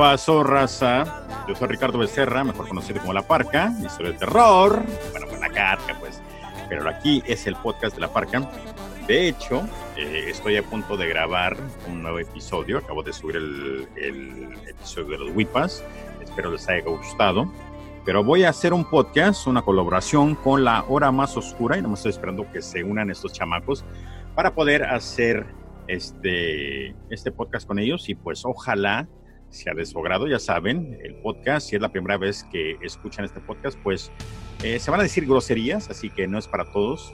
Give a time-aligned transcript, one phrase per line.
[0.00, 1.26] pasó, raza?
[1.46, 4.82] Yo soy Ricardo Becerra, mejor conocido como La Parca, historia de terror.
[5.10, 6.22] Bueno, pues la carca, pues.
[6.70, 8.50] Pero aquí es el podcast de La Parca.
[9.06, 9.60] De hecho,
[9.98, 11.54] eh, estoy a punto de grabar
[11.86, 12.78] un nuevo episodio.
[12.78, 15.84] Acabo de subir el, el episodio de los WIPAS.
[16.22, 17.52] Espero les haya gustado.
[18.06, 21.76] Pero voy a hacer un podcast, una colaboración con La Hora Más Oscura.
[21.76, 23.84] Y no me estoy esperando que se unan estos chamacos
[24.34, 25.44] para poder hacer
[25.88, 28.08] este, este podcast con ellos.
[28.08, 29.06] Y pues ojalá
[29.50, 30.26] sea de su agrado.
[30.26, 34.10] Ya saben, el podcast, si es la primera vez que escuchan este podcast, pues
[34.62, 37.12] eh, se van a decir groserías, así que no es para todos.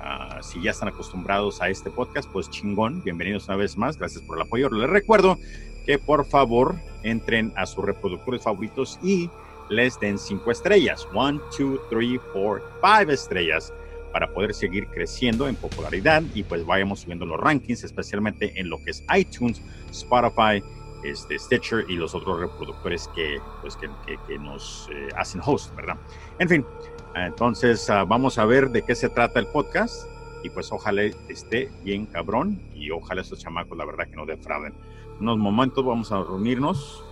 [0.00, 4.22] Ah, si ya están acostumbrados a este podcast, pues chingón, bienvenidos una vez más, gracias
[4.24, 4.68] por el apoyo.
[4.70, 5.38] Les recuerdo
[5.86, 9.30] que por favor entren a sus reproductores favoritos y
[9.68, 13.72] les den cinco estrellas, one, two, three, four, five estrellas
[14.12, 18.78] para poder seguir creciendo en popularidad y pues vayamos subiendo los rankings, especialmente en lo
[18.84, 20.62] que es iTunes, Spotify,
[21.04, 23.88] este, Stitcher y los otros reproductores que, pues, que,
[24.26, 25.96] que, nos eh, hacen host, ¿verdad?
[26.38, 26.66] En fin,
[27.14, 30.06] entonces uh, vamos a ver de qué se trata el podcast
[30.42, 34.74] y pues ojalá esté bien cabrón y ojalá esos chamacos la verdad que no defrauden.
[35.16, 37.04] En unos momentos vamos a reunirnos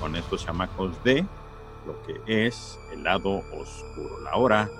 [0.00, 1.24] con estos chamacos de
[1.86, 4.70] lo que es el lado oscuro, la hora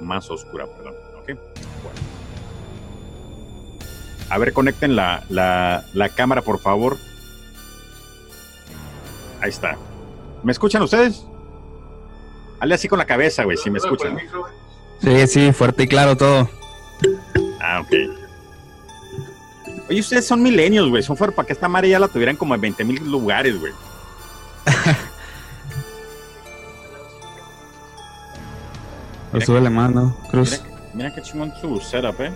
[0.00, 0.94] más oscura, perdón.
[1.20, 1.26] ¿ok?
[1.26, 2.00] Bueno.
[4.28, 6.96] A ver, conecten la, la, la cámara, por favor.
[9.42, 9.76] Ahí está.
[10.44, 11.24] ¿Me escuchan ustedes?
[12.60, 14.16] Hazle así con la cabeza, güey, si me escuchan.
[15.00, 16.48] Sí, sí, fuerte y claro todo.
[17.60, 17.92] Ah, ok.
[19.90, 21.02] Oye, ustedes son milenios, güey.
[21.02, 23.72] Son fuera para que esta madre ya la tuvieran como en 20 mil lugares, güey.
[29.32, 30.16] Lo súbele más, ¿no?
[30.30, 30.62] Cruz.
[30.62, 32.32] Mira, mira qué chingón su setup, eh.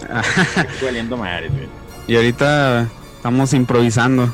[0.56, 1.68] Estoy valiendo madre, güey.
[2.08, 4.32] Y ahorita estamos improvisando.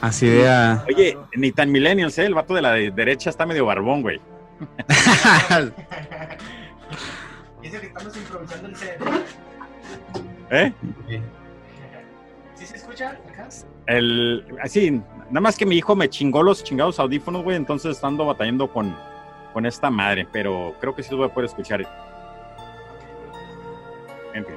[0.00, 0.84] Así de a...
[0.88, 2.24] Oye, ni tan millennials, ¿eh?
[2.24, 4.20] El vato de la de derecha está medio barbón, güey.
[7.62, 8.98] Dice que estamos improvisando el set.
[10.50, 10.72] ¿Eh?
[12.54, 13.48] ¿Sí se escucha acá?
[13.86, 18.24] El, así, nada más que mi hijo me chingó los chingados audífonos, güey, entonces ando
[18.24, 18.96] batallando con,
[19.52, 21.82] con esta madre, pero creo que sí los voy a poder escuchar.
[24.32, 24.56] En fin.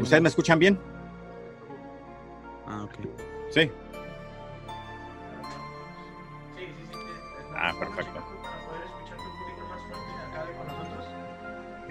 [0.00, 0.78] ¿Ustedes me escuchan bien?
[2.66, 2.94] Ah, ok.
[3.50, 3.70] Sí,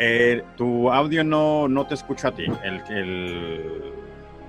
[0.01, 2.45] Eh, tu audio no, no te escucho a ti.
[2.63, 3.93] El, el,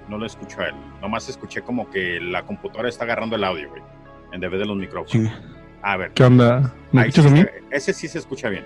[0.09, 0.75] no lo escucho a él.
[1.01, 3.83] Nomás escuché como que la computadora está agarrando el audio, güey.
[4.33, 5.33] En vez de los micrófonos.
[5.83, 6.13] A ver.
[6.13, 6.73] ¿Qué onda?
[6.93, 7.43] ¿Me escuchas a mí?
[7.43, 8.65] se- ese sí se escucha bien.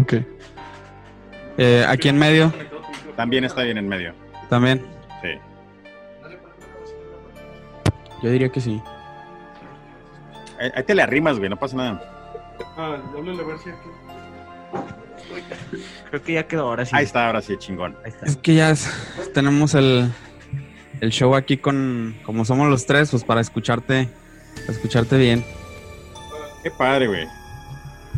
[0.00, 0.14] Ok.
[1.58, 2.52] Eh, aquí en medio
[3.16, 4.14] También está bien en medio.
[4.48, 4.86] también.
[5.20, 5.28] Sí.
[8.22, 8.80] Yo diría que sí.
[10.58, 11.50] Ahí, ahí te le arrimas, güey.
[11.50, 12.54] No pasa nada.
[12.76, 13.88] Ah, háblale a ver si aquí.
[16.10, 16.92] Creo que ya quedó ahora sí.
[16.94, 17.96] Ahí está, ahora sí, chingón.
[18.04, 18.26] Ahí está.
[18.26, 18.90] Es que ya es-
[19.34, 20.10] tenemos el,
[21.00, 24.08] el show aquí con, como somos los tres, pues para escucharte,
[24.68, 25.44] escucharte bien.
[26.62, 27.26] Qué padre, güey.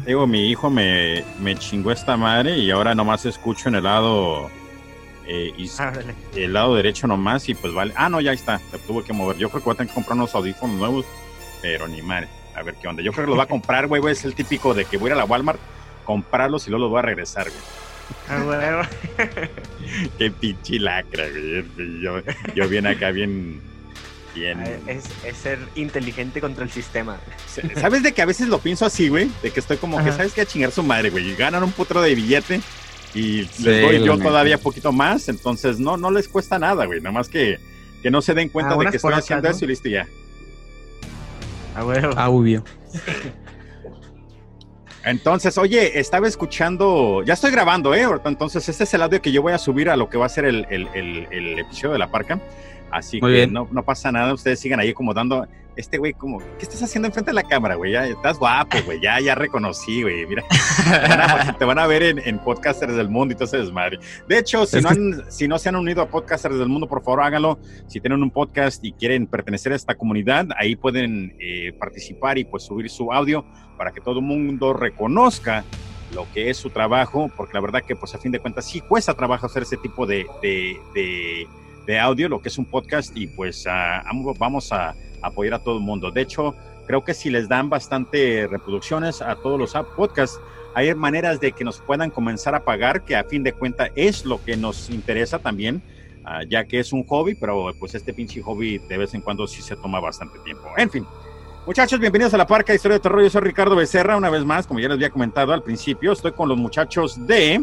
[0.06, 4.49] Digo, mi hijo me, me chingó esta madre y ahora nomás escucho en el lado
[5.27, 6.15] eh, Ándale.
[6.34, 7.93] el lado derecho nomás y pues vale.
[7.97, 8.61] Ah, no, ya está.
[8.71, 9.37] Te tuve que mover.
[9.37, 11.05] Yo creo que voy a tener que comprar unos audífonos nuevos,
[11.61, 12.28] pero ni madre.
[12.55, 13.03] A ver qué onda.
[13.03, 14.12] Yo creo que los va a comprar, güey, güey.
[14.12, 15.61] Es el típico de que voy a ir a la Walmart,
[16.05, 17.62] comprarlos y luego los voy a regresar, güey.
[18.28, 18.83] Ah, huevo.
[20.19, 22.00] Qué pinche lacra, güey.
[22.00, 22.21] Yo,
[22.55, 23.61] yo bien acá, bien.
[24.35, 24.61] Bien.
[24.87, 27.19] Es, es ser inteligente contra el sistema.
[27.76, 29.29] ¿Sabes de que a veces lo pienso así, güey?
[29.43, 30.19] De que estoy como que, Ajá.
[30.19, 30.43] ¿sabes qué?
[30.43, 31.31] A chingar su madre, güey.
[31.31, 32.61] Y ganan un putro de billete
[33.12, 35.29] y Sí, les doy yo todavía poquito más.
[35.29, 37.00] Entonces, no, no les cuesta nada, güey.
[37.00, 37.58] Nada más que,
[38.03, 39.55] que no se den cuenta Ah, de que estoy acá, haciendo ¿no?
[39.55, 40.06] eso y listo ya.
[41.75, 42.12] A huevo.
[42.17, 42.64] Ah, obvio.
[45.05, 48.06] Entonces, oye, estaba escuchando, ya estoy grabando, ¿eh?
[48.25, 50.29] Entonces, este es el audio que yo voy a subir a lo que va a
[50.29, 52.38] ser el, el- el- el episodio de la parca.
[52.91, 53.52] Así Muy que bien.
[53.52, 55.47] no, no pasa nada, ustedes sigan ahí como dando,
[55.81, 57.93] este güey, como, ¿qué estás haciendo enfrente de la cámara, güey?
[57.93, 60.44] Ya estás guapo, güey, ya, ya reconocí, güey, mira.
[60.49, 63.59] Te van a, te van a ver en, en Podcasters del Mundo y todo ese
[63.59, 63.99] desmadre.
[64.29, 66.69] De hecho, si Es no, que- han, si no se han unido a Podcasters del
[66.69, 67.59] Mundo, por favor háganlo.
[67.88, 72.44] Si tienen un podcast y quieren pertenecer a esta comunidad, ahí pueden eh, participar y
[72.44, 73.44] pues subir su audio
[73.77, 75.65] para que todo el mundo reconozca
[76.15, 78.81] lo que es su trabajo, porque la verdad que pues a fin de cuentas sí
[78.81, 81.47] cuesta trabajo hacer ese tipo de, de, de-
[81.87, 85.76] de audio, lo que es un podcast y pues am- vamos a apoyar a todo
[85.76, 86.11] el mundo.
[86.11, 86.55] De hecho,
[86.87, 90.40] creo que si les dan bastante reproducciones a todos los podcasts,
[90.75, 94.25] hay maneras de que nos puedan comenzar a pagar, que a fin de cuentas es
[94.25, 95.82] lo que nos interesa también.
[96.25, 99.46] ah, ya que es un hobby, pero pues este pinche hobby de vez en cuando
[99.46, 100.64] sí se toma bastante tiempo.
[100.76, 101.06] En fin.
[101.67, 103.22] Muchachos, bienvenidos a la Parca Historia de Terror.
[103.22, 106.32] Yo soy Ricardo Becerra, una vez más, como ya les había comentado al principio, estoy
[106.32, 107.62] con los muchachos de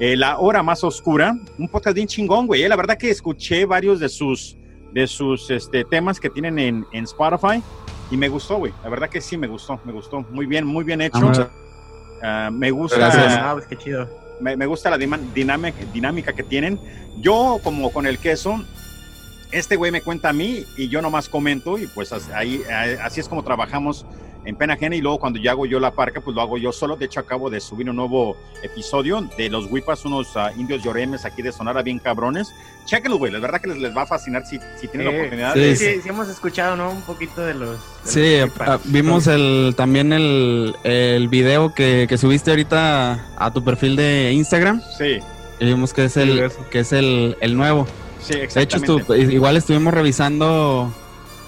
[0.00, 2.66] eh, La Hora Más Oscura, un podcast bien chingón, güey.
[2.66, 4.56] La verdad que escuché varios de sus,
[4.94, 7.60] de sus este, temas que tienen en, en Spotify
[8.12, 8.72] y me gustó, güey.
[8.84, 10.20] La verdad que sí, me gustó, me gustó.
[10.30, 11.32] Muy bien, muy bien hecho.
[12.22, 13.38] Ah, me gusta Gracias.
[13.38, 14.08] Ah, pues qué chido.
[14.40, 16.78] me, me gusta la dinámica, dinámica que tienen.
[17.18, 18.64] Yo, como con el queso,
[19.50, 22.62] este güey me cuenta a mí y yo nomás comento y pues ahí,
[23.02, 24.06] así es como trabajamos
[24.44, 26.70] en pena ajena y luego cuando ya hago yo la parca, pues lo hago yo
[26.72, 26.96] solo.
[26.96, 31.24] De hecho, acabo de subir un nuevo episodio de los Wipas, unos ah, indios lloremes
[31.24, 32.52] aquí de Sonora bien cabrones.
[32.84, 35.54] Chéquenlo, güey, la verdad que les, les va a fascinar si, si tienen la oportunidad.
[35.54, 36.90] sí, de- Sí, sí, hemos escuchado, ¿no?
[36.90, 37.78] Un poquito de los.
[38.04, 43.50] de Sí, los ah, vimos el, también el, el video que, que subiste ahorita a
[43.52, 45.20] tu perfil de Instagram Sí,
[45.60, 47.86] y vimos que es el, que es el, el nuevo.
[48.20, 49.04] sí, De hecho, exactamente.
[49.14, 50.92] estu- igual estuvimos revisando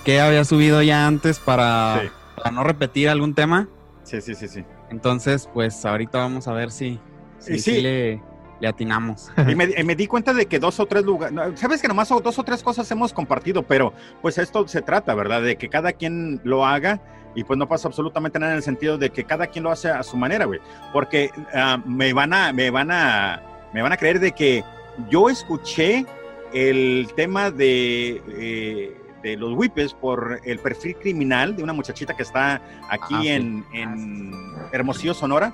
[0.04, 2.08] qué había subido ya antes para, Sí.
[2.36, 3.68] Para no repetir algún tema.
[4.02, 4.64] sí, sí, sí, sí.
[4.90, 7.00] Entonces, pues ahorita vamos a ver si,
[7.38, 7.74] si, sí.
[7.74, 8.22] si le,
[8.60, 9.30] le atinamos.
[9.48, 12.42] Y me, di cuenta de que dos o tres lugares, sabes que nomás dos o
[12.42, 13.92] tres cosas hemos compartido, pero
[14.22, 15.42] pues esto se trata, ¿verdad?
[15.42, 17.00] De que cada quien lo haga
[17.34, 19.90] y pues no pasa absolutamente nada en el sentido de que cada quien lo hace
[19.90, 20.60] a su manera, güey.
[20.92, 23.42] Porque ah, me van a, me van a,
[23.74, 24.64] me van a creer de que
[25.10, 26.06] yo escuché
[26.54, 32.22] el tema de, eh, de los whippes por el perfil criminal de una muchachita que
[32.22, 33.28] está aquí Ah, sí.
[33.28, 34.32] en, en
[34.72, 35.52] Hermosillo, Sonora,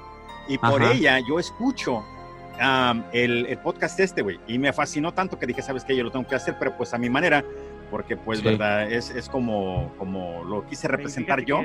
[0.49, 0.93] y por Ajá.
[0.93, 2.05] ella yo escucho
[2.61, 6.05] am, el, el podcast este, güey, y me fascinó tanto que dije, sabes que yo
[6.05, 7.43] lo tengo que hacer, pero pues a mi manera,
[7.91, 8.45] porque pues, Sí.
[8.45, 11.63] verdad, es, es como, como lo quise representar yo.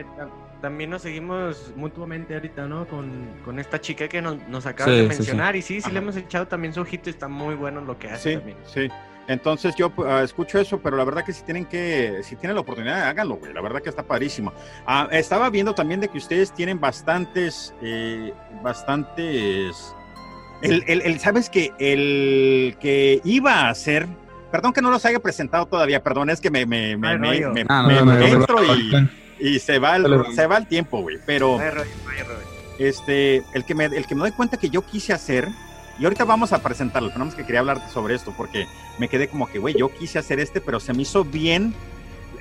[0.61, 2.87] También nos seguimos mutuamente ahorita, ¿no?
[2.87, 5.17] Con, con esta chica que nos, nos acaba Sí, de sí, sí.
[5.19, 5.55] mencionar.
[5.55, 5.91] Y sí, sí Ajá.
[5.93, 7.09] le hemos echado también su ojito.
[7.09, 8.57] y Está muy bueno lo que hace Sí, también.
[8.65, 8.87] sí.
[9.27, 12.61] Entonces yo ah, escucho eso, pero la verdad que si tienen que, si tienen la
[12.61, 13.53] oportunidad, háganlo, güey.
[13.53, 14.53] La verdad que está padrísimo.
[14.85, 18.31] Ah, estaba viendo también de que ustedes tienen bastantes, eh,
[18.63, 19.93] bastantes.
[20.61, 24.07] El, el- el- sabes que el que iba a hacer,
[24.51, 27.29] perdón que no los haya presentado todavía, perdón, es que me, me, me, Ay, me-
[27.29, 29.09] me- no, me- no, me no, no, entro y,
[29.39, 31.17] y se va el, Dale, se va el tiempo, güey.
[31.25, 32.39] Pero rollo, hay rollo.
[32.79, 35.47] este, el que me, el que me doy cuenta que yo quise hacer,
[35.99, 38.67] y ahorita vamos a presentarlo, pero nada más que quería hablar sobre esto, porque
[38.99, 41.73] me quedé como que, güey, yo quise hacer este, pero se me hizo bien.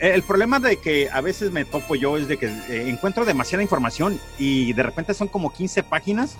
[0.00, 3.24] Eh, El problema de que a veces me topo yo es de que eh, encuentro
[3.24, 6.36] demasiada información y de repente son como 15 páginas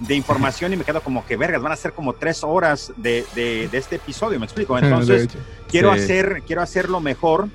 [0.00, 3.24] de información y me quedo como que, vergas, van a ser como tres horas de,
[3.34, 4.76] de- de este episodio, me explico.
[4.78, 5.28] Entonces,
[5.68, 6.00] quiero Sí.
[6.00, 7.48] hacer, quiero hacerlo mejor.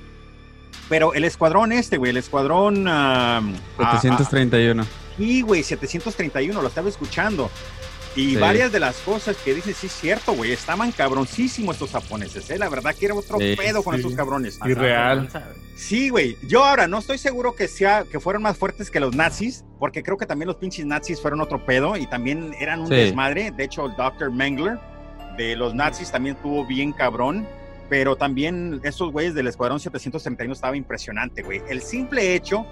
[0.89, 2.86] Pero el escuadrón este, güey, el escuadrón...
[2.88, 3.42] ah,
[4.00, 4.86] 731.
[5.18, 7.50] Sí, güey, 731, lo estaba escuchando.
[8.18, 8.36] Y Sí.
[8.36, 12.58] varias de las cosas que dicen, sí es cierto, güey, estaban cabroncísimos estos japoneses, ¿eh?
[12.58, 14.02] La verdad que era otro Sí, pedo con sí.
[14.02, 14.60] estos cabrones.
[14.66, 15.18] Y real.
[15.19, 15.68] Lanza, güey.
[15.78, 16.38] Sí, güey.
[16.47, 20.02] Yo ahora no estoy seguro que sea que fueron más fuertes que los nazis, porque
[20.04, 22.95] creo que también los pinches nazis fueron otro pedo y también eran un Sí.
[22.95, 23.52] desmadre.
[23.52, 24.31] De hecho, el Dr.
[24.31, 24.80] Mengler
[25.38, 27.47] de los nazis también tuvo bien cabrón,
[27.90, 31.62] pero también esos güeyes del Escuadrón 731 estaba impresionante, güey.
[31.69, 32.66] El simple hecho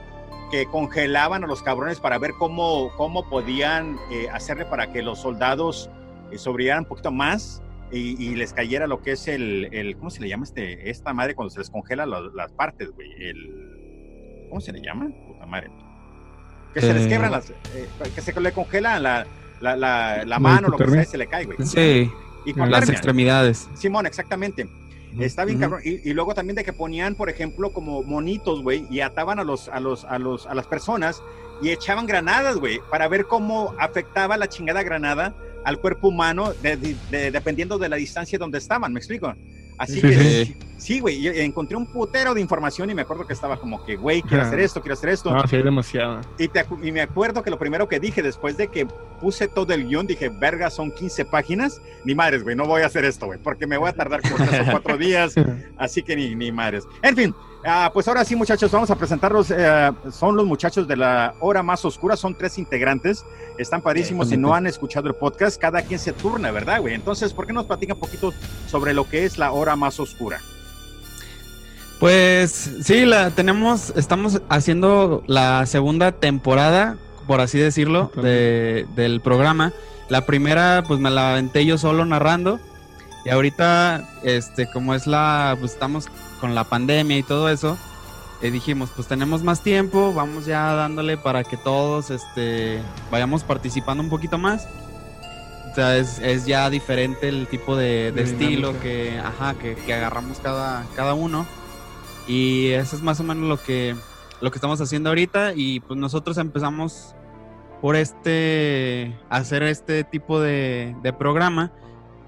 [0.52, 5.20] que congelaban a los cabrones para ver cómo, cómo podían eh, hacerle para que los
[5.20, 5.90] soldados
[6.32, 7.62] eh, sobrevivieran un poquito más
[7.92, 11.14] y, y les cayera lo que es el, el- ¿cómo se le llama este, esta
[11.14, 13.08] madre cuando se les congela la- las partes, güey?
[13.20, 15.10] El, ¿Cómo se le llama?
[15.28, 15.70] Puta madre.
[16.74, 17.10] Que se les Eh.
[17.10, 19.26] quebran las, eh, que se le congela la,
[19.62, 21.58] la, la, la ¿La mano, lo que sea, y se le cae, güey.
[21.60, 22.12] Sí,
[22.46, 22.80] las Hipotermia.
[22.92, 23.70] extremidades.
[23.76, 24.68] Simón, exactamente.
[25.20, 25.62] Está bien Ujú.
[25.70, 25.82] cabrón.
[25.86, 29.44] Y, y luego también de que ponían, por ejemplo, como monitos, güey, y ataban a
[29.44, 31.22] los, a los, a los, a las personas
[31.62, 36.78] y echaban granadas, güey, para ver cómo afectaba la chingada granada al cuerpo humano, de-
[36.78, 39.34] de- de- dependiendo de la distancia donde estaban, ¿me explico?
[39.78, 40.58] Así Sí, que sí.
[40.78, 44.22] sí, güey, encontré un putero de información y me acuerdo que estaba como que, güey,
[44.22, 45.32] quiero hacer esto, quiero hacer esto.
[45.34, 46.22] No, sí demasiado.
[46.40, 48.86] Y, te y me acuerdo que lo primero que dije después de que
[49.20, 51.82] puse todo el guion, dije, verga, son 15 páginas.
[52.06, 54.36] Ni madres, güey, no voy a hacer esto, güey, porque me voy a tardar como
[54.38, 55.36] tres o cuatro días.
[55.78, 56.86] Así que ni, ni madres.
[57.02, 57.36] En fin,
[57.66, 59.52] ah, pues ahora sí, muchachos, vamos a presentarlos.
[59.52, 63.26] eh, son los muchachos de la hora más oscura, son tres integrantes.
[63.58, 64.30] Están padrísimos.
[64.30, 66.94] Si no han escuchado el podcast, cada quien se turna, ¿verdad, güey?
[66.94, 68.34] Entonces, ¿por qué nos platica un poquito
[68.68, 70.40] sobre lo que es la hora más oscura?
[72.00, 72.52] Pues
[72.84, 79.72] sí, la tenemos, estamos haciendo la segunda temporada, por así decirlo, de, del programa.
[80.10, 82.60] La primera, pues me la aventé yo solo narrando.
[83.24, 86.10] Y ahorita, este, como es la, pues estamos
[86.46, 87.76] con la pandemia y todo eso,
[88.44, 94.04] eh, dijimos, pues tenemos más tiempo, vamos ya dándole para que todos, este, vayamos participando
[94.04, 94.68] un poquito más.
[95.74, 100.38] sea, es, es ya diferente el tipo de, de estilo que, ajá, que, que agarramos
[100.38, 101.48] cada, cada uno.
[102.28, 103.96] Y eso es más o menos lo que,
[104.40, 105.54] lo que estamos haciendo ahorita.
[105.56, 107.16] Y pues nosotros empezamos
[107.82, 111.72] por este, hacer este tipo de, de programa.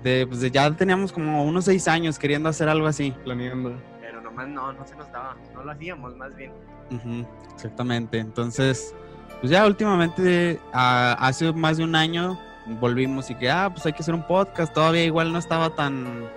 [0.03, 3.13] De, pues, ya teníamos como unos seis años queriendo hacer algo así.
[3.23, 3.96] Planeando.
[4.37, 6.51] Nomás no, no se nos daba, no lo hacíamos más bien.
[6.91, 8.19] Ujú, exactamente.
[8.19, 8.93] Entonces,
[9.39, 12.39] pues ya últimamente, a- hace más de un año,
[12.79, 14.73] volvimos y que, ah, pues hay que hacer un podcast.
[14.73, 16.29] Todavía igual no estaba tan,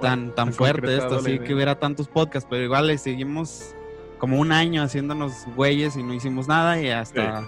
[0.00, 3.74] tan, tan fuerte esto, así que hubiera tantos podcasts, pero igual le seguimos
[4.18, 7.42] como un año haciéndonos güeyes y no hicimos nada y hasta,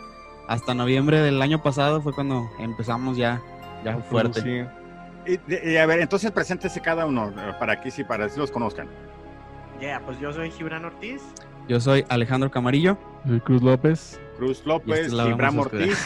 [0.48, 3.40] hasta noviembre del año pasado fue cuando empezamos ya,
[3.84, 4.40] ya fuerte.
[4.40, 5.40] Sí.
[5.48, 8.50] Y, y a ver, entonces preséntese cada uno eh, para que sí, para que los
[8.50, 8.88] conozcan.
[9.80, 11.22] Ya, pues yo soy Gibran Ortiz.
[11.68, 12.98] Yo soy Alejandro Camarillo.
[13.26, 14.20] Soy Cruz López.
[14.36, 16.04] Cruz Y este López, es la Gibran Ortiz.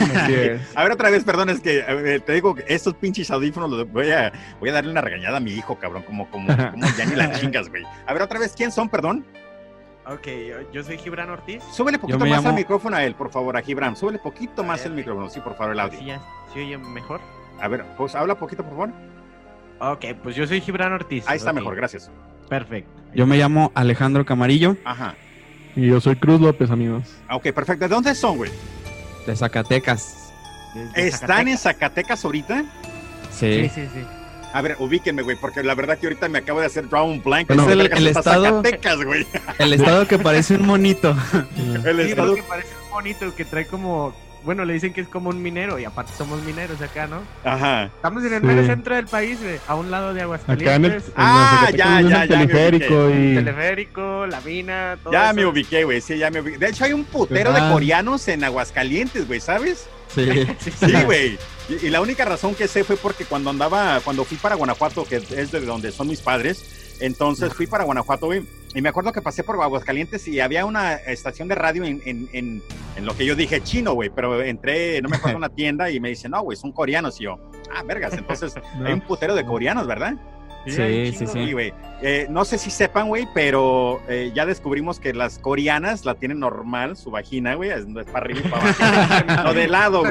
[0.74, 3.90] A ver, otra vez, perdón, es que ver, te digo que estos pinches audífonos los
[3.90, 7.06] voy a, voy a darle una regañada a mi hijo, cabrón, como, como, como ya
[7.06, 7.82] ni la chingas, güey.
[8.06, 9.24] A ver, otra vez, ¿quién son, perdón?
[10.06, 11.62] Ok, yo, yo soy Gibran Ortiz.
[11.72, 13.94] Súbele poquito más al llamo- micrófono a él, por favor, a Gibran.
[13.96, 15.98] Súbele poquito más el micrófono, sí, por favor, el audio.
[15.98, 16.20] ¿Sí, ya,
[16.54, 17.20] ¿sí oye mejor?
[17.60, 18.90] A ver, pues habla poquito, por favor.
[19.80, 21.24] Ok, pues yo soy Gibran Ortiz.
[21.28, 22.10] Ahí está mejor, gracias.
[22.48, 22.90] Perfecto.
[23.14, 25.14] Yo me llamo Alejandro Camarillo Ajá.
[25.76, 27.04] Y yo soy Cruz López, amigos.
[27.28, 27.84] Ah, Ok, perfecto.
[27.86, 28.50] ¿De dónde son, güey?
[29.26, 30.32] de Zacatecas.
[30.74, 32.24] Desde ¿Están en Zacatecas.
[32.24, 32.64] Ahorita?
[33.30, 34.00] Sí, sí, sí.
[34.54, 37.22] A ver, ubíquenme, güey, porque la verdad que ahorita me acabo de hacer draw un
[37.22, 37.50] blank.
[37.50, 39.26] Es el- el estado- Zacatecas, güey.
[39.58, 41.14] El estado que parece un monito.
[41.84, 44.14] El Sí, estado que parece bonito, que trae como...
[44.44, 47.22] Bueno, le dicen que es como un minero y aparte somos mineros acá, ¿no?
[47.44, 47.84] Ajá.
[47.86, 48.46] Estamos en el Sí.
[48.46, 51.04] mero centro del país, güey, a un lado de Acá en el, Aguascalientes.
[51.08, 55.34] en Ah, Zacatecas ya, ya, el ya, teleférico y Teleférico, la mina, todo Ya eso.
[55.34, 56.00] me ubiqué, güey.
[56.00, 56.58] Sí, ya me ubiqué.
[56.58, 59.86] De hecho, hay un putero de coreanos en Aguascalientes, güey, ¿sabes?
[60.08, 60.46] Sí.
[60.80, 61.38] Sí, güey.
[61.68, 65.04] Y, y la única razón que sé fue porque cuando andaba, cuando fui para Guanajuato,
[65.04, 68.44] que es de donde son mis padres, entonces fui para Guanajuato, güey.
[68.74, 72.28] Y me acuerdo que pasé por Aguascalientes y había una estación de radio en, en,
[72.32, 72.62] en,
[72.96, 74.10] en lo que yo dije chino, güey.
[74.10, 77.20] Pero entré, no me acuerdo, una tienda y me dicen, no, güey, son coreanos.
[77.20, 77.38] Y yo,
[77.74, 78.12] ah, vergas.
[78.14, 80.14] Entonces hay un putero de coreanos, ¿verdad?
[80.66, 81.26] Sí, sí, sí.
[81.26, 81.72] Sí, güey.
[82.02, 86.40] Eh, no sé si sepan, güey, pero eh, ya descubrimos que las coreanas la tienen
[86.40, 89.42] normal, su vagina, güey, es, no es para arriba y para abajo.
[89.44, 90.02] no de lado,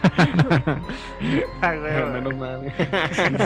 [2.12, 2.72] Menos mal.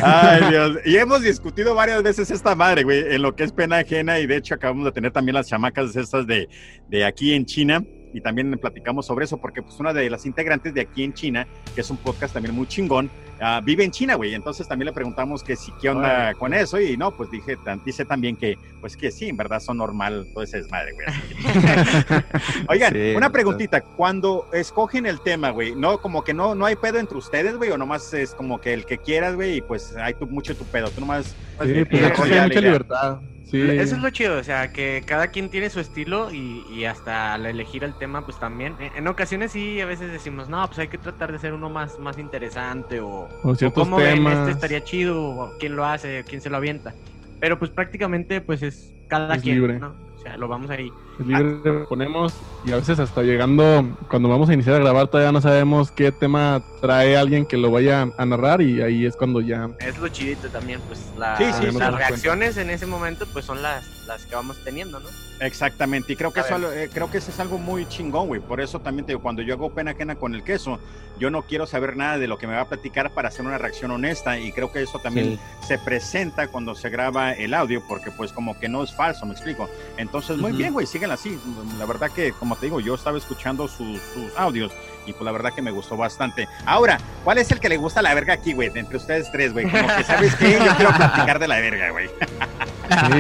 [0.03, 0.79] Ay, Dios.
[0.85, 4.19] Y hemos discutido varias veces esta madre, güey, en lo que es pena ajena.
[4.19, 6.49] Y de hecho, acabamos de tener también las chamacas estas de,
[6.89, 7.85] de aquí en China.
[8.13, 11.49] Y también platicamos sobre eso, porque pues una de las integrantes de aquí en China,
[11.75, 13.11] que es un podcast también muy chingón,
[13.45, 14.35] ah, vive en China, güey.
[14.35, 16.81] Entonces también le preguntamos que si qué onda con eso.
[16.81, 20.27] Y no, pues dije, tan- dice también que, pues que sí, en verdad son normal
[20.33, 21.07] todo ese desmadre, güey.
[22.69, 23.81] Oigan, Sí, una preguntita.
[23.83, 27.71] Cuando escogen el tema, güey, no, como que no, no hay pedo entre ustedes, güey,
[27.71, 30.65] o nomás es como que el que quieras, güey, y pues hay tu, mucho tu
[30.65, 30.89] pedo.
[30.91, 31.27] Tú nomás.
[31.63, 33.19] Sí, pues, pues eh, hay mucha libertad.
[33.45, 33.61] Sí.
[33.61, 37.35] Eso es lo chido, o sea, que cada quien tiene su estilo y, y hasta
[37.35, 38.75] al elegir el tema, pues también.
[38.97, 41.99] En, ocasiones sí, a veces decimos, no, pues hay que tratar de ser uno más,
[41.99, 46.49] más interesante o, O cómo ven, este estaría chido, o quién lo hace, quién se
[46.49, 46.95] lo avienta.
[47.39, 49.79] Pero pues prácticamente pues es cada Es quien, libre.
[49.79, 49.95] ¿no?
[50.25, 50.91] Sea, lo vamos ahí.
[51.19, 52.33] Es libre, ponemos
[52.65, 56.11] y a veces hasta llegando, cuando vamos a iniciar a grabar todavía no sabemos qué
[56.13, 59.69] tema trae alguien que lo vaya a narrar y ahí es cuando ya...
[59.81, 63.61] Es lo chidito también, pues la- Sí, sí, las reacciones en ese momento pues son
[63.61, 65.09] las, las que vamos teniendo, ¿no?
[65.41, 68.41] Exactamente, y creo que, eso, eh, creo que eso es algo muy chingón, güey.
[68.41, 70.79] Por eso también te digo, cuando yo hago pena ajena con el queso,
[71.19, 73.59] yo no quiero saber nada de lo que me va a platicar para hacer una
[73.59, 75.67] reacción honesta, y creo que eso también Sí.
[75.69, 79.33] se presenta cuando se graba el audio, porque pues como que no es falso, me
[79.33, 79.69] explico.
[79.99, 80.59] Entonces, muy Ujú.
[80.59, 81.39] bien, güey, síguenla así.
[81.79, 84.73] La verdad que, como te digo, yo estaba escuchando sus, sus audios
[85.07, 86.49] y pues la verdad que me gustó bastante.
[86.67, 88.71] Ahora, ¿cuál es el que le gusta la verga aquí, güey?
[88.71, 89.71] De entre ustedes tres, güey.
[89.71, 90.53] Como que, ¿sabes qué?
[90.65, 92.09] Yo quiero platicar de la verga, güey.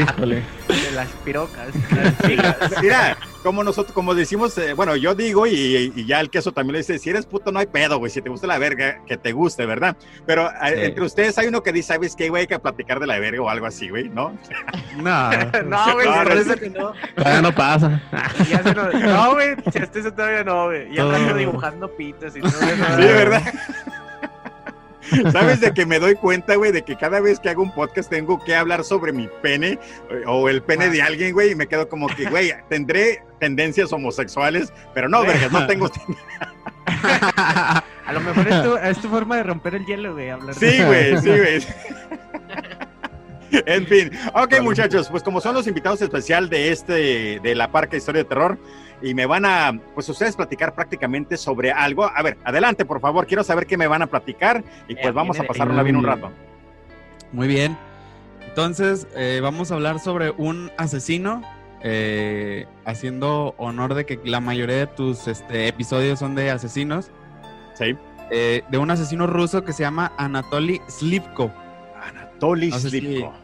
[0.00, 0.43] Híjole.
[0.69, 2.57] De las pirocas, las chicas.
[2.83, 6.73] Mira, como nosotros, como decimos, eh, bueno, yo digo y, y ya el queso también
[6.75, 9.17] le dice, si eres puto no hay pedo, güey, si te gusta la verga, que
[9.17, 9.97] te guste, ¿verdad?
[10.26, 10.81] Pero eh, Sí.
[10.85, 12.43] entre ustedes hay uno que dice, ¿sabes qué, güey?
[12.43, 14.37] Hay que platicar de la verga o algo así, güey, ¿no?
[14.97, 15.31] No.
[15.64, 16.93] No, güey, No, no, eso que no.
[17.17, 18.00] Todavía no pasa.
[18.49, 20.95] Ya se No, güey, si eso todavía no, güey.
[20.95, 21.38] Y hablando Todo.
[21.75, 22.85] Dibujando pitos y todo eso.
[22.97, 23.43] Sí, ¿verdad?
[25.33, 28.09] ¿Sabes de que me doy cuenta, güey, de que cada vez que hago un podcast
[28.09, 29.78] tengo que hablar sobre mi pene
[30.11, 33.93] eh, o el pene de alguien, güey, y me quedo como que, güey, tendré tendencias
[33.93, 35.90] homosexuales, pero no, vergas, no tengo.
[36.87, 40.31] A lo mejor es tu, es tu forma de romper el hielo, güey.
[40.31, 41.66] Hablar Sí, güey, sí, güey.
[43.66, 47.97] En fin, ok muchachos, pues como son los invitados especial de este, de la Parca
[47.97, 48.59] Historia de Terror,
[49.04, 52.04] y me van a, pues ustedes platicar prácticamente sobre algo.
[52.04, 55.11] A ver, adelante por favor, quiero saber qué me van a platicar y pues Eh,
[55.12, 56.30] vamos a pasarla bien un rato.
[57.32, 57.76] Muy bien.
[58.49, 61.42] Entonces, eh, vamos a hablar sobre un asesino,
[61.82, 67.11] eh, haciendo honor de que la mayoría de tus este, episodios son de asesinos,
[67.75, 67.96] Sí.
[68.30, 71.50] eh, de un asesino ruso que se llama Anatoly Slivko,
[72.08, 73.34] Anatoly No sé si- Slivko.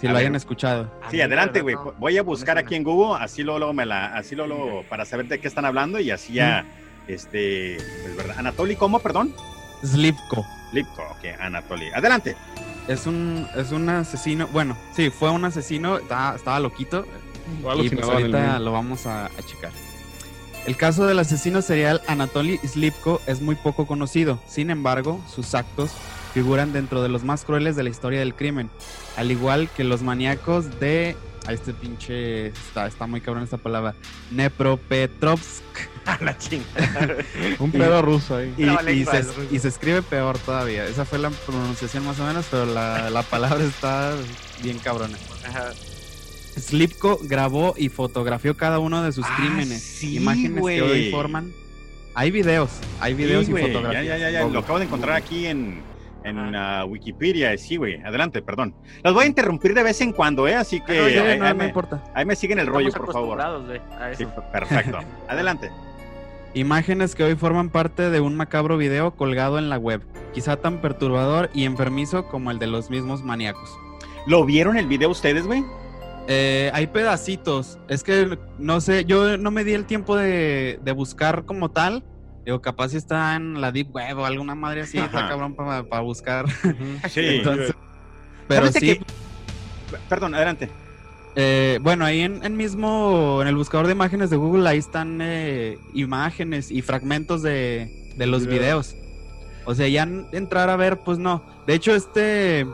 [0.00, 0.22] Si A lo ver.
[0.22, 0.90] hayan escuchado.
[1.10, 1.74] Sí, adelante, güey.
[1.74, 1.92] no.
[1.98, 5.04] Voy a buscar aquí en Google, así luego, luego me la, así luego, luego, para
[5.04, 6.64] saber de qué están hablando y así ya,
[7.06, 8.36] este, pues, ¿verdad?
[8.38, 9.34] Anatoly, ¿cómo, perdón?
[9.84, 10.46] Slivko.
[10.70, 11.88] Slivko, ok, Anatoly.
[11.94, 12.36] Adelante.
[12.86, 17.04] Es un, es un asesino, bueno, sí, fue un asesino, estaba, estaba loquito,
[17.78, 19.72] y pues ahorita lo vamos a, a checar.
[20.66, 24.38] El caso del asesino serial Anatoly Slivko es muy poco conocido.
[24.46, 25.92] Sin embargo, sus actos
[26.38, 28.70] figuran dentro de los más crueles de la historia del crimen.
[29.16, 31.16] Al igual que los maníacos de...
[31.46, 32.48] A este pinche...
[32.48, 33.94] Está, está muy cabrón esta palabra.
[34.30, 35.62] Nepropetrovsk.
[36.06, 37.16] A la chingada.
[37.58, 38.54] Un pedo ruso ahí.
[38.56, 40.86] Y, Traba y se, y se escribe peor todavía.
[40.86, 44.14] Esa fue la pronunciación más o menos, pero la, la palabra está
[44.62, 45.18] bien cabrona.
[45.46, 45.72] Ajá.
[46.56, 49.82] Slipko grabó y fotografió cada uno de sus Ah, crímenes.
[49.82, 50.80] sí, Imágenes que güey.
[50.80, 51.52] hoy informan.
[52.14, 54.04] Hay videos, hay videos Sí, y güey, fotografías.
[54.06, 55.82] Ya, ya, ya, lo acabo de encontrar aquí en,
[56.24, 57.56] en ah, Wikipedia.
[57.58, 58.74] Sí, güey, adelante, perdón.
[59.02, 60.54] Los voy a interrumpir de vez en cuando, ¿eh?
[60.54, 62.02] Así que No, ahí, no, ahí no, no me, importa.
[62.14, 63.40] ahí me siguen el rollo, por favor.
[64.16, 64.98] Sí, perfecto.
[65.28, 65.70] Adelante.
[66.54, 70.02] Imágenes que hoy forman parte de un macabro video colgado en la web.
[70.32, 73.78] Quizá tan perturbador y enfermizo como el de los mismos maníacos.
[74.26, 75.64] ¿Lo vieron el video ustedes, güey?
[76.26, 77.78] Eh, hay pedacitos.
[77.88, 82.04] Es que no sé, yo no me di el tiempo de, de buscar como tal.
[82.48, 85.82] Digo, capaz si está en la Deep Web o alguna madre así, está cabrón para
[86.00, 86.46] buscar.
[87.10, 87.20] Sí.
[87.20, 87.74] Entonces,
[88.46, 89.00] pero ¿Sabes de sí?
[90.08, 90.70] Perdón, adelante.
[91.36, 95.18] eh, bueno, ahí en, en mismo, en el buscador de imágenes de Google, ahí están
[95.20, 98.94] eh, imágenes y fragmentos de, de los Videos.
[98.94, 99.08] videos.
[99.66, 101.42] O sea, ya entrar a ver, pues no.
[101.66, 102.66] De hecho, este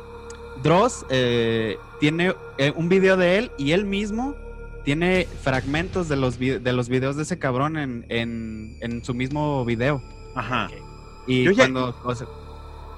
[0.62, 4.36] Dross eh, tiene eh, un video de él y él mismo
[4.84, 9.64] tiene fragmentos de los, de los videos de ese cabrón en, en, en su mismo
[9.64, 10.02] video.
[10.34, 10.68] Ajá.
[11.26, 11.96] Y Yo ya- cuando...
[12.04, 12.26] o sea,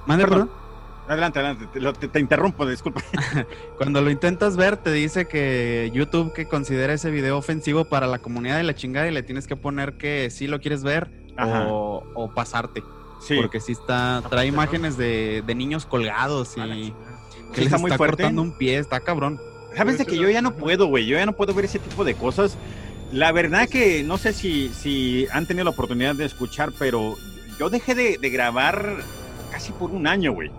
[0.06, 0.48] ¿Mande, Perdón.
[0.48, 0.66] perdón?
[1.08, 1.66] Adelante, adelante.
[1.72, 3.00] Te, lo- te- te interrumpo, disculpa.
[3.76, 8.18] Cuando lo intentas ver, te dice que YouTube que considera ese video ofensivo para la
[8.18, 11.08] comunidad de la chingada y le tienes que poner que sí lo quieres ver
[11.40, 12.82] o, o pasarte.
[13.20, 13.36] Sí.
[13.36, 16.92] Porque sí está, trae imágenes de, de niños colgados y que Sí,
[17.52, 18.22] les está está, muy fuerte.
[18.24, 19.40] cortando un pie, está cabrón.
[19.76, 21.06] ¿Sabes de que yo ya no puedo, güey?
[21.06, 22.56] Yo ya no puedo ver ese tipo de cosas.
[23.12, 27.16] La verdad que no sé si, si han tenido la oportunidad de escuchar, pero
[27.58, 28.96] yo dejé de, de grabar
[29.50, 30.50] casi por un año, güey.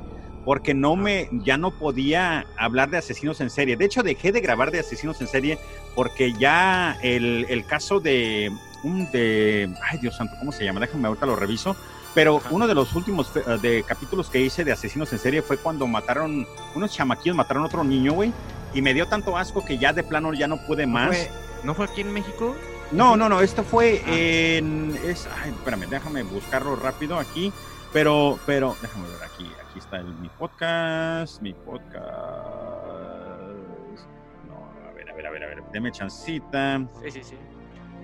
[0.46, 3.76] Porque no me, ya no podía hablar de asesinos en serie.
[3.76, 5.58] De hecho, dejé de grabar de asesinos en serie
[5.96, 8.52] porque ya el, el caso de
[8.84, 10.80] un de, ay Dios santo, ¿cómo se llama?
[10.80, 11.76] Déjame ahorita lo reviso.
[12.18, 12.50] Pero Ajá.
[12.50, 16.48] uno de los últimos de capítulos que hice de asesinos en serie fue cuando mataron,
[16.74, 18.34] unos chamaquillos mataron a otro niño, güey.
[18.74, 21.10] Y me dio tanto asco que ya de plano ya no pude más.
[21.10, 21.30] ¿Fue-
[21.64, 22.56] ¿No fue aquí en México?
[22.92, 24.10] No, no, no, esto fue Ah.
[24.10, 24.98] en.
[25.06, 27.54] Es, ay, espérame, déjame buscarlo rápido aquí.
[27.94, 29.46] Pero, pero, déjame ver aquí.
[29.70, 31.40] Aquí está el- mi podcast.
[31.44, 32.02] Mi podcast.
[34.48, 35.64] No, a ver, a ver, a ver, a ver.
[35.72, 36.80] Deme chancita.
[37.04, 37.38] Sí, sí, sí.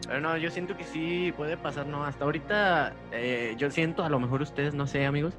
[0.07, 2.03] Pero no, yo siento que sí puede pasar, ¿no?
[2.05, 5.33] Hasta ahorita eh, yo siento, a lo mejor ustedes, no sé, amigos,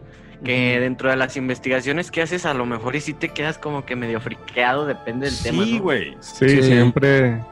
[0.44, 3.84] que dentro de las investigaciones que haces, a lo mejor y sí te quedas como
[3.86, 5.82] que medio friqueado, depende del tema, Sí, ¿no?
[5.82, 6.16] güey.
[6.20, 6.62] Sí, Sí.
[6.62, 7.42] siempre.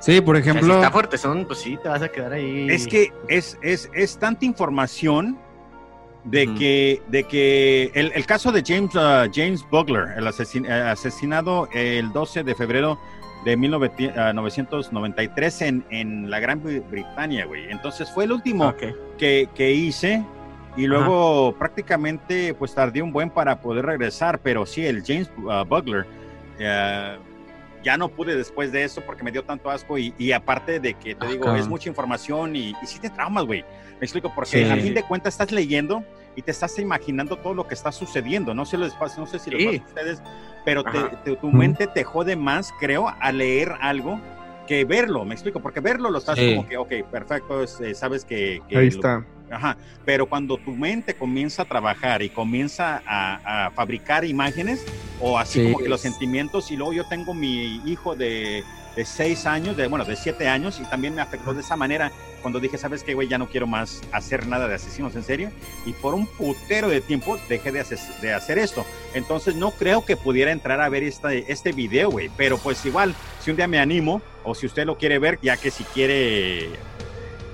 [0.00, 2.32] Sí, por O sea, ejemplo, si está fuerte son, pues sí, te vas a quedar
[2.32, 2.68] ahí.
[2.70, 5.36] Es que es, es, es tanta información
[6.24, 10.72] de que, de que el, el caso de James, uh, James Bugler, el asesin- eh,
[10.90, 13.00] asesinado el 12 de febrero
[13.48, 17.70] de 1993 en, en la Gran Bretaña, güey.
[17.70, 18.82] Entonces fue el último Ok.
[19.16, 20.22] que, que hice
[20.76, 25.64] y luego prácticamente pues tardé un buen para poder regresar, pero sí, el James uh,
[25.64, 26.06] Bugler,
[26.58, 27.16] eh,
[27.82, 30.94] ya no pude después de eso porque me dio tanto asco y, y aparte de
[30.94, 33.62] que te Ah, digo, es mucha información y, y sí te traumas, güey.
[34.00, 34.70] Me explico, porque Sí.
[34.70, 36.04] a fin de cuentas estás leyendo
[36.38, 38.54] y te estás imaginando todo lo que está sucediendo.
[38.54, 39.66] No sé, les pasa, no sé si les Sí.
[39.66, 40.22] pasa a ustedes,
[40.64, 44.20] pero te- te- tu mente te jode más, creo, a leer algo
[44.68, 45.24] que verlo.
[45.24, 46.54] Me explico, porque verlo lo estás Sí.
[46.54, 49.24] como que, ok, perfecto, es, eh, sabes que, que Ahí lo- está.
[49.50, 54.84] Ajá, pero cuando tu mente comienza a trabajar y comienza a, a fabricar imágenes
[55.20, 55.72] o así Sí.
[55.72, 58.62] como que los sentimientos y luego yo tengo mi hijo de,
[58.98, 62.10] de seis años, de, bueno, de siete años y también me afectó de esa manera
[62.42, 63.28] cuando dije, ¿sabes qué, güey?
[63.28, 65.52] Ya no quiero más hacer nada de asesinos en serio
[65.86, 68.84] y por un putero de tiempo dejé de hacer, de hacer esto.
[69.14, 73.14] Entonces no creo que pudiera entrar a ver esta, este video, güey, pero pues igual,
[73.40, 76.68] si un día me animo o si usted lo quiere ver, ya que si quiere,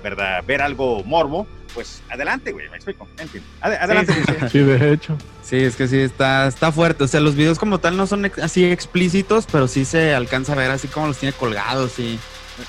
[0.03, 0.43] ¿verdad?
[0.47, 3.07] Ver algo morbo, pues adelante, güey, me explico.
[3.19, 4.15] En fin, ade- adelante.
[4.15, 5.19] Sí, sí, de hecho.
[5.43, 7.05] Sí, es que sí, está, está fuerte.
[7.05, 10.53] O sea, los videos como tal no son ex- así explícitos, pero sí se alcanza
[10.53, 12.19] a ver así como los tiene colgados y,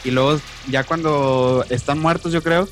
[0.04, 2.68] y luego ya cuando están muertos, yo creo,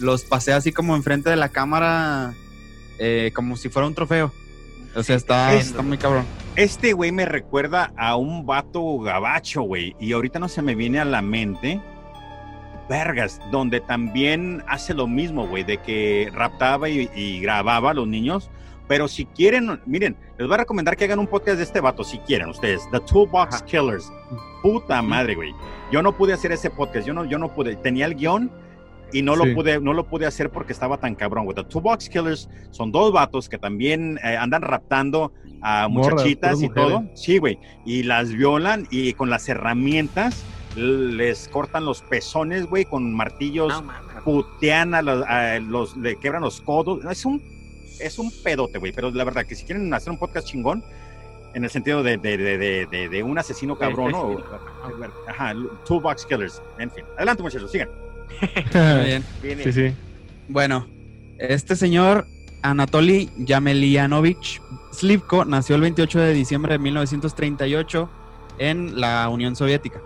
[0.00, 2.34] los pasea así como enfrente de la cámara,
[2.98, 4.32] eh, como si fuera un trofeo.
[4.94, 6.26] O sea, está, Es- está muy cabrón.
[6.56, 10.98] Este güey me recuerda a un vato gabacho, güey, y ahorita no se me viene
[10.98, 11.80] a la mente.
[12.88, 18.06] Vergas, donde también hace lo mismo, güey, de que raptaba y, y grababa a los
[18.08, 18.50] niños.
[18.86, 22.02] Pero si quieren, miren, les voy a recomendar que hagan un podcast de este vato,
[22.04, 22.88] si quieren ustedes.
[22.90, 23.64] The Toolbox Ajá.
[23.66, 24.10] Killers.
[24.62, 25.52] Puta madre, güey.
[25.92, 27.76] Yo no pude hacer ese podcast, yo no, yo no pude.
[27.76, 28.50] Tenía el guion
[29.12, 29.44] y no Sí.
[29.46, 31.54] lo pude, no lo pude hacer porque estaba tan cabrón, güey.
[31.54, 37.04] The Toolbox Killers son dos vatos que también eh, andan raptando a muchachitas y todo.
[37.14, 37.58] Sí, güey.
[37.84, 40.44] Y las violan y con las herramientas
[40.76, 43.92] les cortan los pezones, güey, con martillos, No,
[44.24, 47.04] putean a los, a los- le quebran los codos.
[47.10, 47.42] Es un,
[48.00, 48.92] es un pedote, güey.
[48.92, 50.84] Pero la verdad que si quieren hacer un podcast chingón,
[51.54, 54.36] en el sentido de, de, de, de, de- de un asesino cabrón, ¿no?
[55.26, 55.54] Ajá,
[55.86, 56.62] Toolbox Killers.
[56.78, 57.04] En fin.
[57.16, 57.88] Adelante, muchachos, sigan.
[59.04, 59.24] Bien.
[59.64, 59.92] Sí, sí.
[60.48, 60.86] Bueno,
[61.38, 62.26] este señor
[62.62, 64.60] Anatoly Yamelianovich
[64.92, 68.08] Slivko nació el 28 de diciembre de 1938
[68.58, 70.00] en la Unión Soviética.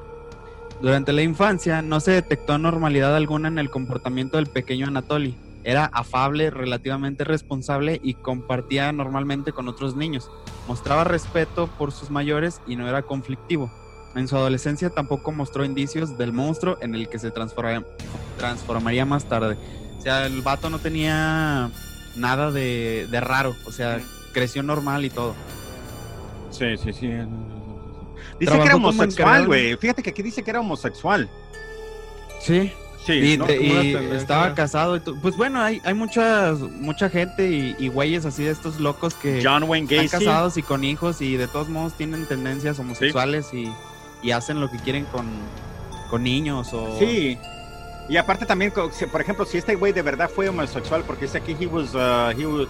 [0.82, 5.36] Durante la infancia no se detectó normalidad alguna en el comportamiento del pequeño Anatoly.
[5.62, 10.28] Era afable, relativamente responsable y compartía normalmente con otros niños.
[10.66, 13.70] Mostraba respeto por sus mayores y no era conflictivo.
[14.16, 17.86] En su adolescencia tampoco mostró indicios del monstruo en el que se transforma-
[18.36, 19.56] transformaría más tarde.
[19.98, 21.70] O sea, el vato no tenía
[22.16, 23.54] nada de, de raro.
[23.66, 24.00] O sea,
[24.34, 25.36] creció normal y todo.
[26.50, 27.08] Sí, sí, sí.
[28.38, 29.76] Dice Trabajó que era homosexual, güey.
[29.76, 31.28] Fíjate que aquí dice que era homosexual.
[32.40, 32.72] Sí.
[33.04, 33.50] Sí, y ¿no?
[33.50, 34.96] y estaba casado.
[34.96, 39.14] Y pues bueno, hay, hay muchas, mucha gente y, y güeyes así de estos locos
[39.14, 40.24] que John Wayne están Gacy.
[40.24, 43.72] casados y con hijos y de todos modos tienen tendencias homosexuales y,
[44.22, 45.26] y hacen lo que quieren con,
[46.10, 46.96] con niños o...
[47.00, 47.36] Sí.
[48.08, 51.56] Y aparte también, por ejemplo, si este güey de verdad fue homosexual, porque dice aquí
[51.58, 52.68] he was, uh, he was,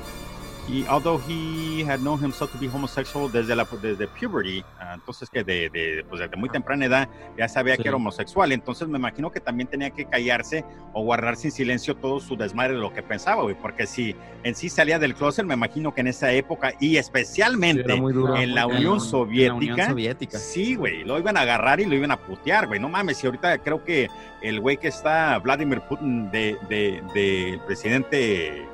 [0.68, 5.29] he, although he had known himself to be homosexual desde la desde puberty, ah, entonces
[5.31, 7.83] que de, de, pues desde muy temprana edad ya sabía Sí.
[7.83, 11.96] que era homosexual, entonces me imagino que también tenía que callarse o guardarse en silencio
[11.96, 15.44] todo su desmadre de lo que pensaba, güey, porque si en sí salía del closet,
[15.44, 18.37] me imagino que en esa época y especialmente duro.
[18.37, 19.53] en la En- Unión en Soviética.
[19.66, 20.38] la Unión Soviética.
[20.38, 22.79] Sí, güey, lo iban a agarrar y lo iban a putear, güey.
[22.81, 24.09] No mames, y ahorita creo que
[24.42, 28.66] el güey que está, Vladimir Putin, de, de, de- presidente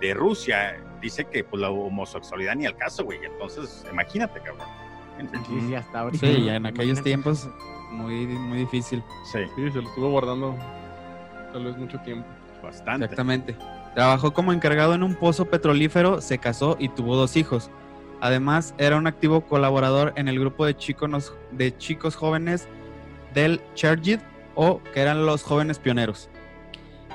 [0.00, 3.18] de Rusia, dice que pues la homosexualidad ni al caso, güey.
[3.24, 4.66] Entonces, imagínate, cabrón.
[5.48, 6.26] Sí, hasta ahorita.
[6.26, 7.48] Sí, ya en aquellos tiempos
[7.90, 9.02] muy, muy difícil.
[9.32, 10.56] Sí, Sí, se lo estuvo guardando
[11.52, 12.26] tal vez mucho tiempo.
[12.62, 13.04] bastante.
[13.06, 13.56] Exactamente.
[13.94, 17.70] Trabajó como encargado en un pozo petrolífero, se casó y tuvo dos hijos.
[18.20, 22.68] Además, era un activo colaborador en el grupo de chicos, de chicos jóvenes
[23.34, 24.20] del Chergid,
[24.54, 26.28] o que eran los jóvenes pioneros,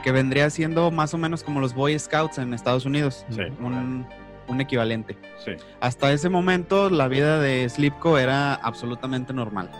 [0.03, 4.05] que vendría siendo más o menos como los Boy Scouts en Estados Unidos, Sí, un,
[4.47, 5.17] un equivalente.
[5.43, 5.53] sí.
[5.79, 9.71] Hasta ese momento, la vida de Slipko era absolutamente normal.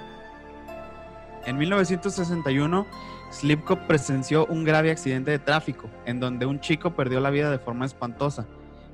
[1.46, 2.88] En 1961,
[3.32, 7.60] Slipko presenció un grave accidente de tráfico, en donde un chico perdió la vida de
[7.60, 8.46] forma espantosa.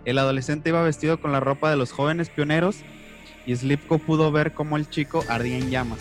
[0.05, 2.77] El adolescente iba vestido con la ropa de los jóvenes pioneros
[3.45, 5.99] y Slipko pudo ver cómo el chico ardía en llamas,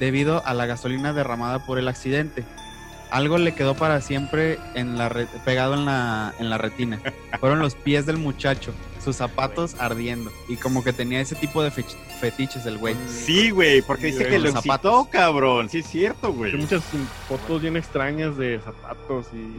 [0.00, 2.44] debido a la gasolina derramada por el accidente.
[3.10, 7.00] Algo le quedó para siempre en la re- pegado en la, en la retina.
[7.40, 10.30] Fueron los pies del muchacho, sus zapatos ardiendo.
[10.48, 12.94] Y como que tenía ese tipo de fech- fetiches el güey.
[13.08, 15.08] Sí, güey, porque Sí, dice güey, que lo los zapatos.
[15.08, 15.68] cabrón.
[15.70, 16.52] Sí, es cierto, güey.
[16.52, 16.82] Hay muchas
[17.28, 19.56] fotos bien extrañas de zapatos y.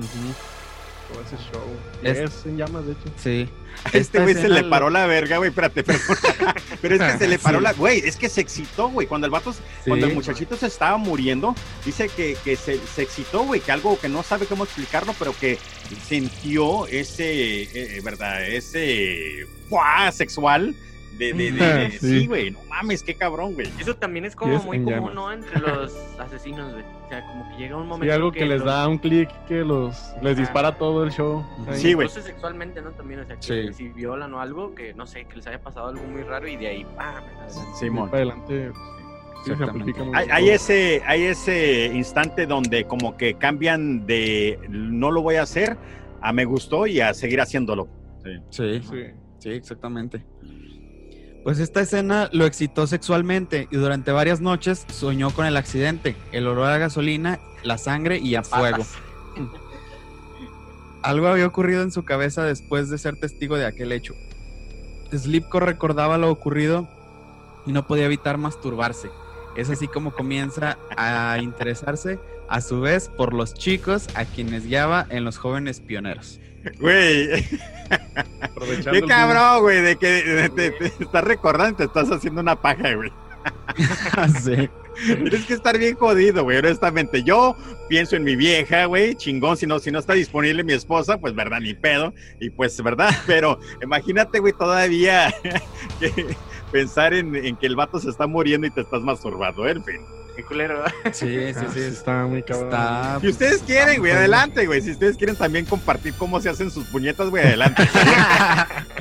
[1.12, 1.62] todo ese show.
[2.04, 3.04] Es- Es en llamas, de hecho.
[3.18, 3.50] Sí.
[3.94, 6.00] Este güey se le lo- paró la verga, güey, espérate, pero,
[6.82, 7.64] pero es que se le paró Sí.
[7.64, 9.54] la, güey, es que se excitó, güey, cuando el vato,
[9.86, 13.98] cuando el muchachito se estaba muriendo, dice que, que se, se excitó, güey, que algo
[14.00, 15.58] que no sabe cómo explicarlo, pero que
[16.08, 17.64] sintió ese,
[17.98, 20.12] eh, verdad, ese, ¡buah!
[20.12, 20.76] sexual,
[21.18, 22.20] De, de, de- de- Sí.
[22.22, 23.68] sí, güey, no mames, qué cabrón, güey.
[23.80, 25.14] Eso también es como es muy común, llamas.
[25.16, 25.32] ¿no?
[25.34, 26.84] Entre los asesinos, güey.
[27.06, 29.30] O sea, como que llega un Sí, momento algo que, les los- da un clic
[29.48, 31.44] que los les dispara todo el show.
[31.74, 32.08] Sí, güey.
[32.08, 32.92] Incluso sexualmente, ¿no?
[32.92, 33.74] También, o sea, que Sí.
[33.74, 36.56] si violan o algo, que no sé, que les haya pasado algo muy raro y
[36.56, 37.24] de ahí, ¡pam!
[37.78, 38.10] Simón.
[38.10, 38.72] para adelante.
[39.46, 45.22] Sí, muy Hay, hay ese, hay ese instante donde como que cambian de no lo
[45.22, 45.78] voy a hacer
[46.22, 47.88] a me gustó y a seguir haciéndolo.
[48.50, 49.12] Sí, Sí.
[49.40, 50.22] sí, exactamente.
[51.44, 56.48] Pues esta escena lo excitó sexualmente y durante varias noches soñó con el accidente, el
[56.48, 58.86] olor a gasolina, la sangre y a fuego.
[61.02, 64.16] Algo había ocurrido en su cabeza después de ser testigo de aquel hecho.
[65.12, 66.90] Slipko recordaba lo ocurrido
[67.66, 69.10] y no podía evitar masturbarse.
[69.56, 75.06] Es así como comienza a interesarse a su vez por los chicos a quienes guiaba
[75.10, 76.40] en los jóvenes pioneros.
[76.80, 77.44] Güey,
[78.92, 82.56] qué cabrón, güey, de que de- te, te estás recordando y te estás haciendo una
[82.56, 83.12] paja, güey.
[84.44, 84.70] sí.
[85.06, 87.24] Tienes que estar bien jodido, güey, honestamente.
[87.24, 87.56] Yo
[87.88, 91.34] pienso en mi vieja, güey, chingón, si no, si no está disponible mi esposa, pues
[91.34, 92.14] verdad, ni pedo.
[92.42, 95.34] Y pues, verdad, pero imagínate, güey, todavía
[96.00, 96.36] que
[96.72, 99.72] pensar en, en que el vato se está muriendo y te estás masturbando, ¿eh?
[99.72, 100.02] en fin.
[100.40, 100.84] Qué culero.
[101.12, 101.80] Sí, sí, Ah, sí.
[101.82, 102.68] Está muy cabrón.
[102.70, 103.18] Está.
[103.20, 104.82] Si ustedes quieren, güey, adelante, güey.
[104.82, 107.84] Si ustedes quieren también compartir cómo se hacen sus puñetas, güey, adelante.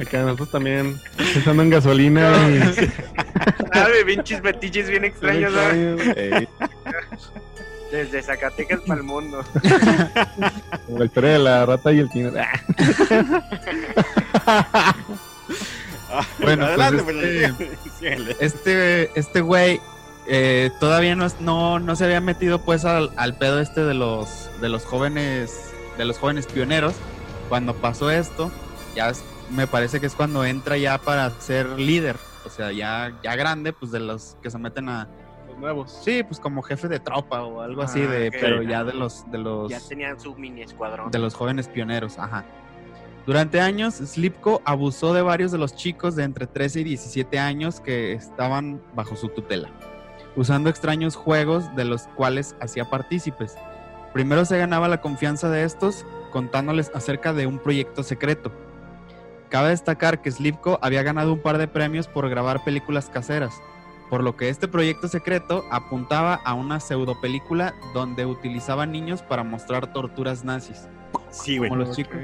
[0.02, 2.32] Acá nosotros también pensando en gasolina
[3.72, 6.16] Sabe, pinches fetiches bien extraños, ¿sabes?
[6.16, 6.48] Ey,
[7.92, 9.44] Desde Zacatecas para el mundo.
[10.86, 12.32] como la historia de la rata y el tiner.
[16.40, 17.16] Bueno, adelante, pues,
[17.56, 17.68] pues,
[18.00, 18.36] síguele.
[18.40, 19.80] Este, este güey
[20.28, 24.50] eh, todavía no, no, no se había metido pues al, al pedo este de los,
[24.60, 26.94] de los jóvenes, de los jóvenes pioneros.
[27.48, 28.50] Cuando pasó esto,
[28.94, 32.16] ya es- me parece que es cuando entra ya para ser líder.
[32.44, 35.08] O sea, ya, ya grande, pues de los que se meten a.
[35.48, 36.00] Los nuevos.
[36.04, 38.30] Sí, pues como jefe de tropa o algo así Ah, de.
[38.30, 39.70] Pero ya de los, de los.
[39.70, 41.10] Ya tenían su mini escuadrón.
[41.10, 42.44] de los jóvenes pioneros, ajá.
[43.26, 47.80] Durante años, Slipko abusó de varios de los chicos de entre 13 y 17 años
[47.80, 49.68] que estaban bajo su tutela,
[50.38, 53.56] usando extraños juegos de los cuales hacía partícipes.
[54.12, 58.52] Primero se ganaba la confianza de estos contándoles acerca de un proyecto secreto.
[59.48, 63.52] Cabe destacar que Slipko había ganado un par de premios por grabar películas caseras,
[64.10, 69.42] por lo que este proyecto secreto apuntaba a una pseudo película donde utilizaba niños para
[69.42, 70.86] mostrar torturas nazis.
[71.30, 71.68] Sí, güey.
[71.68, 72.16] Como los chicos.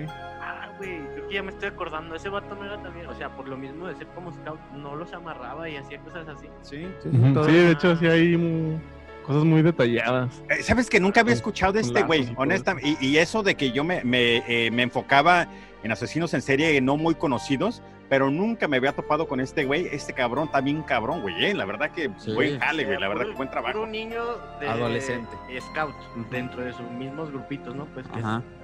[1.35, 2.15] Que ya me estoy acordando.
[2.15, 4.95] Ese vato no era también, o sea, por lo mismo de ser como scout, no
[4.95, 6.47] los amarraba y hacía cosas así.
[6.63, 8.79] Sí, sí, Sí, de hecho sí hay mu-
[9.27, 10.43] cosas muy detalladas.
[10.49, 12.33] Eh, ¿Sabes que nunca había escuchado de este güey?
[12.37, 12.97] Honestamente.
[13.01, 15.49] Y, y eso de que yo me, me, eh, me enfocaba
[15.83, 19.89] en asesinos en serie no muy conocidos, pero nunca me había topado con este güey.
[19.91, 21.47] Este cabrón está bien cabrón, güey.
[21.47, 22.33] eh, La verdad que Sí.
[22.33, 23.01] buen jale, güey.
[23.01, 23.73] La verdad que buen trabajo.
[23.81, 24.23] puro niño
[24.61, 25.33] de Adolescente.
[25.73, 25.95] Scout,
[26.31, 27.87] dentro de sus mismos grupitos, ¿no?
[27.87, 28.37] Pues que Ajá.
[28.37, 28.64] órale.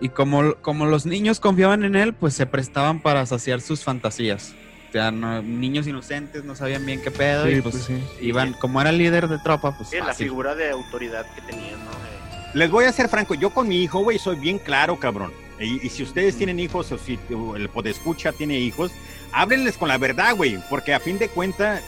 [0.00, 4.54] Y como, como los niños confiaban en él, pues se prestaban para saciar sus fantasías.
[4.90, 8.02] O sea, no- niños inocentes no sabían bien qué pedo y pues, pues sí.
[8.20, 10.26] iban, como era líder de tropa, pues Sí, la fácil.
[10.26, 11.90] figura de autoridad que tenían, ¿no?
[11.90, 15.32] Eh, Les voy a ser franco, yo con mi hijo, güey, soy bien claro, cabrón.
[15.60, 17.18] Y, y si ustedes tienen hijos o si
[17.56, 18.92] el podescucha tiene hijos,
[19.32, 21.82] háblenles con la verdad, güey, porque a fin de cuentas,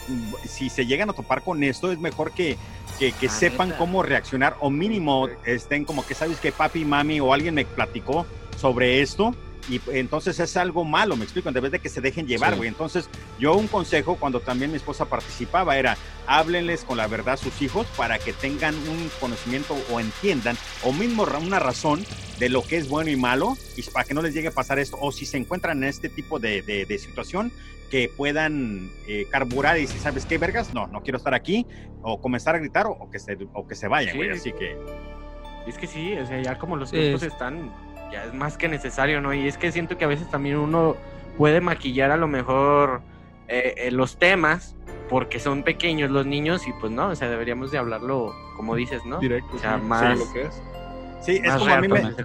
[0.46, 2.56] si se llegan a topar con esto, es mejor que,
[2.98, 3.78] que, que sepan neta.
[3.78, 8.26] cómo reaccionar o mínimo estén como que sabes que papi, mami o alguien me platicó
[8.56, 9.34] sobre esto.
[9.68, 12.56] Y entonces es algo malo, me explico, en vez de que se dejen llevar, Sí.
[12.56, 12.68] güey.
[12.68, 17.36] Entonces, yo un consejo cuando también mi esposa participaba era, háblenles con la verdad a
[17.36, 22.06] sus hijos para que tengan un conocimiento o entiendan, o mismo una razón
[22.38, 24.78] de lo que es bueno y malo, y para que no les llegue a pasar
[24.78, 27.52] esto, o si se encuentran en este tipo de, de- de situación,
[27.90, 30.72] que puedan eh, carburar y decir, ¿sabes qué, vergas?
[30.72, 31.66] No, no quiero estar aquí,
[32.00, 34.16] o comenzar a gritar, o, o que, se, o que se vayan, Sí.
[34.18, 34.30] güey.
[34.30, 34.76] Así que,
[35.66, 37.70] Es que sí, o sea, ya como los tiempos es- están,
[38.12, 39.32] ya es más que necesario, ¿no?
[39.34, 40.96] Y es que siento que a veces también uno
[41.36, 43.02] puede maquillar a lo mejor
[43.48, 44.76] eh, eh, los temas
[45.08, 49.04] porque son pequeños los niños y pues no, o sea, deberíamos de hablarlo como dices,
[49.06, 49.20] ¿no?
[49.20, 49.56] Directo.
[49.56, 50.62] O sea, sí, más- sí, lo que es.
[51.20, 52.16] sí, es Más como a mí me, es.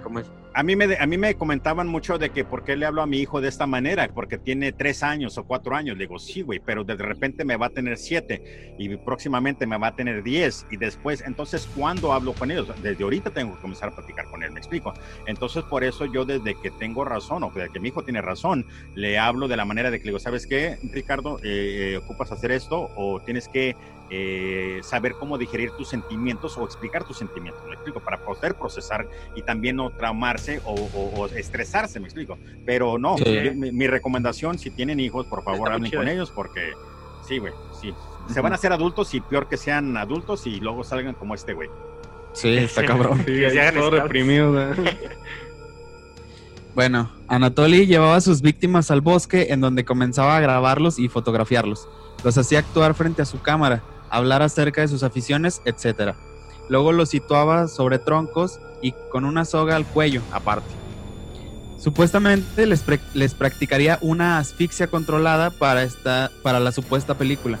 [0.56, 3.06] A mí, me, a mí me comentaban mucho de que por qué le hablo a
[3.06, 5.96] mi hijo de esta manera, porque tiene tres años o cuatro años.
[5.96, 8.40] Le digo, sí, güey, pero de repente me va a tener siete
[8.78, 12.68] y próximamente me va a tener diez y después, entonces, ¿cuándo hablo con ellos?
[12.80, 14.94] Desde ahorita tengo que comenzar a platicar con él, me explico.
[15.26, 18.64] Entonces, por eso yo desde que tengo razón o desde que mi hijo tiene razón,
[18.94, 21.40] le hablo de la manera de que le digo, ¿sabes qué, Ricardo?
[21.42, 23.74] Eh, eh, ocupas hacer esto o tienes que
[24.10, 29.06] eh, saber cómo digerir tus sentimientos o explicar tus sentimientos, me explico, para poder procesar
[29.34, 32.38] y también no traumarse o, o- o estresarse, me explico.
[32.64, 33.24] Pero no, Sí.
[33.44, 36.72] yo- mi, mi recomendación, si tienen hijos, por favor, hablen con ellos porque
[37.26, 37.92] sí, güey, sí.
[38.32, 41.52] Se van a hacer adultos y peor que sean adultos y luego salgan como este
[41.52, 41.68] güey.
[42.32, 43.22] Sí, está cabrón.
[43.26, 44.54] Sí, hagan todo reprimido.
[46.74, 51.86] Bueno, Anatoly llevaba a sus víctimas al bosque en donde comenzaba a grabarlos y fotografiarlos.
[52.24, 53.84] Los hacía actuar frente a su cámara,
[54.16, 56.14] hablar acerca de sus aficiones, etc.
[56.68, 60.68] Luego los situaba sobre troncos y con una soga al cuello, aparte.
[61.78, 67.58] Supuestamente les, les practicaría una asfixia controlada para, esta, para la supuesta película.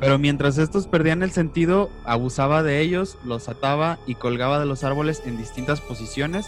[0.00, 4.82] Pero mientras estos perdían el sentido, abusaba de ellos, los ataba y colgaba de los
[4.82, 6.46] árboles en distintas posiciones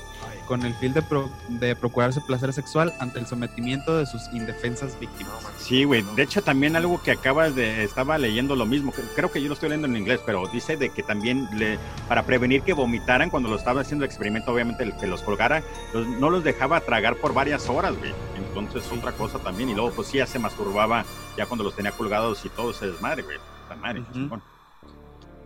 [0.48, 4.98] con el fin de, pro- de procurarse placer sexual ante el sometimiento de sus indefensas
[4.98, 5.34] víctimas.
[5.58, 6.02] Sí, güey.
[6.16, 7.84] De hecho, también algo que acabas de.
[7.84, 8.92] Estaba leyendo lo mismo.
[9.14, 12.24] Creo que yo lo estoy leyendo en inglés, pero dice de que también le, para
[12.24, 15.62] prevenir que vomitaran cuando lo estaba haciendo el experimento, obviamente el que los colgara,
[15.94, 18.12] los- no los dejaba tragar por varias horas, güey.
[18.54, 19.70] Entonces, otra cosa también.
[19.70, 21.04] Y luego, pues sí, ya se masturbaba
[21.36, 23.38] ya cuando los tenía colgados y todo se desmadre, güey.
[23.80, 24.42] Madre, chingón.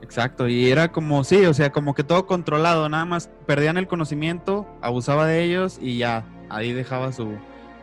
[0.03, 3.87] Exacto, y era como, sí, o sea, como que todo controlado, nada más perdían el
[3.87, 7.37] conocimiento, abusaba de ellos y ya, ahí dejaba su,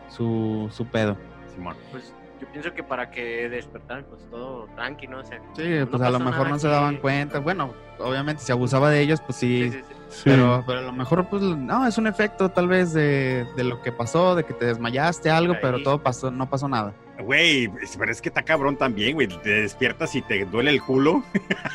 [0.08, 1.16] su, su pedo.
[1.54, 1.76] Simón.
[1.90, 5.20] Pues yo pienso que para que despertaran, pues todo tranqui, ¿no?
[5.20, 7.40] O sea, Sí, no pues a lo mejor no se daban cuenta.
[7.40, 9.93] Bueno, obviamente si abusaba de ellos, pues sí, Sí, sí, sí.
[10.14, 10.22] Sí.
[10.26, 13.82] Pero, pero a lo mejor, pues, no, es un efecto tal vez de, de lo
[13.82, 15.58] que pasó, de que te desmayaste, algo, Ahí.
[15.60, 16.94] pero todo pasó, no pasó nada.
[17.16, 19.28] Güey, pero es que está cabrón también, güey.
[19.28, 21.22] Te despiertas y te duele el culo.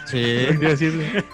[0.05, 0.45] Sí.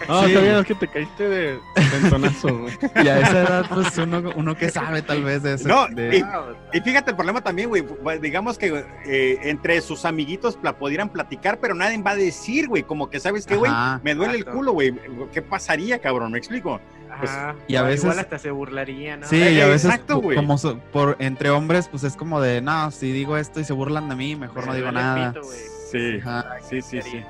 [0.07, 0.27] No, Sí.
[0.27, 1.59] está bien, es que te caíste de
[1.91, 2.73] tentonazo, güey.
[3.03, 5.67] Y a esa edad, pues, uno, uno que sabe tal vez de eso.
[5.67, 7.83] No, de- y- Y fíjate el problema también, güey.
[8.21, 12.83] Digamos que eh, entre sus amiguitos la pudieran platicar, pero nadie va a decir, güey.
[12.83, 13.71] Como que, ¿sabes qué, güey?
[14.03, 14.93] Me duele el culo, güey.
[15.33, 16.31] ¿Qué pasaría, cabrón?
[16.31, 16.79] ¿Me explico?
[17.19, 17.55] Pues, Ajá.
[17.67, 19.27] y a veces- Igual hasta se burlaría, ¿no?
[19.27, 20.35] Sí, y a Eh, veces exacto, po- güey.
[20.35, 23.73] como so- por entre hombres, pues es como de, no, si digo esto y se
[23.73, 25.33] burlan de mí, mejor no Me digo nada.
[25.33, 25.45] pito.
[25.91, 26.57] Sí, Ajá.
[26.69, 27.23] sí, sí, sí.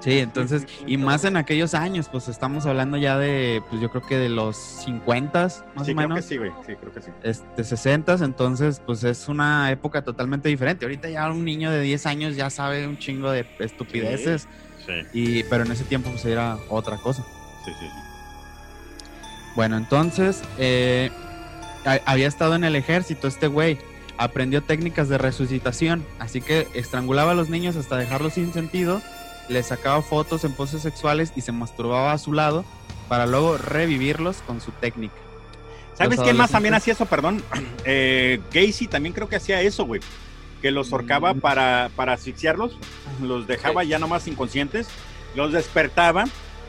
[0.00, 4.02] Sí, entonces, y más en aquellos años, pues estamos hablando ya de, pues yo creo
[4.02, 6.50] que de los 50 más Sí, o creo que menos, sí, güey.
[6.66, 7.10] Sí, creo que sí.
[7.22, 10.84] este 60 entonces, pues es una época totalmente diferente.
[10.84, 14.46] Ahorita ya un niño de 10 años ya sabe un chingo de estupideces,
[14.84, 17.22] Sí, y, pero en ese tiempo pues era otra cosa.
[17.64, 17.86] sí, sí.
[17.86, 18.03] sí.
[19.54, 21.10] Bueno, entonces eh,
[21.84, 23.78] ha- había estado en el ejército este güey.
[24.16, 29.02] Aprendió técnicas de resucitación, así que estrangulaba a los niños hasta dejarlos sin sentido,
[29.48, 32.64] les sacaba fotos en poses sexuales y se masturbaba a su lado
[33.08, 35.14] para luego revivirlos con su técnica.
[35.94, 37.06] ¿Sabes quién más también hacía eso?
[37.06, 37.42] Perdón.
[37.84, 40.00] Eh, Gacy también creo que hacía eso, güey.
[40.62, 40.88] Que los
[41.34, 41.40] Mm.
[41.40, 42.78] para, para asfixiarlos,
[43.20, 44.86] los dejaba ya nomás inconscientes,
[45.34, 46.24] los despertaba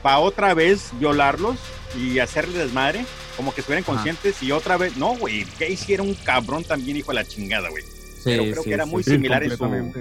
[0.05, 1.57] para otra vez violarlos
[1.99, 3.93] y hacerle desmadre, como que estuvieran Ajá.
[3.93, 4.95] conscientes y otra vez.
[4.97, 7.81] No, güey, Gacy era un cabrón también, hijo de la chingada, güey.
[7.81, 9.09] Sí, Pero creo sí, que era sí, muy sí.
[9.09, 9.93] similar en su.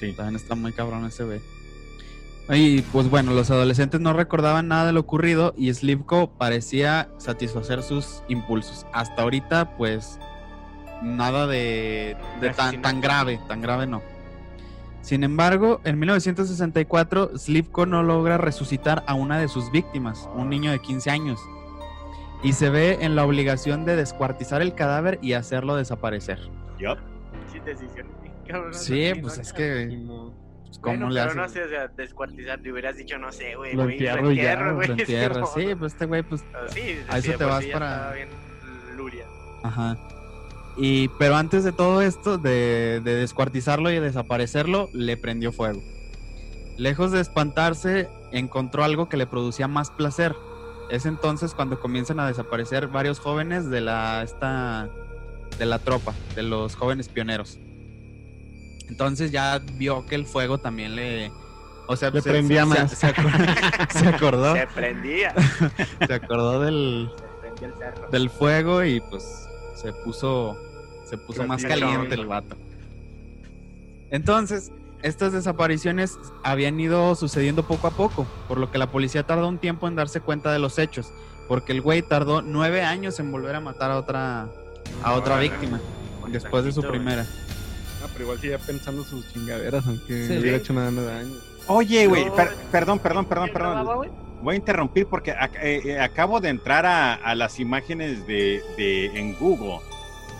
[0.00, 0.14] Sí.
[0.14, 1.40] También está muy cabrón ese güey.
[2.48, 7.84] Y pues bueno, los adolescentes no recordaban nada de lo ocurrido y Slivko parecía satisfacer
[7.84, 8.84] sus impulsos.
[8.92, 10.18] Hasta ahorita, pues,
[11.04, 14.02] nada de, de tan, tan grave, tan grave no.
[15.02, 20.70] Sin embargo, en 1964, Slivko no logra resucitar a una de sus víctimas, un niño
[20.70, 21.40] de 15 años,
[22.42, 26.38] y se ve en la obligación de descuartizar el cadáver y hacerlo desaparecer.
[26.78, 26.98] Yup.
[27.50, 27.58] Sí,
[28.72, 30.00] Sí, pues es que,
[30.64, 31.36] pues, ¿cómo Bueno, le pero haces?
[31.36, 33.74] no sé, o sea, descuartizar, te hubieras dicho, no sé, güey.
[33.74, 36.58] Lo entierro y ya, entierro, güey, Lo entierras, sí, sí, pues este güey, pues Ah,
[36.68, 38.28] Sí, A sí, eso de te vas sí para- bien
[38.96, 39.24] luria.
[39.64, 39.96] Ajá.
[40.76, 45.82] Y, pero antes de todo esto, de, de descuartizarlo y desaparecerlo, le prendió fuego.
[46.78, 50.34] Lejos de espantarse, encontró algo que le producía más placer.
[50.90, 54.88] Es entonces cuando comienzan a desaparecer varios jóvenes de la, esta,
[55.58, 57.58] de la tropa, de los jóvenes pioneros.
[58.88, 61.30] Entonces ya vio que el fuego también le...
[61.88, 62.90] O sea, Le se- prendía se- más.
[62.90, 65.34] Se, se acor- se acordó, Se prendía.
[66.06, 68.08] se acordó del, Se prendía el cerro.
[68.10, 69.48] del fuego y pues
[69.82, 70.56] se puso
[71.08, 72.56] se puso más caliente el vato.
[74.10, 74.70] Entonces,
[75.02, 79.58] estas desapariciones habían ido sucediendo poco a poco, por lo que la policía tardó un
[79.58, 81.12] tiempo en darse cuenta de los hechos,
[81.48, 84.48] porque el güey tardó nueve años en volver a matar a otra
[85.02, 85.80] a otra víctima
[86.28, 87.26] después de su primera.
[88.02, 90.34] Ah, pero igual sigue pensando sus chingaderas, aunque Sí.
[90.34, 91.34] no hubiera hecho nada de daño.
[91.68, 92.58] Oye, güey, No, per- güey.
[92.70, 94.16] perdón, perdón, perdón, ¿Quién grababa, perdón.
[94.42, 98.62] Voy a interrumpir porque ac- eh, eh, acabo de entrar a, a las imágenes de,
[98.76, 99.78] de- en Google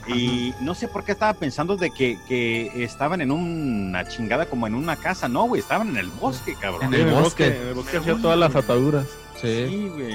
[0.08, 4.66] Y no sé por qué estaba pensando de que, que estaban en una chingada como
[4.66, 5.28] en una casa.
[5.28, 6.92] No, güey, estaban en el bosque, cabrón.
[6.92, 7.46] En el bosque.
[7.46, 9.06] En el bosque hacía todas las ataduras.
[9.40, 9.66] Sí.
[9.68, 10.14] Sí, güey.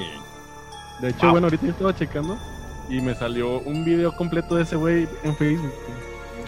[1.00, 1.32] De hecho, Wow.
[1.32, 2.38] bueno, ahorita yo estaba checando
[2.90, 5.72] y me salió un video completo de ese güey en Facebook.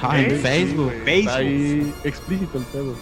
[0.01, 0.91] Ah, en Facebook.
[1.29, 2.95] ahí explícito el pedo.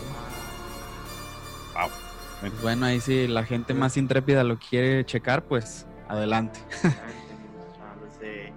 [2.49, 6.59] Pues bueno, ahí sí la gente más intrépida lo quiere checar, pues adelante.
[6.83, 8.53] A los de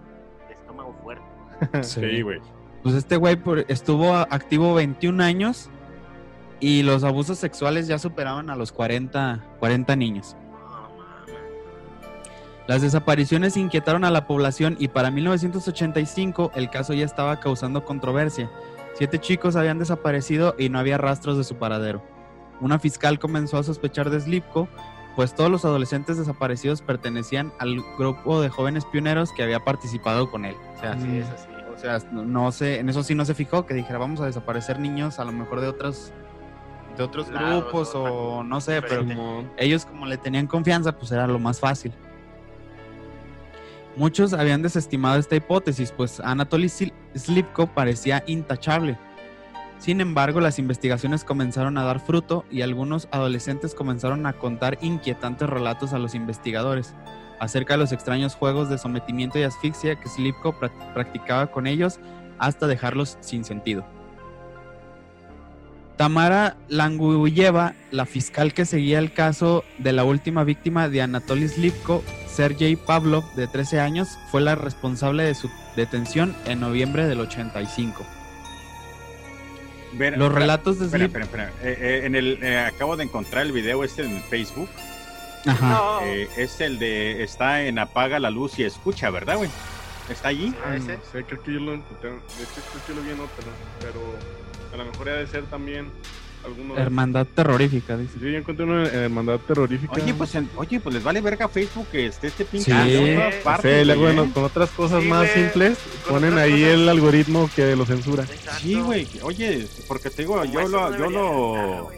[0.49, 1.25] de estómago fuerte.
[1.83, 2.41] Sí, güey.
[2.83, 3.39] Pues este güey
[3.69, 5.69] estuvo activo 21 años
[6.61, 10.37] y los abusos sexuales ya superaban a los 40, 40 niños.
[10.53, 11.35] No, mames.
[12.67, 18.51] Las desapariciones inquietaron a la población y para 1985 el caso ya estaba causando controversia.
[18.95, 22.03] Siete chicos habían desaparecido y no había rastros de su paradero.
[22.61, 24.69] Una fiscal comenzó a sospechar de Slipko,
[25.17, 30.45] pues todos los adolescentes desaparecidos pertenecían al grupo de jóvenes pioneros que había participado con
[30.45, 30.57] él.
[30.77, 31.49] O sea, Sí, es así.
[31.75, 34.27] o sea, no, no sé, en eso sí no se fijó que dijera vamos a
[34.27, 36.13] desaparecer niños a lo mejor de otros
[36.97, 39.05] de otros grupos o o no sé, pero
[39.57, 41.93] ellos como le tenían confianza, pues era lo más fácil.
[43.97, 48.99] Muchos habían desestimado esta hipótesis, pues Anatoly Slipko parecía intachable.
[49.81, 55.49] Sin embargo, las investigaciones comenzaron a dar fruto y algunos adolescentes comenzaron a contar inquietantes
[55.49, 56.95] relatos a los investigadores
[57.41, 61.99] acerca de los extraños juegos de sometimiento y asfixia que Slipko prac- practicaba con ellos
[62.39, 63.87] hasta dejarlos sin sentido.
[65.97, 72.03] Tamara Languyeva, la fiscal que seguía el caso de la última víctima de Anatoly Slipko,
[72.27, 78.05] Sergei Pavlov, de 13 años, fue la responsable de su detención en noviembre del 85.
[79.93, 81.17] Ver- Los espera, relatos de Espera, Slip...
[81.23, 81.69] espera, espera.
[81.71, 84.69] Eh, eh, en el, eh, acabo de encontrar el video este en Facebook.
[85.47, 85.69] Ajá.
[85.69, 86.01] No.
[86.03, 87.23] Eh, es el de.
[87.23, 89.51] Está en Apaga la luz y escucha, ¿verdad, güey?
[90.09, 90.55] ¿Está allí?
[90.65, 90.97] Ah, ese.
[90.97, 92.11] No sé, creo que yo lo encontré.
[92.11, 93.45] De hecho, creo que lo vi en otra,
[93.81, 94.01] pero
[94.73, 95.91] a lo mejor ha de ser también
[96.77, 98.19] Hermandad terrorífica, dice.
[98.19, 99.93] Sí, yo encontré una hermandad terrorífica.
[99.95, 102.73] Oye, pues, en- oye, pues les vale verga Facebook que esté este pinche.
[102.73, 102.95] Sí.
[102.97, 104.31] en todas Sí, güey, bueno, ¿eh?
[104.33, 105.35] con otras cosas Sí, más güey.
[105.45, 105.79] simples,
[106.09, 106.75] ponen ahí cosas.
[106.75, 108.23] el algoritmo que lo censura.
[108.25, 108.61] Exacto.
[108.61, 109.07] Sí, güey.
[109.23, 111.91] Oye, porque te digo, Como yo lo, no yo estar, lo,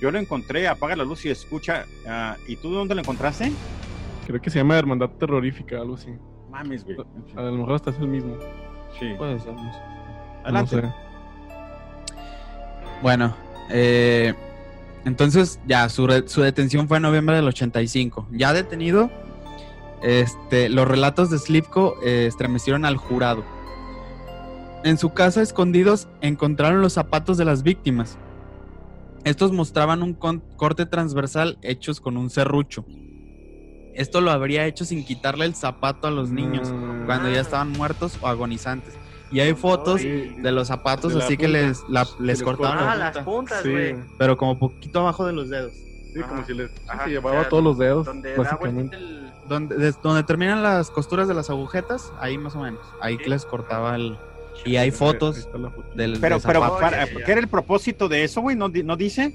[0.00, 1.86] yo lo encontré, apaga la luz y escucha.
[2.06, 3.52] ah, ¿Y tú dónde lo encontraste?
[4.26, 6.08] Creo que se llama hermandad terrorífica, algo así.
[6.50, 6.96] Mames, güey.
[7.36, 8.36] A lo mejor hasta es el mismo.
[8.98, 9.06] Sí.
[9.18, 9.78] Puede ser, no sé.
[10.44, 10.76] Adelante.
[10.76, 11.11] No sé.
[13.02, 13.34] Bueno,
[13.68, 14.32] eh,
[15.04, 18.28] entonces ya su, su detención fue en noviembre del 85.
[18.30, 19.10] Ya detenido,
[20.02, 23.44] este, los relatos de Slipko eh, estremecieron al jurado.
[24.84, 28.18] En su casa escondidos encontraron los zapatos de las víctimas.
[29.24, 32.84] Estos mostraban un corte transversal hechos con un serrucho.
[33.94, 36.72] Esto lo habría hecho sin quitarle el zapato a los niños
[37.06, 38.94] cuando ya estaban muertos o agonizantes.
[39.32, 42.42] Y hay fotos Sí, de los zapatos de así que les, la- Que les les
[42.42, 45.72] cortaban Ah, la las punta, puntas, sí, pero como poquito abajo de los dedos.
[46.12, 48.96] sí, como si les Ajá, se o llevaba sea, todos los dedos, Donde básicamente.
[48.96, 49.32] el...
[49.48, 52.80] Donde, donde terminan las costuras de las agujetas, ahí más o menos.
[53.00, 53.28] Ahí Sí.
[53.30, 54.16] les cortaba el...
[54.64, 55.48] Y hay fotos
[55.96, 57.06] del, Pero, pero, para-.
[57.06, 58.54] ¿qué era el propósito de eso, güey?
[58.54, 59.32] ¿No, ¿No dice?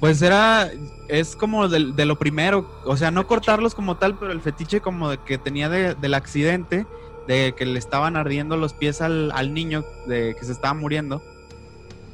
[0.00, 0.70] Pues era...
[1.08, 2.68] Es como del- de, lo primero.
[2.84, 6.14] O sea, no cortarlos como tal, pero el fetiche como de que tenía de- del
[6.14, 6.86] accidente,
[7.28, 11.22] de que le estaban ardiendo los pies al, al niño, de que se estaba muriendo.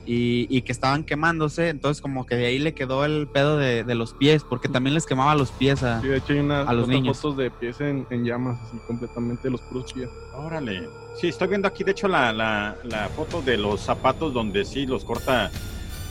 [0.07, 3.85] Y, y que estaban quemándose, entonces como que de ahí le quedó el pedo de,
[3.85, 6.69] de los pies, porque también les quemaba los pies a, Sí, de hecho hay unas
[6.69, 7.17] a los niños.
[7.17, 10.11] fotos de pies en, en llamas, así completamente los puros pies.
[10.35, 10.91] Órale.
[11.19, 14.85] Sí, estoy viendo aquí, de hecho, la, la, la foto de los zapatos donde sí
[14.85, 15.51] los corta.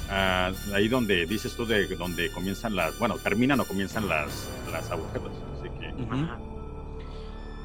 [0.10, 2.97] ah, ahí donde dices tú de donde comienzan las.
[2.97, 5.30] Bueno, terminan o comienzan las, las agujetas.
[5.60, 5.93] Así que.
[6.12, 6.39] Ajá.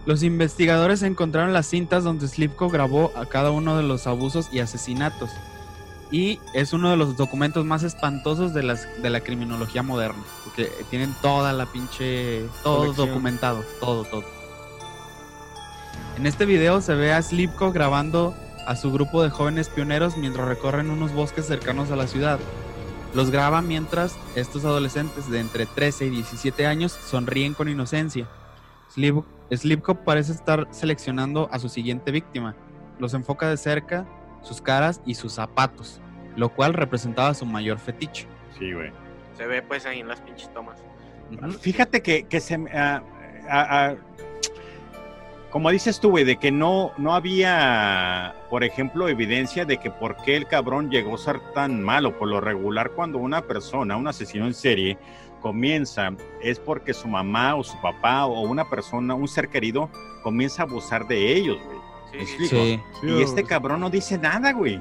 [0.09, 4.61] Los investigadores encontraron las cintas donde Slipko grabó a cada uno de los abusos y
[4.61, 5.29] asesinatos.
[6.11, 10.25] Y es uno de los documentos más espantosos de, las, de la criminología moderna.
[10.45, 12.47] Porque tienen toda la pinche...
[12.63, 13.09] Todo Colección.
[13.09, 13.63] documentado.
[13.81, 14.25] Todo, todo.
[16.17, 18.35] En este video se ve a Slipko grabando
[18.67, 22.39] a su grupo de jóvenes pioneros mientras recorren unos bosques cercanos a la ciudad.
[23.13, 28.27] Los graba mientras estos adolescentes de entre 13 y 17 años sonríen con inocencia.
[28.95, 29.25] Slip-
[30.05, 32.55] parece estar seleccionando a su siguiente víctima.
[32.99, 34.07] Los enfoca de cerca,
[34.43, 36.01] sus caras y sus zapatos,
[36.37, 38.27] lo cual representaba su mayor fetiche.
[38.59, 38.91] Sí, güey.
[39.37, 40.83] Se ve pues ahí en las pinches tomas.
[41.61, 42.59] Fíjate que, que se.
[42.59, 43.03] me- ah,
[43.49, 43.95] ah, ah,
[45.51, 50.17] como dices tú, güey, de que no, no había, por ejemplo, evidencia de que por
[50.17, 52.19] qué el cabrón llegó a ser tan malo.
[52.19, 54.99] Por lo regular, cuando una persona, un asesino en serie,
[55.41, 56.11] comienza,
[56.43, 59.89] es porque su mamá o su papá o una persona, un ser querido,
[60.23, 61.79] comienza a abusar de ellos, güey.
[62.13, 62.85] ¿Me Sí, sí, explico?
[63.03, 63.07] Sí.
[63.09, 64.77] Y este cabrón no dice nada, güey.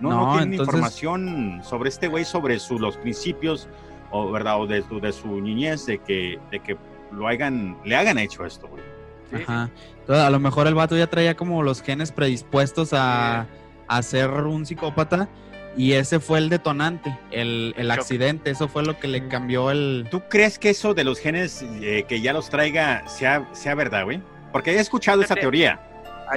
[0.00, 3.68] No, no, No, tiene entonces- información sobre este güey, sobre su, los principios,
[4.10, 6.76] o verdad, o de, su- de su niñez, de que, de que
[7.12, 8.82] lo hagan, le hagan hecho esto, güey.
[9.30, 9.36] Sí.
[9.42, 9.70] Ajá.
[10.00, 13.46] Entonces, a lo mejor el vato ya traía como los genes predispuestos a,
[13.88, 15.28] a ser un psicópata
[15.76, 20.06] y ese fue el detonante, el, el accidente, eso fue lo que le cambió el...
[20.10, 24.04] ¿Tú crees que eso de los genes eh, que ya los traiga sea, sea verdad,
[24.04, 24.22] güey?
[24.52, 25.80] Porque he escuchado esa teoría.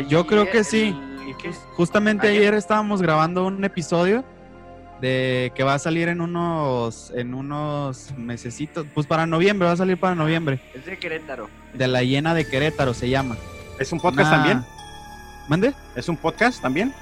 [0.07, 0.93] Yo creo que sí.
[1.75, 2.41] Justamente Ayer.
[2.41, 4.25] ayer estábamos grabando un episodio
[4.99, 9.77] de que va a salir en unos en unos mesecitos, pues para noviembre, va a
[9.77, 11.49] salir para noviembre, Es de Querétaro.
[11.73, 13.37] de la hiena de Querétaro se llama.
[13.79, 14.65] ¿Es un podcast Una- también?
[15.47, 15.73] ¿Mande?
[15.95, 16.93] ¿Es un podcast también?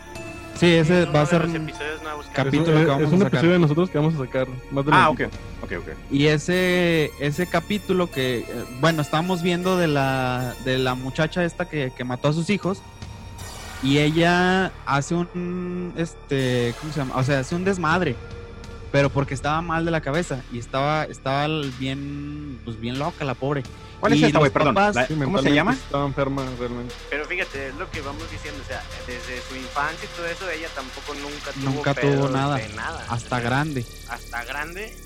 [0.60, 2.02] Sí, ese va a de ser episodios
[2.34, 3.28] capítulo es, que es vamos un a sacar.
[3.28, 4.48] episodio de nosotros que vamos a sacar.
[4.72, 5.30] Más Ah, ok, adelantito.
[5.62, 5.88] ok, ok.
[6.12, 8.46] Y ese, ese capítulo que, eh,
[8.80, 12.82] bueno, estábamos viendo de la, de la muchacha esta que, que mató a sus hijos.
[13.84, 17.16] Y ella hace un, este, ¿cómo se llama?
[17.18, 18.16] O sea, hace un desmadre.
[18.98, 20.42] Pero porque estaba mal de la cabeza.
[20.52, 23.62] Y estaba, estaba bien, pues bien loca la pobre.
[24.00, 24.48] ¿Cuál es Y esta, güey?
[24.50, 24.74] los Perdón.
[24.74, 25.74] papás- La- Sí, ¿Cómo se llama?
[25.74, 26.96] Estaba enferma realmente.
[27.12, 30.50] Pero fíjate, es lo que vamos diciendo, o sea, desde su infancia y todo eso,
[30.50, 32.56] ella tampoco nunca tuvo Nunca tuvo nada.
[32.56, 33.02] de nada.
[33.08, 33.86] Hasta O sea, grande.
[34.10, 34.98] Hasta grande,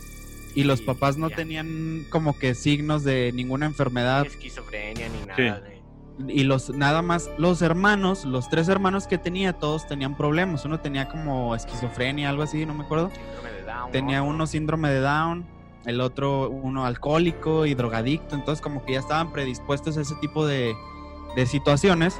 [0.56, 1.36] Y los y papás no ya.
[1.36, 4.22] tenían como que signos de ninguna enfermedad.
[4.22, 5.62] ni esquizofrenia ni nada.
[5.66, 5.70] Sí.
[6.28, 10.65] Y los nada más los hermanos, los tres hermanos que tenía, todos tenían problemas.
[10.65, 13.09] Uno tenía como esquizofrenia, algo así, no me acuerdo.
[13.09, 13.91] síndrome de Down.
[13.91, 14.26] Tenía ¿no?
[14.26, 15.45] uno síndrome de Down,
[15.86, 20.45] el otro uno alcohólico y drogadicto, entonces como que ya estaban predispuestos a ese tipo
[20.45, 20.74] de,
[21.36, 22.19] de situaciones.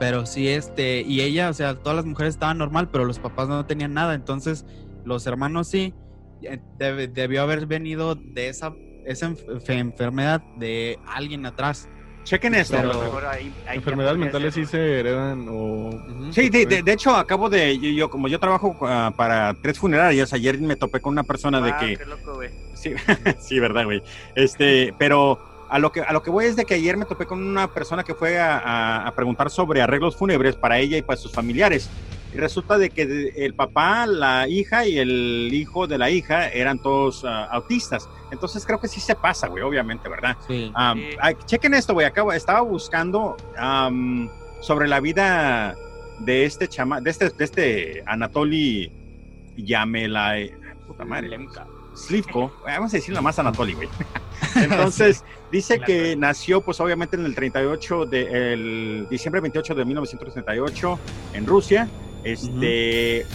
[0.00, 3.48] Pero sí, este, y ella, o sea, todas las mujeres estaban normal, pero los papás
[3.48, 4.66] no tenían nada, entonces
[5.04, 5.94] los hermanos sí,
[6.42, 8.74] eh, debió haber venido de esa,
[9.04, 11.88] esa enf- enfermedad de alguien atrás.
[12.24, 12.76] Chequen esto.
[12.76, 13.24] Pero- mejor
[13.72, 15.90] Enfermedades mentales sí se heredan o...
[16.30, 17.78] Sí, de, de- de hecho, acabo de.
[17.78, 21.60] Yo, yo- como yo trabajo ah, para tres funerarias, ayer me topé con una persona
[21.60, 21.96] de Ah, que.
[21.98, 22.50] qué loco, güey.
[22.74, 22.92] Sí,
[23.38, 24.02] sí, verdad, güey.
[24.34, 27.26] Este, pero a lo que a lo que voy es de que ayer me topé
[27.26, 31.02] con una persona que fue a, a- a preguntar sobre arreglos fúnebres para ella y
[31.02, 31.90] para sus familiares.
[32.34, 36.48] Y resulta de que de- el papá, la hija y el hijo de la hija
[36.48, 38.08] eran todos ah, autistas.
[38.32, 40.36] Entonces creo que sí se pasa, güey, obviamente, ¿verdad?
[40.48, 40.72] Sí.
[40.74, 42.06] Ay, chequen esto, güey.
[42.06, 44.28] Acabo, estaba buscando am,
[44.60, 45.76] sobre la vida
[46.18, 48.90] de este chama, de este, de este Anatoly
[49.56, 50.34] Yamela,
[50.86, 51.66] puta madre, Lemka.
[51.94, 53.88] Slivko, vamos a decirlo más Anatoly, güey.
[54.56, 60.98] Entonces, dice que nació, pues obviamente en el 38 de el diciembre 28 de 1938
[61.34, 61.88] en Rusia.
[62.24, 63.26] Este,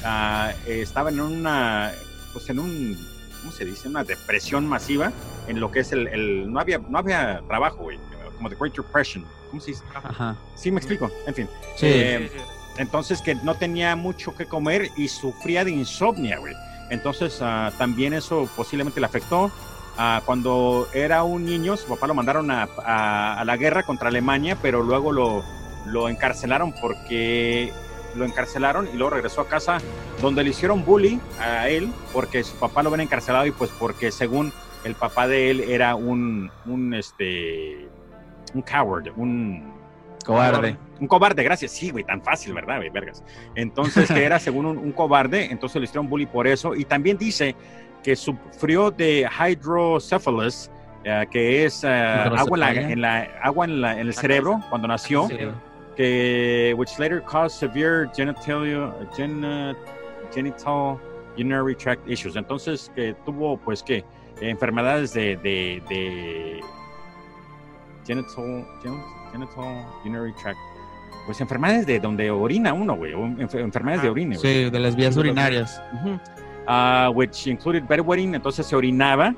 [0.67, 1.91] estaba en una,
[2.33, 3.07] pues en un,
[3.39, 3.87] ¿cómo se dice?
[3.87, 5.11] Una depresión masiva
[5.47, 7.99] en lo que es el, el- no había, no había trabajo, güey,
[8.35, 9.25] como the Great Depression.
[9.49, 9.83] ¿Cómo se dice?
[9.95, 10.35] Ajá.
[10.55, 11.09] Sí, me explico.
[11.25, 11.49] En fin.
[11.75, 11.85] Sí.
[11.87, 12.43] Eh, Sí, sí.
[12.77, 16.53] entonces que no tenía mucho que comer y sufría de insomnia, güey.
[16.89, 19.51] Entonces ah, también eso posiblemente le afectó.
[19.97, 24.09] Ah, cuando era un niño, su papá lo mandaron a, a- a la guerra contra
[24.09, 25.43] Alemania, pero luego lo,
[25.87, 27.73] lo encarcelaron porque
[28.19, 29.79] lo encarcelaron y luego regresó a casa
[30.21, 34.11] donde le hicieron bully a él porque su papá lo habían encarcelado y pues porque
[34.11, 34.51] según
[34.83, 37.87] el papá de él era un, un este,
[38.53, 39.73] un coward, un
[40.25, 40.77] Cobarde.
[40.99, 41.71] un cobarde, gracias.
[41.71, 42.89] Sí, güey, tan fácil, ¿verdad, güey?
[42.89, 43.23] Vergas.
[43.55, 46.75] Entonces, que era según un, un cobarde, entonces le hicieron bully por eso.
[46.75, 47.55] Y también dice
[48.03, 50.69] que sufrió de hydrocephalus,
[51.03, 54.59] eh, que es eh, agua, en la, en la- agua en, la- en el cerebro
[54.69, 55.37] cuando nació, Sí.
[55.99, 58.63] Que which later caused severe genital,
[59.17, 59.75] gen-
[60.33, 60.97] genital
[61.35, 62.37] urinary tract issues.
[62.37, 64.05] Entonces, que tuvo, pues, que
[64.39, 66.61] enfermedades de, de, de
[68.07, 70.57] genital, gen- genital urinary tract,
[71.25, 74.63] pues enfermedades de donde orina uno, güey, enfermedades de Ah, orina, güey.
[74.65, 75.81] Sí, de las vías urinarias.
[75.95, 76.17] Ujú.
[76.65, 79.35] Ah, which included bedwetting, entonces se orinaba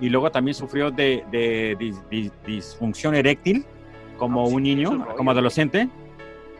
[0.00, 3.66] y luego también sufrió de, de dis- dis- disfunción eréctil
[4.16, 5.88] como Ah, un niño, como adolescente.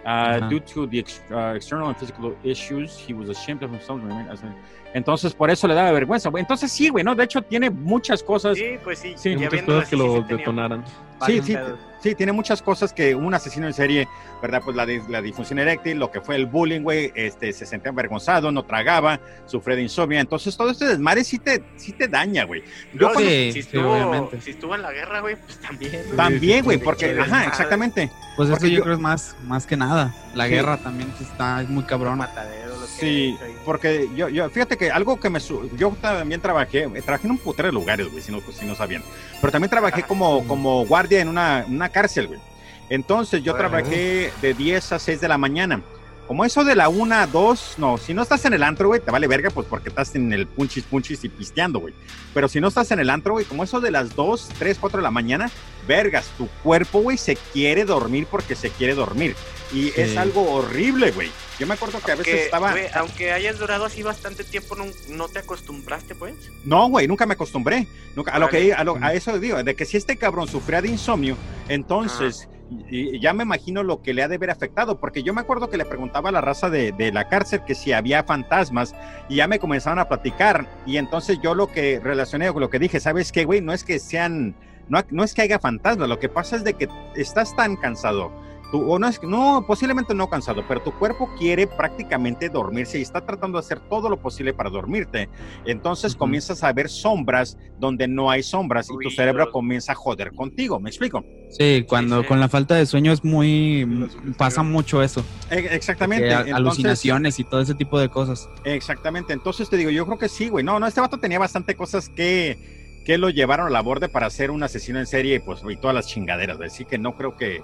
[0.09, 0.38] Ajá.
[0.48, 4.00] due to the ex- ah, external and physical issues, he was ashamed of himself.
[4.00, 4.54] to remain as a-
[4.94, 6.42] Entonces, por eso le daba vergüenza, güey.
[6.42, 7.14] Entonces, sí, güey, ¿no?
[7.16, 8.57] De hecho, tiene muchas cosas.
[8.57, 9.14] Sí, pues sí.
[9.16, 10.84] Sí, muchas cosas que lo detonaran.
[11.26, 11.78] Sí, sí, pedos.
[12.11, 14.09] Sí, tiene muchas cosas que un asesino en serie,
[14.40, 14.61] ¿verdad?
[14.64, 17.90] Pues la, dis- la disfunción eréctil, lo que fue el bullying, güey, este, se sentía
[17.92, 20.20] avergonzado, no tragaba, sufría de insomnia.
[20.20, 22.62] Entonces, todo este desmadre sí te, sí te daña, güey.
[22.92, 24.40] Yo Luego, cuando- Sí, si, sí, estuvo, obviamente.
[24.40, 25.92] si estuvo en la guerra, güey, pues también.
[26.04, 26.16] güey.
[26.16, 28.11] También, güey, porque, ajá, exactamente.
[28.36, 30.14] Pues eso yo, yo- creo es más, más que nada.
[30.34, 30.50] La Sí.
[30.50, 32.18] guerra también está es muy cabrón.
[32.18, 35.41] Matadero, lo que Sí, porque yo, yo, fíjate que algo que me,
[35.76, 38.74] yo también trabajé, eh, trabajé en un putero de lugares, güey, si no, si no
[38.74, 39.03] sabían,
[39.41, 42.41] pero también trabajé como, como guardia en una, una cárcel, güey.
[42.89, 45.82] Entonces yo trabajé de 10 a 6 de la mañana.
[46.26, 49.01] Como eso de la 1 a 2, no, si no estás en el antro, güey,
[49.01, 51.95] te vale verga, pues porque estás en el punchis punchis y pisteando, güey.
[52.34, 54.99] Pero si no estás en el antro, güey, como eso de las 2, 3, 4
[54.99, 55.51] de la mañana,
[55.87, 59.37] vergas, tu cuerpo, güey, se quiere dormir porque se quiere dormir.
[59.72, 61.30] Y es algo horrible, güey.
[61.58, 62.70] Yo me acuerdo que a veces estaba...
[62.70, 66.34] güey, aunque hayas durado así bastante tiempo, ¿no, no te acostumbraste, pues?
[66.64, 67.86] No, güey, nunca me acostumbré.
[68.14, 70.80] Nunca, a, lo que, a, lo- a eso digo, de que si este cabrón sufría
[70.82, 71.36] de insomnio,
[71.68, 72.48] entonces
[72.90, 75.40] y- y ya me imagino lo que le ha de haber afectado, porque yo me
[75.40, 78.94] acuerdo que le preguntaba a la raza de, de la cárcel que si había fantasmas
[79.28, 82.78] y ya me comenzaron a platicar y entonces yo lo que relacioné con lo que
[82.80, 83.60] dije, ¿sabes qué, güey?
[83.60, 84.56] No es que sean,
[84.88, 88.32] no, no es que haya fantasmas, lo que pasa es de que estás tan cansado.
[88.70, 93.02] Tú, o no es no, posiblemente no cansado, pero tu cuerpo quiere prácticamente dormirse y
[93.02, 95.28] está tratando de hacer todo lo posible para dormirte.
[95.64, 100.32] Entonces comienzas a ver sombras donde no hay sombras y tu cerebro comienza a joder
[100.32, 100.80] contigo.
[100.80, 101.24] ¿Me explico?
[101.50, 102.28] Sí, cuando sí.
[102.28, 103.82] con la falta de sueño es muy...
[103.84, 104.34] sugestión.
[104.34, 105.24] pasa mucho eso.
[105.50, 106.28] E- Exactamente.
[106.28, 108.48] Entonces- alucinaciones y todo ese tipo de cosas.
[108.64, 109.32] Exactamente.
[109.32, 110.64] Entonces te digo, yo creo que sí, güey.
[110.64, 114.28] No, no, este vato tenía bastante cosas que, que lo llevaron a la borde para
[114.30, 116.60] ser un asesino en serie pues, y todas las chingaderas.
[116.60, 117.62] Así que no creo que.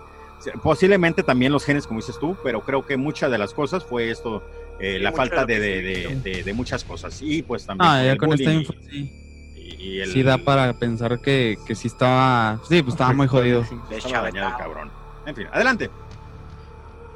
[0.62, 4.11] Posiblemente también los genes, como dices tú, pero creo que muchas de las cosas fue
[4.11, 4.43] esto,
[4.80, 7.20] eh, la falta de de, de, muchas cosas.
[7.22, 7.90] Y pues también.
[7.90, 9.11] Ah, ya con esta info sí,
[9.57, 12.61] y- y el- sí da para pensar que, que sí estaba...
[12.68, 13.64] Sí, pues estaba muy jodido.
[13.90, 14.90] estaba dañado el cabrón.
[15.26, 15.90] En fin, adelante.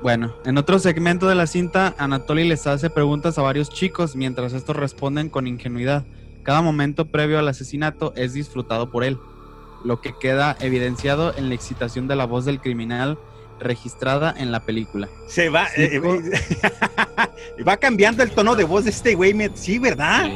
[0.03, 4.53] Bueno, en otro segmento de la cinta, Anatoly les hace preguntas a varios chicos mientras
[4.53, 6.05] estos responden con ingenuidad.
[6.43, 9.19] Cada momento previo al asesinato es disfrutado por él,
[9.87, 13.19] lo que queda evidenciado en la excitación de la voz del criminal
[13.61, 15.09] registrada en la película.
[15.29, 15.69] Se va.
[15.77, 19.35] Eh, eh, va cambiando el tono de voz de este güey.
[19.55, 20.31] Sí, ¿verdad?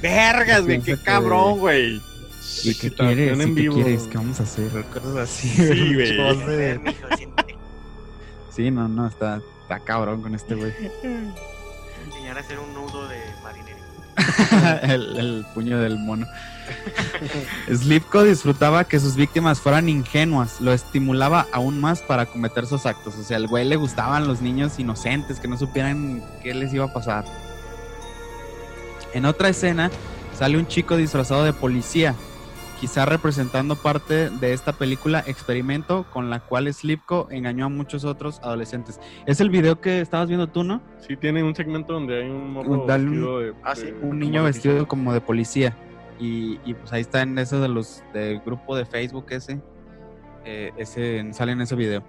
[0.00, 0.80] Vergas, güey.
[0.80, 2.00] Qué cabrón, güey.
[2.64, 3.38] ¿Y qué quieres?
[3.38, 3.74] en ¿Y qué vivo.
[3.74, 4.02] quieres?
[4.04, 4.70] ¿Qué vamos a hacer?
[4.92, 5.48] Cosas así.
[5.48, 6.80] Sí, güey.
[8.50, 10.72] Sí, no, no, está, está cabrón con este güey.
[12.06, 13.78] Enseñar a hacer un nudo de marinero.
[14.82, 16.26] el, el puño del mono.
[17.72, 23.16] Slipko disfrutaba que sus víctimas fueran ingenuas, lo estimulaba aún más para cometer sus actos.
[23.16, 26.86] O sea, al güey le gustaban los niños inocentes que no supieran qué les iba
[26.86, 27.24] a pasar.
[29.12, 29.90] En otra escena
[30.36, 32.14] sale un chico disfrazado de policía,
[32.80, 38.38] quizá representando parte de esta película Experimento con la cual Slipko engañó a muchos otros
[38.42, 39.00] adolescentes.
[39.26, 40.80] Es el video que estabas viendo tú, ¿no?
[41.06, 43.86] Sí, tiene un segmento donde hay un morro Dale un- vestido de, Ah, sí.
[43.86, 44.88] de- un niño vestido policía.
[44.88, 45.76] como de policía.
[46.22, 49.60] Y, pues ahí está en ese de los del grupo de Facebook ese.
[50.44, 52.04] eh, ese sale en ese video.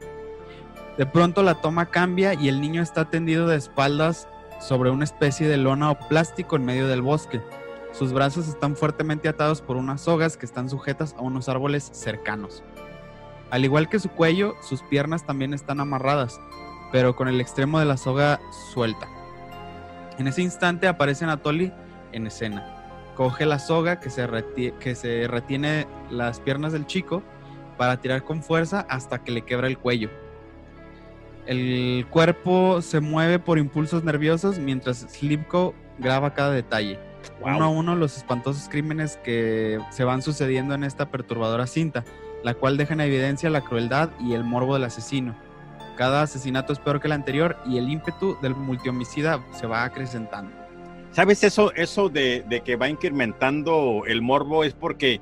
[0.98, 4.28] De pronto la toma cambia y el niño está tendido de espaldas
[4.60, 7.42] sobre una especie de lona o plástico en medio del bosque.
[7.94, 12.64] Sus brazos están fuertemente atados por unas sogas que están sujetas a unos árboles cercanos.
[13.50, 16.40] Al igual que su cuello, sus piernas también están amarradas,
[16.92, 18.40] pero con el extremo de la soga
[18.74, 19.08] suelta.
[20.18, 21.74] En ese instante aparece Anatoly
[22.12, 22.81] en escena.
[23.22, 24.28] Coge la soga que se,
[24.80, 27.22] que se retiene las piernas del chico
[27.78, 30.10] para tirar con fuerza hasta que le quebra el cuello.
[31.46, 36.98] El cuerpo se mueve por impulsos nerviosos mientras Slipko graba cada detalle.
[37.42, 37.58] Wow.
[37.58, 42.04] Uno a uno los espantosos crímenes que se van sucediendo en esta perturbadora cinta,
[42.44, 45.36] la cual deja en evidencia la crueldad y el morbo del asesino.
[45.96, 50.61] Cada asesinato es peor que el anterior y el ímpetu del multihomicida se va acrecentando.
[51.12, 54.64] ¿Sabes eso, eso de, de que va incrementando el morbo?
[54.64, 55.20] Es porque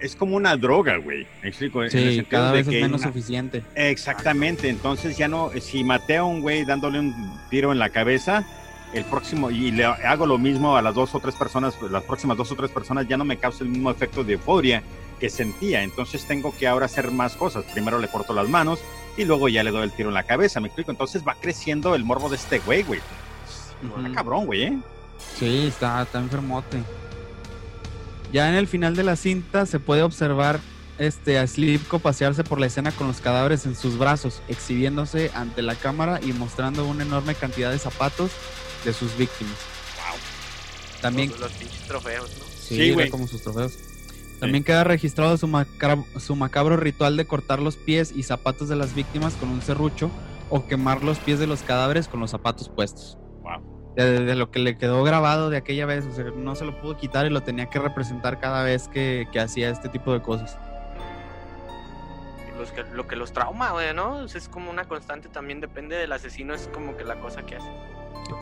[0.00, 1.26] es como una droga, güey.
[1.42, 1.80] ¿Me explico?
[1.80, 3.62] En el sentido cada de vez es que- menos suficiente.
[3.74, 7.14] Exactamente, entonces ya no, si maté a un güey dándole un
[7.50, 8.44] tiro en la cabeza,
[8.94, 12.04] el próximo, y le hago lo mismo a las dos o tres personas, pues, las
[12.04, 14.82] próximas dos o tres personas ya no me causa el mismo efecto de euforia
[15.20, 18.78] que sentía, entonces tengo que ahora hacer más cosas, primero le corto las manos
[19.16, 21.94] y luego ya le doy el tiro en la cabeza, me explico, entonces va creciendo
[21.94, 23.00] el morbo de este güey, güey.
[23.96, 24.78] Está cabrón, güey, ¿eh?
[25.38, 26.82] Sí, está, está enfermote.
[28.32, 30.60] Ya en el final de la cinta se puede observar
[30.98, 35.62] este, a Slipko pasearse por la escena con los cadáveres en sus brazos, exhibiéndose ante
[35.62, 38.30] la cámara y mostrando una enorme cantidad de zapatos
[38.84, 39.54] de sus víctimas.
[41.00, 42.44] También Los, los pinches trofeos, ¿no?
[42.44, 43.10] Sí, Sí, era güey.
[43.10, 43.74] como sus trofeos.
[44.40, 48.76] También queda registrado su, macra- su macabro ritual de cortar los pies y zapatos de
[48.76, 50.10] las víctimas con un serrucho
[50.50, 53.17] o quemar los pies de los cadáveres con los zapatos puestos.
[54.04, 56.80] De, de lo que le quedó grabado de aquella vez, o sea, no se lo
[56.80, 60.22] pudo quitar y lo tenía que representar cada vez que, que hacía este tipo de
[60.22, 60.56] cosas.
[62.56, 64.24] Los que, lo que los trauma, güey, ¿no?
[64.24, 67.68] Es como una constante también, depende del asesino, es como que la cosa que hace.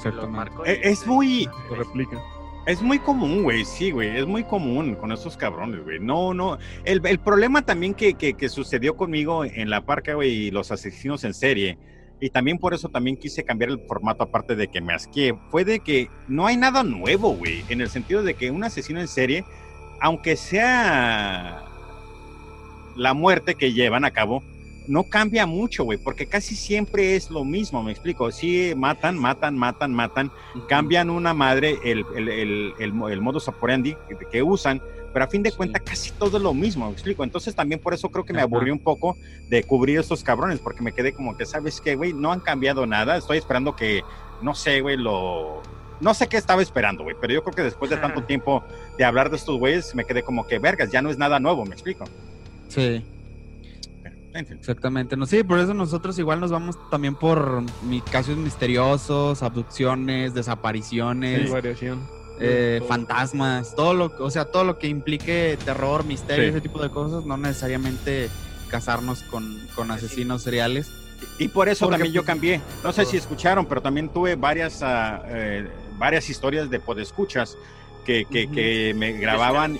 [0.03, 2.19] Se los marco y- Eh, Es muy, Lo replica.
[2.67, 6.01] Es muy común, güey, sí, güey, es muy común con esos cabrones, güey.
[6.01, 10.33] No, no, el, el problema también que, que, que sucedió conmigo en la parca, güey,
[10.33, 11.79] y los asesinos en serie,
[12.21, 15.65] y también por eso también quise cambiar el formato, aparte de que me asqué, fue
[15.65, 19.09] de que no hay nada nuevo, güey, en el sentido de que un asesino en
[19.09, 19.45] serie,
[20.01, 21.65] aunque sea
[22.97, 24.43] la muerte que llevan a cabo,
[24.89, 28.31] no cambia mucho, güey, porque casi siempre es lo mismo, me explico.
[28.31, 30.31] Sí, matan, matan, matan, matan,
[30.69, 34.81] cambian una madre el, el, el, el, el modus operandi que, que usan,
[35.13, 35.57] pero a fin de Sí.
[35.57, 37.25] cuentas casi todo es lo mismo, me explico.
[37.25, 38.45] Entonces también por eso creo que me Ajá.
[38.47, 39.17] aburrí un poco
[39.49, 42.13] de cubrir estos cabrones, porque me quedé como que, ¿sabes qué, güey?
[42.13, 44.03] No han cambiado nada, estoy esperando que,
[44.43, 45.63] no sé, güey, lo...
[45.99, 48.63] No sé qué estaba esperando, güey, pero yo creo que después de tanto tiempo
[48.99, 51.65] de hablar de estos güeyes, me quedé como que, vergas, ya no es nada nuevo,
[51.65, 52.05] me explico.
[52.69, 53.03] Sí,
[54.35, 55.17] exactamente.
[55.17, 61.47] No, sí, por eso nosotros igual nos vamos también por mi- casos misteriosos, abducciones, desapariciones,
[61.47, 62.07] Sí, variación.
[62.41, 66.51] Eh, fantasmas, todo lo, o sea, todo lo que implique terror, misterio, Sí.
[66.51, 68.29] ese tipo de cosas, no necesariamente
[68.69, 70.91] casarnos con, con asesinos seriales.
[71.39, 72.61] Y por eso Porque, también yo pues, cambié.
[72.85, 73.11] No sé todo.
[73.13, 75.67] si escucharon, pero también tuve varias, eh,
[75.99, 77.57] varias historias de podescuchas
[78.05, 79.77] que, que, que me grababan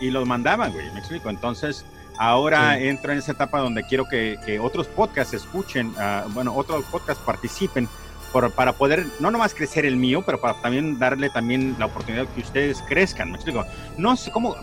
[0.00, 0.86] y, y los mandaban, güey.
[0.92, 1.30] Me explico.
[1.30, 1.84] Entonces,
[2.16, 2.86] ahora Sí.
[2.88, 7.22] entro en esa etapa donde quiero que, que otros podcasts escuchen, ah, bueno, otros podcasts
[7.26, 7.88] participen
[8.32, 12.26] por- para poder no nomás crecer el mío, pero para también darle también la oportunidad
[12.34, 13.30] que ustedes crezcan.
[13.30, 13.64] Me explico.
[13.96, 14.54] No sé cómo,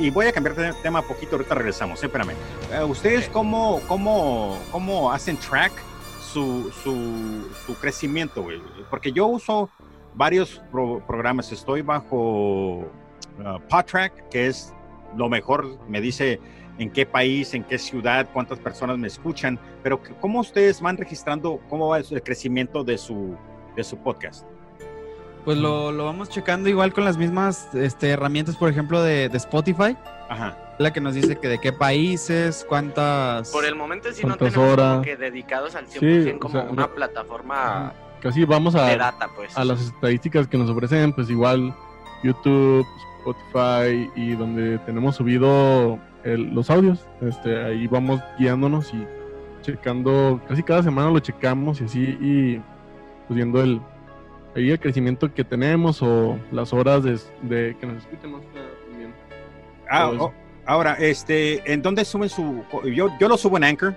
[0.00, 2.32] y voy a cambiar de tema poquito, ahorita regresamos, eh, espérame.
[2.72, 5.72] Eh, ¿Ustedes cómo, cómo, cómo hacen track
[6.32, 8.60] su, su, su crecimiento, güey?
[8.90, 9.68] Porque yo uso
[10.14, 12.16] varios pro- programas, estoy bajo
[12.80, 12.84] uh,
[13.68, 14.74] PodTrack, que es
[15.16, 16.40] lo mejor, me dice
[16.78, 21.60] en qué país, en qué ciudad, cuántas personas me escuchan, pero ¿cómo ustedes van registrando
[21.68, 23.36] cómo va el crecimiento de su,
[23.76, 24.44] de su podcast?
[25.44, 29.36] Pues lo, lo vamos checando igual con las mismas este, herramientas, por ejemplo, de, de
[29.38, 29.96] Spotify,
[30.28, 30.56] Ajá.
[30.78, 33.50] la que nos dice que de qué países, cuántas...
[33.50, 35.04] Por el momento sí no ¿Cuántas tenemos como horas?
[35.04, 38.96] que dedicados al 100% Sí, o como sea, una no- plataforma Casi vamos de a,
[38.96, 39.58] data, pues.
[39.58, 41.74] a las estadísticas que nos ofrecen, pues igual
[42.22, 42.86] YouTube,
[43.18, 47.06] Spotify y donde tenemos subido el- los audios.
[47.20, 49.06] Este, ahí vamos guiándonos y
[49.62, 52.56] checando, casi cada semana lo checamos y así, y
[53.28, 53.80] pues viendo el,
[54.56, 58.42] ahí el crecimiento que tenemos o las horas de, de que nos escuchen más
[58.88, 59.12] también.
[59.88, 60.32] Ah, oh,
[60.66, 62.64] ahora, este, ¿en dónde suben su...?
[62.92, 63.94] Yo, yo lo subo en Anchor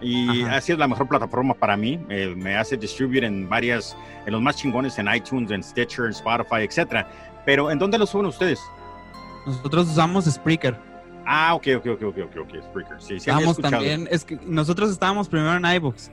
[0.00, 0.56] y Ajá.
[0.58, 1.98] así es la mejor plataforma para mí.
[2.08, 6.12] Eh, me hace distribuir en varias, en los más chingones, en iTunes, en Stitcher, en
[6.12, 7.10] Spotify, etcétera.
[7.44, 8.60] Pero ¿en dónde lo suben ustedes?
[9.46, 10.76] Nosotros usamos Spreaker.
[11.30, 12.96] Ah, ok, ok, ok, ok, ok, ok, Spreaker.
[13.02, 13.60] Sí, sí, escuchado.
[13.60, 16.10] también, es que nosotros estábamos primero en iBooks,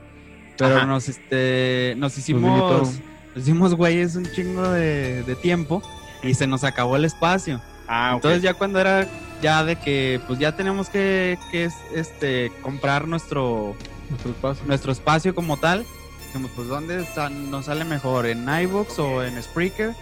[0.58, 0.86] pero Ajá.
[0.86, 3.00] nos este nos hicimos
[3.34, 5.82] nos hicimos güeyes un chingo de, de tiempo
[6.22, 7.62] y se nos acabó el espacio.
[7.88, 8.16] Ah, ok.
[8.16, 9.06] Entonces ya cuando era
[9.40, 13.74] ya de que pues ya tenemos que, que este comprar nuestro
[14.10, 14.64] Nuestro espacio.
[14.66, 15.84] nuestro espacio como tal,
[16.26, 17.06] dijimos pues dónde
[17.50, 19.94] nos sale mejor en iBooks o en Spreaker.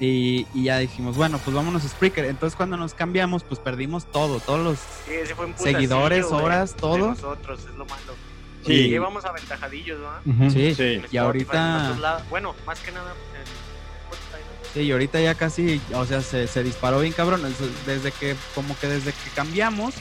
[0.00, 2.24] Y, y ya dijimos bueno pues vámonos a Spreaker.
[2.26, 5.12] Entonces cuando nos cambiamos pues perdimos todo, todos los Sí,
[5.56, 7.08] Seguidores, horas, de todo.
[7.08, 8.14] Nosotros, es lo malo.
[8.64, 8.84] Sí.
[8.84, 8.88] Sí.
[8.88, 10.32] Llevamos aventajadillos, ¿no?
[10.32, 10.50] Ujú.
[10.50, 11.00] sí, Sí.
[11.10, 12.24] Y ahorita.
[12.30, 13.12] Bueno, más que nada.
[14.72, 17.42] Sí, y ahorita ya casi, o sea, se, se disparó bien cabrón.
[17.86, 19.94] Desde que, como que desde que cambiamos,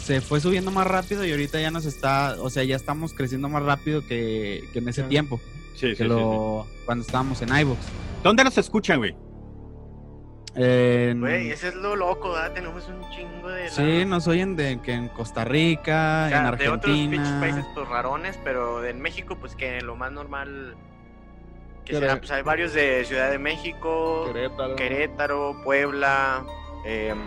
[0.00, 3.48] se fue subiendo más rápido y ahorita ya nos está, o sea, ya estamos creciendo
[3.48, 5.40] más rápido que, que en ese tiempo,
[5.76, 7.78] Sí, sí, que sí, lo, cuando estábamos en iVoox.
[8.22, 9.14] ¿Dónde nos escuchan, güey?
[10.54, 12.52] En- Güey, ese es lo loco, ¿verdad?
[12.54, 13.68] Tenemos un chingo de...
[13.68, 17.40] sí, nos oyen de que en Costa Rica, O sea, en de otros pinches Argentina.
[17.40, 20.74] países pues rarones, pero en México pues que lo más normal
[21.84, 24.76] que Quere- será, pues hay varios de Ciudad de México, Querétaro.
[24.76, 26.46] Querétaro, Puebla,
[26.86, 27.18] em,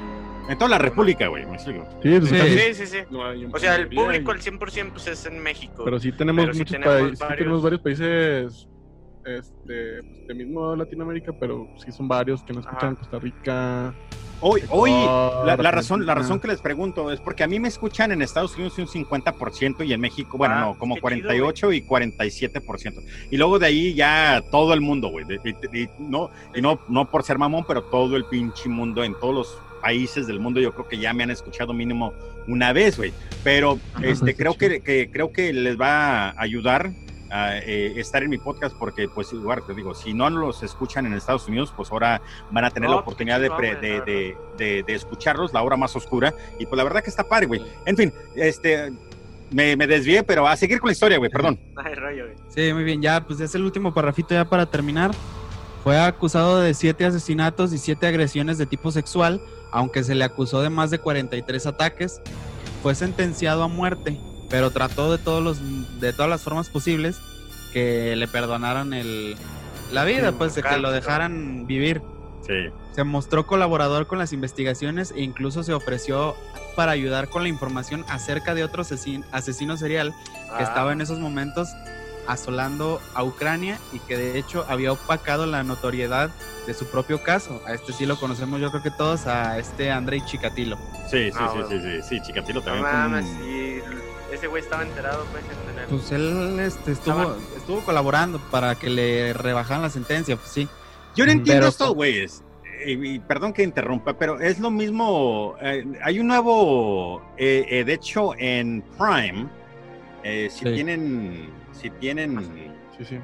[0.50, 1.86] En toda la República, güey, me explico.
[2.02, 2.36] Sí, pues Sí.
[2.38, 2.98] casi- sí, sí, sí.
[2.98, 5.84] en O sea, el público al 100% pues es en México.
[5.86, 7.38] Pero sí tenemos Pero sí muchos tenemos países, sí varios.
[7.40, 8.68] tenemos varios países
[9.26, 13.00] este, pues, de mismo Latinoamérica, pero sí son varios que nos escuchan Ajá.
[13.00, 13.94] Costa Rica.
[14.42, 17.68] Hoy, hoy, la, la razón, la razón que les pregunto es porque a mí me
[17.68, 21.02] escuchan en Estados Unidos un 50% y en México, bueno, Ah, no, como qué chido,
[21.02, 23.02] 48 y 47%.
[23.30, 25.26] Y luego de ahí ya todo el mundo, güey.
[25.74, 29.36] y no, y no, no por ser mamón, pero todo el pinche mundo, en todos
[29.36, 32.14] los países del mundo, yo creo que ya me han escuchado mínimo
[32.48, 33.14] una vez, güey.
[33.44, 36.92] Pero este, creo que, que creo que les va a ayudar
[37.32, 41.06] a eh, estar en mi podcast porque pues igual te digo si no los escuchan
[41.06, 44.38] en Estados Unidos pues ahora van a tener No, la oportunidad de, pre- de, de,
[44.58, 47.62] de- de escucharlos la hora más oscura y pues la verdad que está padre güey
[47.86, 48.92] en fin este
[49.52, 52.36] me, me desvié pero a seguir con la historia güey perdón Ay, rollo, güey.
[52.50, 55.12] Sí, muy bien, ya, pues es el último parrafito ya para terminar.
[55.84, 60.62] Fue acusado de siete asesinatos y siete agresiones de tipo sexual, aunque se le acusó
[60.62, 62.22] de más de 43 ataques.
[62.84, 64.20] Fue sentenciado a muerte,
[64.50, 67.18] pero trató de, todos los, de todas las formas posibles
[67.74, 69.36] que le perdonaran el,
[69.92, 72.02] la vida, pues de que lo dejaran vivir.
[72.46, 72.70] Sí.
[72.94, 76.36] Se mostró colaborador con las investigaciones e incluso se ofreció
[76.76, 81.02] para ayudar con la información acerca de otro asesin- asesino serial que Ah, estaba en
[81.02, 81.68] esos momentos
[82.32, 86.30] asolando a Ucrania y que de hecho había opacado la notoriedad
[86.68, 87.62] de su propio caso.
[87.66, 90.78] A este sí lo conocemos yo creo que todos, a este Andrei Chikatilo.
[91.10, 91.70] Sí, sí, Ah, sí, bueno.
[91.70, 92.86] sí, sí, sí, Chikatilo No también.
[92.86, 93.80] fue un- mames, sí,
[94.32, 95.86] ese güey estaba enterado, pues, en el...
[95.88, 100.68] Pues él este, estuvo, Estaba- estuvo colaborando para que le rebajaran la sentencia, pues sí.
[101.16, 102.44] Yo no entiendo Pero- estos güeyes.
[102.86, 105.56] eh, y perdón que interrumpa, pero es lo mismo.
[105.62, 109.48] eh, hay un nuevo, eh, eh, de hecho, en Prime,
[110.24, 110.74] eh, si Sí.
[110.76, 111.50] tienen,
[111.80, 112.40] si tienen
[112.98, 113.20] Sí, sí.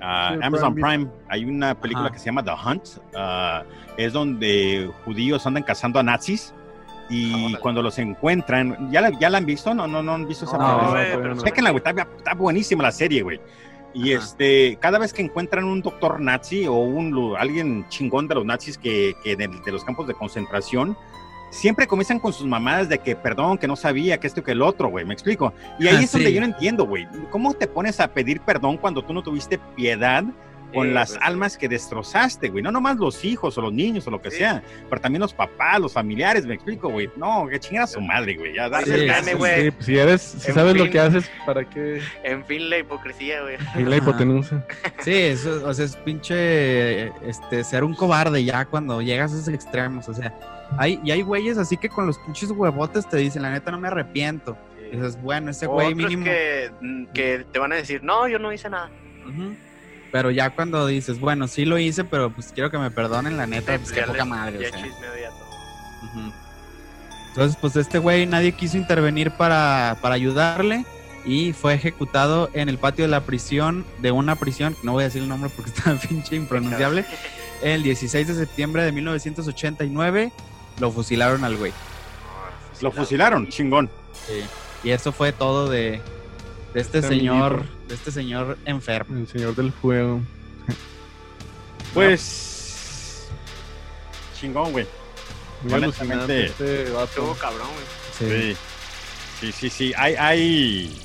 [0.00, 2.12] ah, Sí, Amazon Prime hay una película Ajá.
[2.14, 2.84] que se llama The Hunt.
[3.16, 3.62] ah,
[3.96, 6.54] es donde judíos andan cazando a nazis
[7.10, 9.74] y Ah, cuando los encuentran, ¿ya la, ya la han visto?
[9.74, 11.70] No, no, no han visto esa No, película?
[11.72, 11.76] no.
[11.76, 13.40] está, está buenísima la serie, güey.
[13.94, 14.24] Y Ajá.
[14.24, 18.78] este, cada vez que encuentran un doctor nazi o un alguien chingón de los nazis
[18.78, 20.96] que, que de, de los campos de concentración,
[21.52, 24.62] siempre comienzan con sus mamadas de que perdón, que no sabía, que esto que el
[24.62, 25.52] otro, güey, me explico.
[25.78, 26.34] Y ahí Ah, es donde sí.
[26.34, 27.06] yo no entiendo, güey.
[27.30, 30.24] ¿Cómo te pones a pedir perdón cuando tú no tuviste piedad
[30.72, 32.62] con Sí, las pues, almas que destrozaste, güey?
[32.64, 34.38] No nomás los hijos o los niños o lo que Sí.
[34.38, 37.10] sea, pero también los papás, los familiares, me explico, güey.
[37.16, 38.54] No, que chingada su madre, güey.
[38.54, 39.36] Ya, darle Sí, caso.
[39.36, 39.64] güey.
[39.64, 40.92] Sí, pues, si eres, si En sabes lo fin.
[40.92, 42.00] que haces, ¿para qué?
[42.24, 43.58] En fin, la hipocresía, güey.
[43.78, 44.64] Y la hipotenusa.
[45.00, 49.48] Sí, eso, o sea, es pinche este, ser un cobarde ya cuando llegas a esos
[49.52, 50.08] extremos.
[50.08, 50.32] O sea,
[50.78, 53.78] hay, y hay güeyes así que con los pinches huevotes te dicen, la neta no
[53.78, 54.56] me arrepiento.
[54.90, 56.24] Y dices, bueno, ese güey mínimo.
[56.24, 58.90] que, mm, que te van a decir, no, yo no hice nada.
[60.10, 63.46] Pero ya cuando dices, bueno, sí lo hice, pero pues quiero que me perdonen, la
[63.46, 64.58] neta, Sí, pues qué poca madre.
[64.60, 66.32] Ya o sea.
[67.28, 70.84] Entonces, pues este güey nadie quiso intervenir para, para ayudarle
[71.24, 75.06] y fue ejecutado en el patio de la prisión, de una prisión, no voy a
[75.06, 77.06] decir el nombre porque está pinche impronunciable,
[77.62, 80.32] el 16 de septiembre de 1989
[80.80, 81.72] lo fusilaron al güey.
[82.80, 83.88] Lo fusilaron, chingón.
[84.84, 86.00] Y eso fue todo de,
[86.74, 89.16] de este Este señor, de este señor enfermo.
[89.16, 90.20] El señor del fuego.
[91.94, 93.28] Pues.
[94.40, 94.86] Chingón, güey.
[95.62, 97.36] Muy Honestamente, este vato.
[97.40, 97.86] cabrón, güey.
[98.18, 98.54] Sí.
[98.54, 98.56] Sí.
[99.40, 99.92] Sí, sí, sí.
[99.96, 100.98] Hay, hay.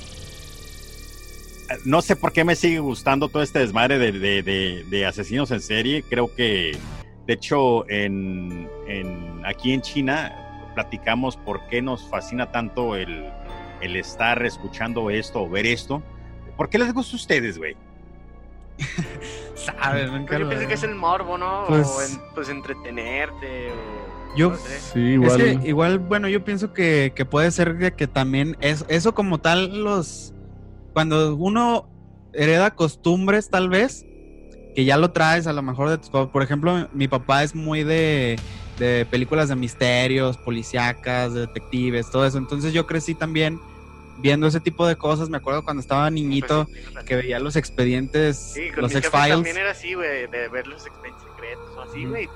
[1.84, 5.50] No sé por qué me sigue gustando todo este desmadre de, de- de- de asesinos
[5.50, 6.02] en serie.
[6.08, 6.76] Creo que,
[7.28, 10.34] de hecho, en, en- aquí en China
[10.74, 13.30] platicamos por qué nos fascina tanto el,
[13.82, 16.02] el estar escuchando esto o ver esto.
[16.56, 17.76] ¿Por qué les gusta a ustedes, güey?
[19.54, 21.64] Sabes, nunca Pues yo pienso que es el morbo, ¿no?
[21.68, 23.72] Pues- o en- pues entretenerte.
[23.72, 24.78] O, Yo- no sé.
[24.80, 25.40] Sí, igual.
[25.40, 29.14] Es que igual, bueno, yo pienso que, que puede ser de que también es, eso
[29.14, 30.32] como tal, los
[30.94, 31.88] cuando uno
[32.32, 34.06] hereda costumbres tal vez,
[34.78, 36.30] que ya lo traes a lo mejor de tus papás.
[36.30, 38.38] Por ejemplo, mi papá es muy de,
[38.78, 42.38] de películas de misterios, policíacas, de detectives, todo eso.
[42.38, 43.58] Entonces yo crecí también
[44.18, 45.30] viendo ese tipo de cosas.
[45.30, 49.30] Me acuerdo cuando estaba niñito Pues, sí, que veía los expedientes, los X-Files.
[49.30, 52.28] también era así, güey, de ver los expedientes secretos o así, güey.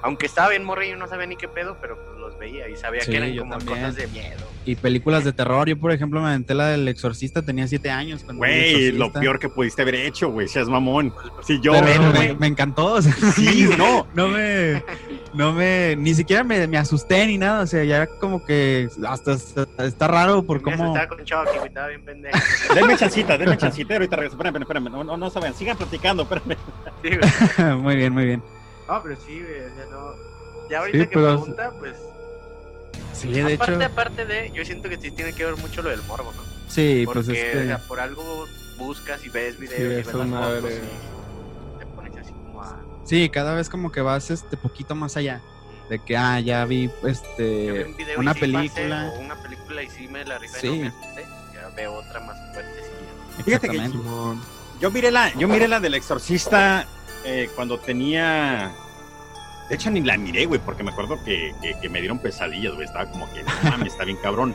[0.00, 1.98] Aunque estaba bien morrillo, no sabía ni qué pedo, pero
[2.40, 3.78] veía y sabía Sí, que eran como también.
[3.78, 4.40] cosas de miedo.
[4.66, 5.68] Y películas de terror.
[5.68, 8.24] Yo, por ejemplo, me aventé la del exorcista, tenía siete años.
[8.30, 10.48] Güey, lo peor que pudiste haber hecho, güey.
[10.48, 11.10] Seas mamón.
[11.12, 11.72] Pues, Si yo.
[11.72, 12.94] Pero me, encantó.
[12.94, 14.06] o sea, Sí, no.
[14.14, 14.82] no me,
[15.34, 19.32] no me, ni siquiera me, me asusté ni nada, o sea, ya como que hasta,
[19.32, 22.38] está- está raro por cómo, Estaba con Chucky, güey, estaba bien pendejo.
[22.74, 23.94] Denme chancita, denme chancita.
[23.94, 24.34] Ahorita regreso.
[24.36, 24.90] Espérame, espérame.
[24.90, 25.54] No, no, no saben.
[25.54, 26.56] Sigan platicando, espérame.
[27.02, 27.74] Sí, güey.
[27.76, 28.42] muy bien, muy bien.
[28.88, 30.68] No, pero sí, güey, o sea, no.
[30.70, 31.94] Ya ahorita Sí, que pero- pregunta, pues.
[33.14, 35.90] Sí, de aparte, hecho, aparte de, yo siento que sí tiene que ver mucho lo
[35.90, 36.42] del morbo, ¿no?
[36.68, 38.46] sí, Porque, pues es o que, sea, por algo
[38.78, 40.60] buscas y ves videos Sí, y ves las madre.
[40.60, 40.78] fotos
[41.76, 42.80] y te pones así como a...
[43.04, 45.40] sí, cada vez como que vas este poquito más allá,
[45.90, 49.12] de que, ah, ya vi, Yo vi este, un video y una sí pasé, película,
[49.14, 50.68] o una película y sí me la rifé, Sí.
[50.68, 51.26] no me asusté.
[51.54, 53.44] Ya veo otra más fuertecilla.
[53.44, 53.90] Fíjate que.
[54.80, 56.86] Yo miré la, yo miré la del exorcista
[57.24, 58.72] eh, cuando tenía.
[59.70, 62.74] De hecho, ni la miré, güey, porque me acuerdo que, que- que me dieron pesadillas,
[62.74, 62.84] güey.
[62.86, 64.54] Estaba como que, mames, está bien cabrón.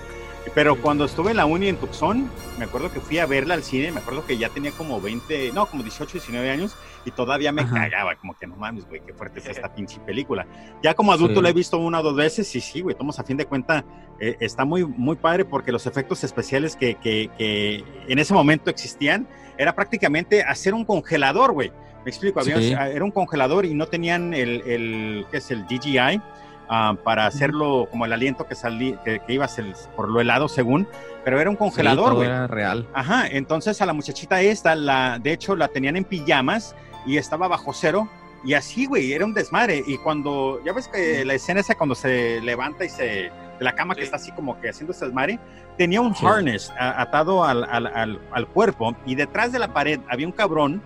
[0.53, 3.63] Pero cuando estuve en la uni en Tucson, me acuerdo que fui a verla al
[3.63, 3.91] cine.
[3.91, 6.76] Me acuerdo que ya tenía como 20, no, como 18, 19 años.
[7.03, 7.74] Y todavía me Ajá.
[7.76, 10.45] cagaba, como que no mames, güey, qué fuerte es esta pinche película.
[10.84, 11.43] Ya como adulto Sí.
[11.43, 12.53] la he visto una o dos veces.
[12.55, 13.84] Y sí, güey, tomos a fin de cuenta,
[14.20, 18.70] eh, está muy, muy padre porque los efectos especiales que, que- que en ese momento
[18.70, 21.72] existían era prácticamente hacer un congelador, güey.
[22.05, 22.71] Me explico, había- Sí.
[22.73, 26.21] era un congelador y no tenían el, el ¿qué es el DJI?
[26.67, 30.47] ah, para hacerlo como el aliento que salía, que, que ibas el- por lo helado
[30.47, 30.87] según,
[31.23, 32.27] pero era un congelador, güey.
[32.27, 32.87] era real.
[32.93, 36.75] Ajá, entonces a la muchachita esta, la, de hecho, la tenían en pijamas
[37.05, 38.09] y estaba bajo cero.
[38.43, 39.83] Y así, güey, era un desmadre.
[39.85, 43.73] Y cuando, ya ves que la escena esa cuando se levanta y se, de la
[43.75, 45.39] cama que está así como que haciendo ese desmadre,
[45.77, 46.25] tenía un Sí.
[46.25, 50.33] harness a- atado al, al, al, al cuerpo y detrás de la pared había un
[50.33, 50.81] cabrón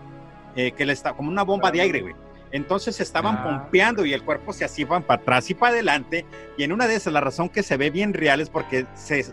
[0.67, 2.15] eh, que le está como una bomba de aire, güey.
[2.51, 3.43] Entonces estaban Ah.
[3.43, 6.25] pompeando y el cuerpo se así van para atrás y para adelante.
[6.57, 9.23] Y en una de esas, la razón que se ve bien real es porque se,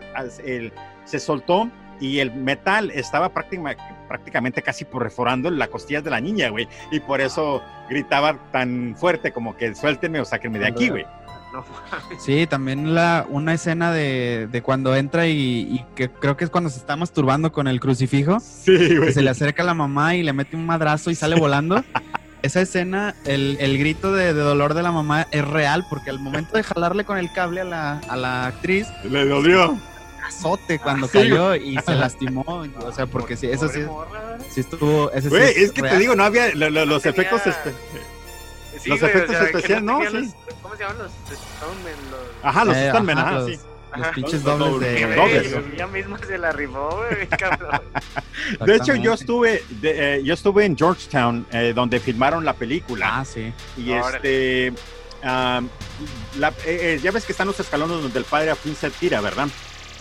[0.45, 0.71] el-
[1.03, 1.69] se soltó
[1.99, 3.75] y el metal estaba práctima-
[4.07, 6.67] prácticamente casi perforando las costillas de la niña, güey.
[6.91, 11.05] Y por eso gritaba tan fuerte como que suéltenme o sáquenme de aquí, güey.
[11.53, 11.63] No,
[12.19, 15.33] Sí, también la, una escena de, de cuando entra y,
[15.71, 19.13] y que creo que es cuando se está masturbando con el crucifijo, Sí, que güey.
[19.13, 21.83] se le acerca a la mamá y le mete un madrazo y sale volando.
[22.43, 26.19] Esa escena, el, el grito de, de dolor de la mamá es real, porque al
[26.19, 29.75] momento de jalarle con el cable a la, a la actriz, Le dolió.
[30.25, 32.43] azote cuando Sí, cayó y se lastimó.
[32.85, 33.79] O sea, porque sí, eso sí,
[34.51, 35.11] sí estuvo.
[35.11, 37.53] ese sí Güey, es que te digo, no había lo- lo- los tenía- efectos.
[38.79, 39.99] Sí, Los güey, efectos especiales, ¿no?
[39.99, 40.05] Sí.
[40.13, 41.95] los- ¿Cómo se llaman los Stonemen?
[42.11, 42.19] Los...
[42.43, 43.59] Ajá, los Eh, Stuntmen, ajá, ajá, los- sí.
[43.95, 45.15] Los pinches dobles dobles, de.
[45.15, 45.73] dobles, ¿no?
[45.73, 47.81] Ella misma se la rifó, güey, cabrón.
[48.65, 53.19] De hecho, yo estuve, de- eh, yo estuve en Georgetown, eh, donde filmaron la película.
[53.19, 53.51] Ah, sí.
[53.77, 54.67] y órale.
[54.67, 54.73] este,
[55.21, 58.89] la- eh, eh, ya ves que están los escalones donde el padre a fin se
[58.91, 59.47] tira, ¿verdad?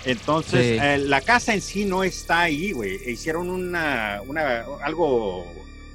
[0.04, 0.78] Entonces, Sí.
[0.80, 2.96] eh, la casa en sí no está ahí, güey.
[3.10, 5.46] Hicieron una, una, algo,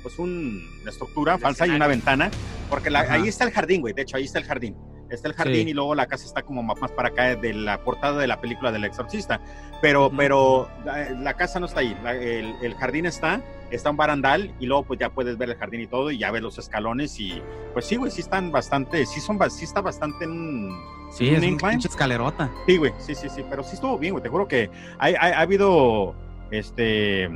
[0.02, 2.30] pues un- una estructura Un falsa y una ventana,
[2.70, 3.94] porque la- ahí está el jardín, güey.
[3.94, 4.76] De hecho, ahí está el jardín.
[5.10, 5.70] Está el jardín Sí.
[5.72, 8.72] y luego la casa está como más para acá de la portada de la película
[8.72, 9.42] del exorcista.
[9.82, 11.98] Pero, pero la, la casa no está ahí.
[12.02, 13.42] La- el, el jardín está,
[13.72, 16.32] está un barandal y luego pues ya puedes ver el jardín y todo y ya
[16.32, 17.42] ves los escalones y
[17.74, 20.70] pues sí, güey, sí están bastante, sí son, sí está bastante en...
[21.12, 21.72] Sí, ¿Un es incline?
[21.74, 22.50] pinche escalerota.
[22.66, 25.34] Sí, güey, sí, sí, sí, pero sí estuvo bien, güey, te juro que hay- hay-
[25.34, 26.16] ha habido,
[26.52, 27.30] este...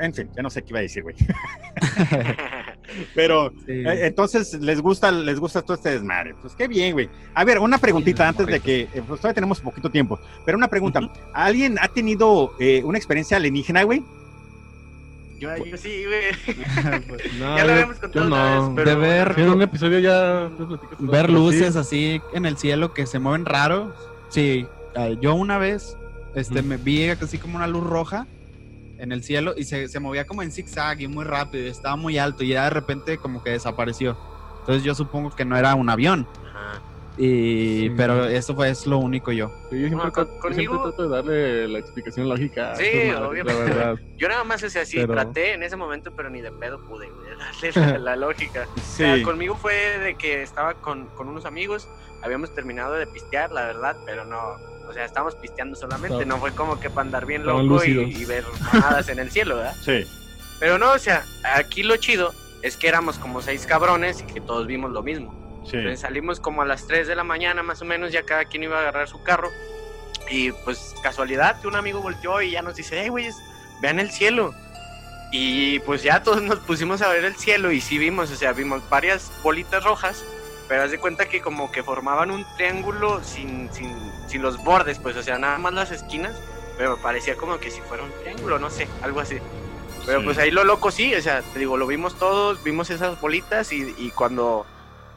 [0.00, 1.14] En fin, ya no sé qué iba a decir, güey.
[3.14, 3.72] Pero Sí.
[3.72, 6.34] eh, entonces les gusta, les gusta todo este desmadre.
[6.40, 7.08] Pues qué bien, güey.
[7.34, 10.56] A ver, una preguntita Sí, antes de que, eh, pues todavía tenemos poquito tiempo, pero
[10.58, 11.00] una pregunta.
[11.32, 14.02] ¿Alguien ha tenido eh, una experiencia alienígena, güey?
[15.40, 16.56] Yo, yo sí, güey.
[17.38, 18.68] No, Ya lo habíamos contado yo una no.
[18.68, 18.90] vez, pero...
[18.90, 20.48] De ver- en un episodio ya
[21.00, 21.32] ver sí.
[21.32, 23.94] luces así en el cielo que se mueven raro.
[24.28, 25.96] Sí, eh, yo una vez
[26.34, 28.26] este, me vi así como una luz roja
[28.98, 31.96] en el cielo y se, se movía como en zigzag y muy rápido, y estaba
[31.96, 34.16] muy alto y ya de repente como que desapareció.
[34.60, 36.80] Entonces yo supongo que no era un avión, Ajá.
[37.18, 37.90] y, Sí.
[37.96, 39.48] pero eso fue es lo único yo.
[39.70, 42.74] Sí, yo siempre, Bueno, con- siempre conmigo- trato de darle la explicación lógica.
[42.76, 43.68] Sí, esas madres, obviamente.
[43.68, 43.94] La verdad.
[44.16, 46.80] Yo nada más, o sea, sí, Pero- traté en ese momento, pero ni de pedo
[46.86, 47.08] pude,
[47.74, 48.66] darle la, la lógica.
[48.74, 48.82] O Sí.
[48.98, 51.88] sea, conmigo fue de que estaba con, con unos amigos,
[52.22, 54.38] habíamos terminado de pistear, la verdad, pero no,
[54.88, 57.84] o sea, estábamos pisteando solamente, Estaban- no fue como que para andar bien estaban loco
[57.84, 59.74] y, y ver mamadas en el cielo, ¿verdad?
[59.82, 60.04] Sí.
[60.60, 61.24] Pero no, o sea,
[61.54, 62.32] aquí lo chido
[62.62, 65.34] es que éramos como seis cabrones y que todos vimos lo mismo.
[65.68, 65.76] Sí.
[65.78, 68.62] Entonces salimos como a las 3 de la mañana más o menos, ya cada quien
[68.64, 69.50] iba a agarrar su carro.
[70.30, 73.34] Y pues casualidad que un amigo volteó y ya nos dice, hey güeyes,
[73.82, 74.54] vean el cielo.
[75.32, 78.52] Y pues ya todos nos pusimos a ver el cielo y sí vimos, o sea,
[78.52, 80.24] vimos varias bolitas rojas,
[80.68, 83.92] pero haz de cuenta que como que formaban un triángulo sin, sin,
[84.26, 86.34] sin los bordes, pues o sea, nada más las esquinas,
[86.78, 89.36] pero parecía como que si fuera un triángulo, no sé, algo así.
[90.06, 90.24] Pero Sí.
[90.26, 93.72] pues ahí lo loco sí, o sea, te digo, lo vimos todos, vimos esas bolitas
[93.72, 94.66] y, y cuando,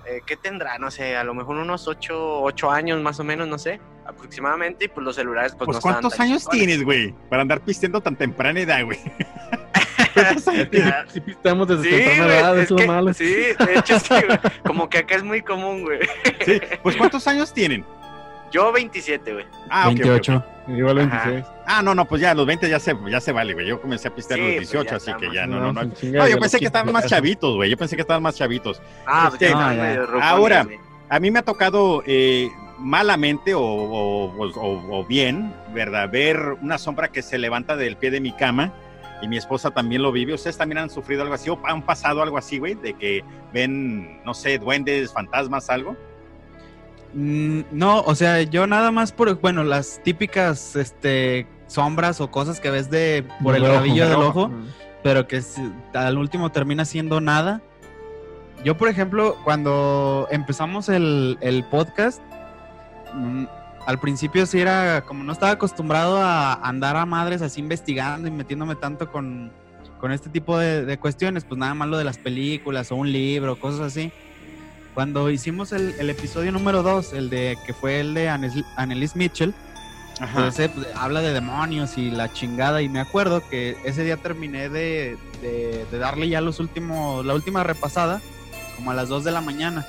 [0.06, 0.78] eh, ¿qué tendrá?
[0.78, 4.86] No sé, a lo mejor unos 8, ocho años más o menos, no sé, aproximadamente,
[4.86, 7.14] y pues los celulares pues, Pues no ¿cuántos años tienes, güey?
[7.30, 9.00] Para andar pisteando tan temprana edad, güey.
[11.14, 13.14] Sí, pistamos desde Sí, temprana güey, edad, es es que- malo.
[13.14, 16.00] sí, de hecho sí, güey, como que acá es muy común, güey.
[16.46, 16.60] Sí.
[16.84, 17.86] Pues ¿cuántos años tienen?
[18.52, 19.46] Yo 27, güey.
[19.70, 20.06] Ah, ok, ok, ok.
[20.06, 20.44] 28.
[20.70, 21.30] Igual Ajá.
[21.30, 21.46] 26.
[21.66, 23.68] Ah, no, no, pues ya los 20 ya se, ya se vale, güey.
[23.68, 25.36] Yo comencé a pistear a Sí, los pues 18, ya así que estamos.
[25.36, 25.84] ya no, no, no.
[25.84, 27.70] No, ya yo pensé que 15 estaban más chavitos, güey.
[27.70, 28.82] Yo pensé que estaban más chavitos.
[29.06, 30.68] Ah, Este, pues no, rucones, Ahora.
[31.10, 32.50] A mí me ha tocado eh,
[32.80, 36.10] malamente o, o- o- o bien, ¿verdad?
[36.10, 38.74] Ver una sombra que se levanta del pie de mi cama
[39.22, 40.34] y mi esposa también lo vive.
[40.34, 42.76] ¿Ustedes también han sufrido algo así o han pasado algo así, güey?
[42.76, 45.96] De que ven, no sé, duendes, fantasmas, algo.
[47.14, 52.60] Mm, No, o sea, yo nada más por, bueno, las típicas este, sombras o cosas
[52.60, 54.52] que ves de por el rabillo del Del ojo, ojo.
[55.04, 55.42] pero que
[55.94, 57.62] al último termina siendo nada.
[58.64, 62.22] Yo, por ejemplo, cuando empezamos el, el podcast,
[63.14, 63.46] mm,
[63.88, 68.32] al principio sí era como no estaba acostumbrado a andar a madres así investigando y
[68.32, 69.52] metiéndome tanto con,
[70.00, 73.12] con este tipo de, de cuestiones, pues nada más lo de las películas o un
[73.12, 74.12] libro, cosas así.
[74.94, 79.54] Cuando hicimos el, el episodio número 2, el de que fue el de Annelise Mitchell,
[80.20, 80.34] Ajá.
[80.42, 82.82] pues ese, pues, habla de demonios y la chingada.
[82.82, 87.36] Y me acuerdo que ese día terminé de, de- de darle ya los últimos, la
[87.36, 88.22] última repasada,
[88.76, 89.86] como a las 2 de la mañana.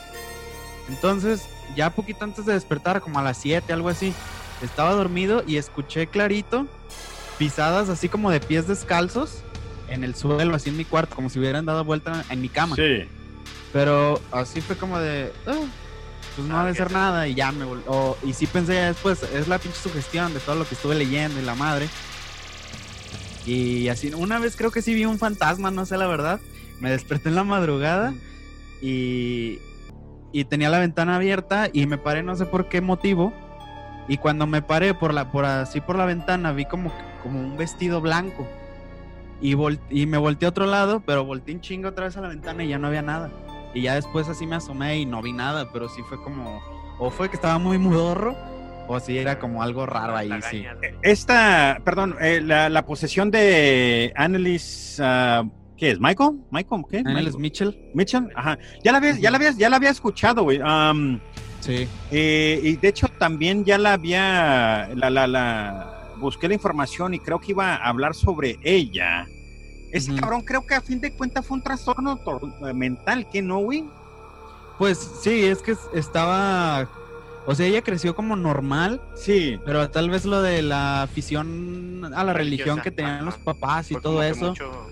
[0.89, 1.43] Entonces,
[1.77, 4.15] ya poquito antes de despertar, como a las 7, algo así,
[4.63, 6.67] estaba dormido y escuché clarito
[7.39, 9.43] pisadas así como de pies descalzos
[9.89, 12.75] en el suelo, así en mi cuarto, como si hubieran dado vuelta en mi cama.
[12.77, 13.05] Sí.
[13.73, 15.53] Pero así fue como de, "Ah,
[16.35, 18.47] pues no Ah, ha de qué ser nada y ya me vol- o- Y sí
[18.47, 21.55] pensé ya después, es la pinche sugestión de todo lo que estuve leyendo y la
[21.55, 21.89] madre.
[23.47, 26.41] Y así, una vez creo que sí vi un fantasma, no sé la verdad.
[26.81, 28.15] Me desperté en la madrugada
[28.83, 29.59] y,
[30.33, 33.33] y tenía la ventana abierta y me paré no sé por qué motivo.
[34.09, 36.91] Y cuando me paré por la, por así por la ventana vi como,
[37.23, 38.47] como un vestido blanco.
[39.41, 42.21] Y, vol- y me volteé a otro lado, pero volteé un chingo otra vez a
[42.23, 43.31] la ventana y ya no había nada.
[43.75, 46.61] Y ya después así me asomé y no vi nada, pero sí fue como,
[46.99, 48.35] o fue que estaba muy mudorro,
[48.89, 50.63] o sí era como algo raro ahí, sí.
[50.63, 50.81] ¿no?
[51.03, 55.45] Esta, perdón, eh, la, la posesión de Annelies, ah,
[55.79, 56.01] ¿qué es?
[56.01, 56.41] ¿Michael?
[56.51, 56.83] ¿Michael?
[56.91, 57.03] ¿Qué?
[57.05, 57.39] Michael.
[57.39, 58.59] Mitchell, Mitchell, ajá.
[58.85, 60.61] Ya la había, ya la había, ya la había escuchado, güey.
[61.61, 61.89] Sí.
[62.13, 67.19] eh, y de hecho también ya la había, la, la, la, busqué la información y
[67.19, 69.27] creo que iba a hablar sobre ella.
[69.93, 73.41] Ese cabrón creo que a fin de cuentas fue un trastorno tor- eh, mental, ¿qué
[73.43, 73.85] no, güey?
[74.79, 76.89] Pues sí, es que estaba,
[77.47, 79.59] o sea, ella creció como normal, Sí.
[79.65, 83.25] pero tal vez lo de la afición a la religión que tenían ajá.
[83.25, 84.87] los papás y Fue todo eso, mucho-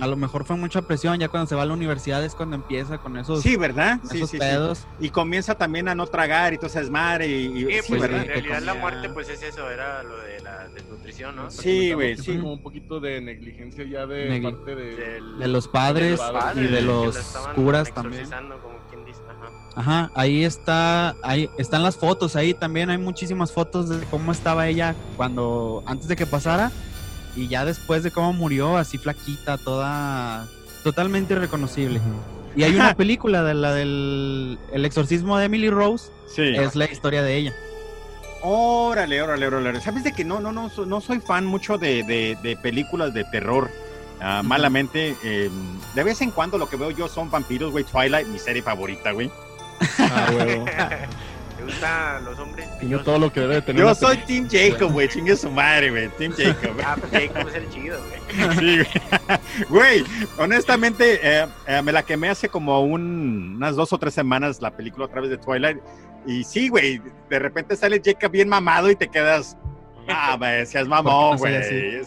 [0.00, 2.56] a lo mejor fue mucha presión, ya cuando se va a la universidad es cuando
[2.56, 3.98] empieza con esos, Sí, ¿verdad?
[4.10, 4.40] Sí, esos sí, sí.
[4.40, 4.86] pedos.
[4.98, 8.22] Y comienza también a no tragar y todo ese desmadre y, y- Sí, pues ¿verdad?
[8.22, 11.50] en realidad la muerte pues es eso, era lo de la desnutrición, ¿no?
[11.50, 12.36] Sí, güey, sí.
[12.36, 14.96] como un poquito de negligencia ya de Negli- parte de...
[14.96, 17.16] Del- De los padres padres, y de los
[17.54, 18.22] curas también.
[18.22, 19.50] exorcizando, como quien dice, ajá.
[19.76, 24.66] Ajá, ahí está, ahí están las fotos, ahí también hay muchísimas fotos de cómo estaba
[24.66, 26.72] ella cuando, antes de que pasara,
[27.36, 30.46] y ya después de cómo murió, así flaquita, toda,
[30.82, 32.00] totalmente irreconocible.
[32.56, 36.42] Y hay una película de la del el exorcismo de Emily Rose, Sí.
[36.56, 37.54] es la historia de ella.
[38.42, 39.80] Órale, órale, órale.
[39.80, 43.24] ¿Sabes de que no, no, no, no soy fan mucho de, de- de películas de
[43.24, 43.70] terror?
[44.22, 45.50] Ah, malamente, eh,
[45.94, 47.84] de vez en cuando lo que veo yo son vampiros, güey.
[47.84, 49.30] Twilight, mi serie favorita, güey.
[49.98, 50.26] Ah.
[51.60, 52.66] ¿Te gustan los hombres?
[52.66, 53.04] Tiene brillosos?
[53.04, 53.82] todo lo que debe tener.
[53.82, 55.08] Yo soy Team Jacob, güey.
[55.08, 56.08] Chingue su madre, güey.
[56.18, 56.76] Team Jacob.
[56.84, 58.54] Ah, pues Jacob es el chido, güey.
[58.58, 58.86] Sí, güey.
[59.68, 60.04] Güey,
[60.38, 64.70] honestamente, eh, eh, me la quemé hace como un- unas dos o tres semanas la
[64.70, 65.78] película otra vez de Twilight.
[66.26, 69.56] Y sí, güey, de repente sale Jacob bien mamado y te quedas.
[70.12, 72.00] Ah, me seas mamón, ¿Por güey.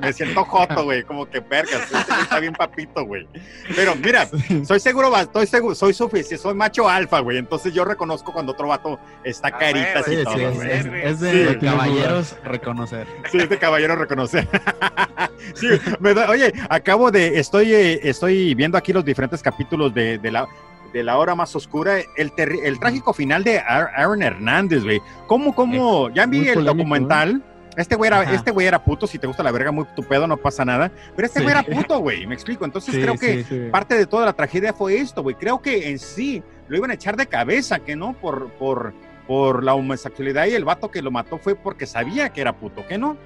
[0.00, 1.02] Me siento joto, güey.
[1.04, 1.82] Como que vergas.
[2.22, 3.26] Está bien papito, güey.
[3.74, 4.28] Pero mira,
[4.66, 7.38] soy seguro, estoy seguro, soy suficiente, soy macho alfa, güey.
[7.38, 10.54] Entonces yo reconozco cuando otro vato está Ah, caritas güey, y Sí, todo, sí, es,
[10.56, 10.70] güey.
[10.70, 13.06] es- es de Sí, caballeros reconocer.
[13.30, 14.48] Sí, este caballero reconocer.
[15.54, 15.68] sí,
[16.00, 20.30] me da- oye, acabo de, estoy, eh, estoy viendo aquí los diferentes capítulos de, de
[20.30, 20.46] la
[20.94, 25.02] de la hora más oscura, el, terri- el trágico final de Ar- Aaron Hernández, güey.
[25.26, 26.08] ¿Cómo, cómo?
[26.10, 27.42] Ya vi el polémico, documental.
[27.76, 28.32] Este güey, era, Ajá.
[28.32, 30.92] este güey era puto, si te gusta la verga, muy tu pedo, no pasa nada.
[31.16, 31.44] Pero este Sí.
[31.44, 32.64] güey era puto, güey, me explico.
[32.64, 33.42] Entonces Sí, creo que.
[33.44, 33.68] Sí.
[33.72, 35.34] parte de toda la tragedia fue esto, güey.
[35.34, 38.94] Creo que en sí lo iban a echar de cabeza, que no, por, por,
[39.26, 42.86] por la homosexualidad y el vato que lo mató fue porque sabía que era puto,
[42.86, 43.16] ¿que no?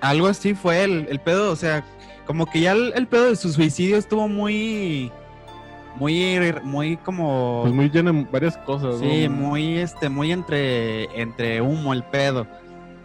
[0.00, 1.82] Algo así fue el, el pedo, o sea,
[2.24, 5.10] como que ya el, el pedo de su suicidio estuvo muy,
[5.96, 7.60] muy, muy como...
[7.62, 8.98] Pues muy lleno de varias cosas.
[9.00, 9.34] Sí, ¿no?
[9.34, 12.46] muy, este, muy entre, entre humo el pedo.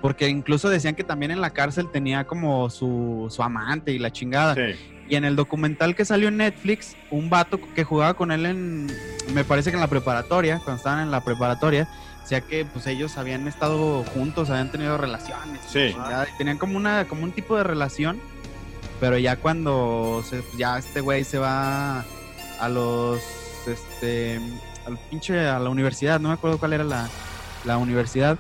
[0.02, 4.12] Porque incluso decían que también en la cárcel tenía como su, su amante y la
[4.12, 4.56] chingada.
[4.56, 4.76] Sí.
[5.08, 8.88] Y en el documental que salió en Netflix, un vato que jugaba con él en,
[9.34, 11.88] me parece que en la preparatoria, cuando estaban en la preparatoria,
[12.22, 15.60] decía que pues ellos habían estado juntos, habían tenido relaciones.
[15.68, 15.94] Sí.
[16.38, 18.20] tenían como una, como un tipo de relación,
[19.00, 22.06] pero ya cuando se, ya este güey se va
[22.62, 23.20] a los,
[23.68, 24.40] este,
[24.86, 27.10] al pinche, a la universidad, no me acuerdo cuál era la,
[27.66, 28.38] la universidad,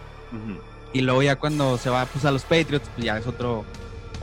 [0.93, 3.65] y luego ya cuando se va pues a los Patriots, pues ya es otro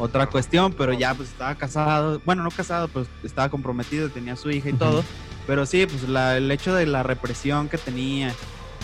[0.00, 4.48] otra cuestión, pero ya pues estaba casado, bueno, no casado, pues estaba comprometido, tenía su
[4.50, 5.02] hija y todo,
[5.46, 8.32] pero sí, pues la- el hecho de la represión que tenía,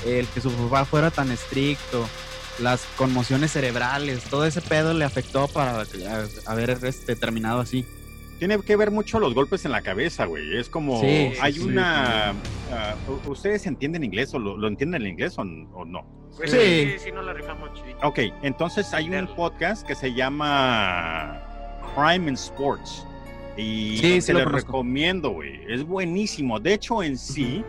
[0.04, 2.04] el que su papá fuera tan estricto,
[2.58, 7.86] las conmociones cerebrales, todo ese pedo le afectó para ya haber este, terminado así.
[8.38, 10.56] Tiene que ver mucho los golpes en la cabeza, güey.
[10.56, 12.30] Es como, Sí, hay sí, una...
[12.72, 16.04] ah, ¿u- ¿Ustedes entienden inglés o lo, lo entienden en inglés o, o no?
[16.36, 16.94] Pues Sí.
[16.98, 17.98] sí, nos la rifamos chidito.
[18.02, 21.40] Ok, entonces hay un podcast que se llama
[21.94, 23.06] Crime in Sports.
[23.56, 25.60] Y Sí, sí te lo recomiendo, güey.
[25.72, 26.58] Es buenísimo.
[26.58, 27.62] De hecho, en sí,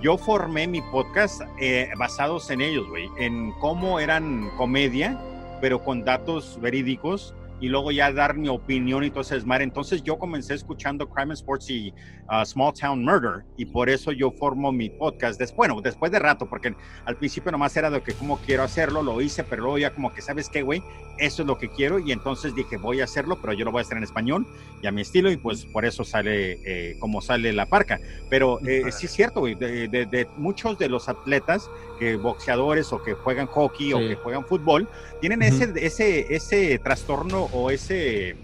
[0.00, 3.08] yo formé mi podcast eh, basados en ellos, güey.
[3.18, 5.20] En cómo eran comedia,
[5.60, 7.34] pero con datos verídicos.
[7.60, 9.64] Y luego ya dar mi opinión y todo ese desmadre.
[9.64, 11.92] Entonces yo comencé escuchando Crime and Sports y
[12.30, 13.44] uh, Small Town Murder.
[13.56, 15.40] Y por eso yo formo mi podcast.
[15.40, 16.74] Des- bueno, después de rato, porque
[17.04, 20.12] al principio nomás era de que cómo quiero hacerlo, lo hice, pero luego ya como
[20.14, 20.82] que, ¿sabes qué, güey?
[21.18, 21.98] Eso es lo que quiero.
[21.98, 24.46] Y entonces dije, voy a hacerlo, pero yo lo voy a hacer en español
[24.80, 25.30] y a mi estilo.
[25.30, 27.98] Y pues por eso sale eh, como sale la parca.
[28.30, 29.54] Pero eh, sí es cierto, güey.
[29.56, 31.68] De, de- de muchos de los atletas,
[31.98, 34.08] que boxeadores o que juegan hockey o Sí.
[34.08, 34.88] que juegan fútbol,
[35.20, 38.36] tienen ese, ese, ese trastorno o ese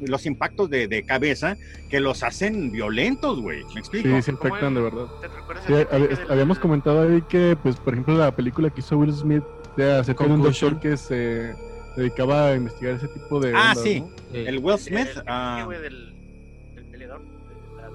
[0.00, 1.56] los impactos de, de cabeza
[1.88, 3.64] que los hacen violentos, güey.
[3.74, 4.08] ¿Me explico?
[4.16, 5.06] Sí, se ¿Cómo afectan de verdad.
[5.22, 7.94] ¿Te recuerdas Sí, el que te hab- dije del- habíamos comentado ahí que, pues, por
[7.94, 9.42] ejemplo, la película que hizo Will Smith
[9.76, 11.54] de acerca de un doctor que se
[11.96, 13.52] dedicaba a investigar ese tipo de.
[13.56, 14.00] Ah, sí.
[14.00, 14.10] ¿no?
[14.34, 15.08] El Will el- Smith.
[15.16, 16.14] el- ah, del,
[16.90, 17.22] peleador.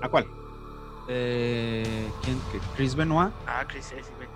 [0.02, 0.26] ¿A cuál?
[1.08, 1.84] Eh,
[2.24, 2.38] ¿quién?
[2.52, 2.60] ¿Qué?
[2.78, 4.28] Chris Benoit, Ah, Chris, sí, güey.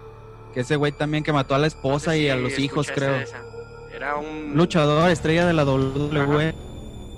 [0.54, 3.16] que ese güey también que mató a la esposa y a los hijos, creo.
[3.16, 3.42] esa.
[3.96, 6.54] Era un Luchador, estrella de la WWE.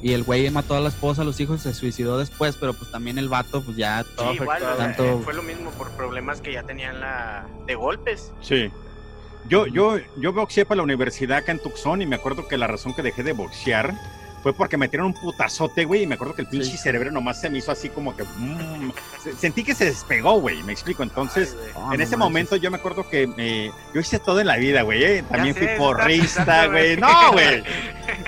[0.02, 2.92] Y el güey mató a la esposa, a los hijos, se suicidó después, pero pues
[2.92, 5.72] también el vato, pues ya Sí, todo igual, o sea, Tanto- eh, fue lo mismo
[5.72, 8.32] por problemas que ya tenían la de golpes.
[8.42, 8.70] Sí.
[9.50, 12.68] Yo, yo, yo boxeé para la universidad acá en Tucson y me acuerdo que la
[12.68, 13.96] razón que dejé de boxear
[14.54, 16.78] fue porque me tiraron un putazote, güey, y me acuerdo que el pinche Sí.
[16.78, 18.24] cerebro nomás se me hizo así como que...
[18.24, 18.92] mm,
[19.24, 21.04] se- sentí que se despegó, güey, me explico.
[21.04, 21.72] Entonces, Ay.
[21.76, 22.18] Ah, en no ese manches.
[22.20, 25.04] momento yo me acuerdo que eh, yo hice todo en la vida, güey.
[25.04, 26.96] eh, También sé, fui porrista, güey.
[26.98, 27.60] No, güey.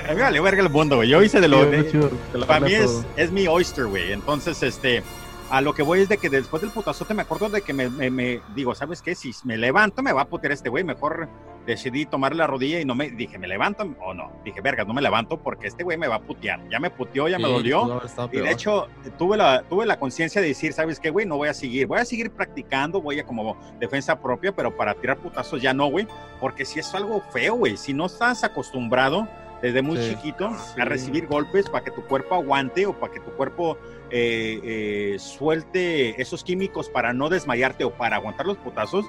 [0.08, 1.10] A mí me vale verga el mundo, güey.
[1.10, 1.64] Yo hice de lo...
[1.64, 4.12] Sí, de- para mí es, es mi oyster, güey.
[4.12, 5.04] Entonces, este,
[5.50, 7.90] a lo que voy es de que después del putazote me acuerdo de que me,
[7.90, 9.16] me- me- digo, ¿sabes qué?
[9.16, 11.28] Si me levanto me va a putear este güey, mejor
[11.70, 14.32] decidí tomar la rodilla y no me, dije, ¿me levanto o no?
[14.44, 16.60] Dije, verga, no me levanto porque este güey me va a putear.
[16.70, 18.02] Ya me puteó, ya me dolió.
[18.32, 18.88] Y de hecho,
[19.18, 21.26] tuve la, tuve la conciencia de decir, ¿sabes qué, güey?
[21.26, 21.88] No voy a seguir.
[21.88, 25.88] Voy a seguir practicando, voy a como defensa propia, pero para tirar putazos ya no,
[25.88, 26.08] güey.
[26.42, 27.78] Porque si es algo feo, güey.
[27.78, 29.28] Si no estás acostumbrado
[29.62, 30.12] desde muy Sí.
[30.16, 30.82] chiquito Sí.
[30.82, 33.78] a recibir golpes para que tu cuerpo aguante o para que tu cuerpo
[34.12, 39.06] eh, eh, suelte esos químicos para no desmayarte o para aguantar los putazos,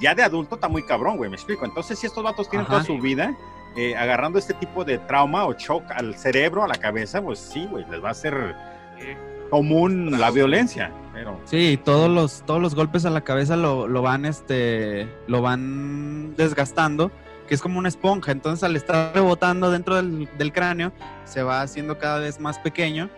[0.00, 1.30] ya de adulto está muy cabrón, güey.
[1.30, 1.64] Me explico.
[1.64, 2.74] Entonces, si estos vatos tienen Ajá.
[2.76, 3.36] toda su vida
[3.76, 7.66] eh, agarrando este tipo de trauma o shock al cerebro, a la cabeza, pues sí,
[7.70, 8.56] güey, les va a hacer
[8.98, 9.06] Sí.
[9.50, 10.92] común la violencia.
[11.12, 15.42] Pero Sí, todos los, todos los golpes a la cabeza lo, lo van, este, lo
[15.42, 17.10] van desgastando,
[17.48, 18.32] que es como una esponja.
[18.32, 20.92] Entonces, al estar rebotando dentro del, del cráneo,
[21.24, 23.08] se va haciendo cada vez más pequeño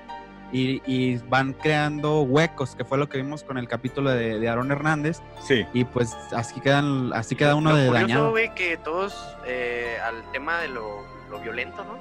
[0.52, 4.48] y, y van creando huecos, que fue lo que vimos con el capítulo de, de
[4.48, 5.20] Aaron Hernández.
[5.46, 8.30] sí, Y pues así quedan, así queda uno Lo de curioso, dañado.
[8.30, 9.14] güey, que todos
[9.46, 11.94] eh, al tema de lo, lo violento, ¿no?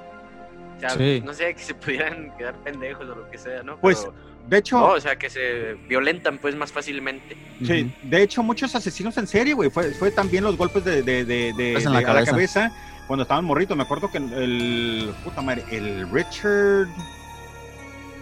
[0.76, 1.22] O sea, Sí.
[1.24, 3.76] no sé, que se pudieran quedar pendejos o lo que sea, ¿no?
[3.78, 7.36] Pues, Pero- de hecho, no, o sea, que se violentan pues más fácilmente.
[7.64, 11.24] sí, de hecho, muchos asesinos en serie, güey, fue, fue también los golpes de, de,
[11.24, 12.30] de, de- Pues en la la cabeza.
[12.32, 12.72] cabeza
[13.06, 13.76] cuando estaban morritos.
[13.76, 16.88] Me acuerdo que el, puta madre, el Richard,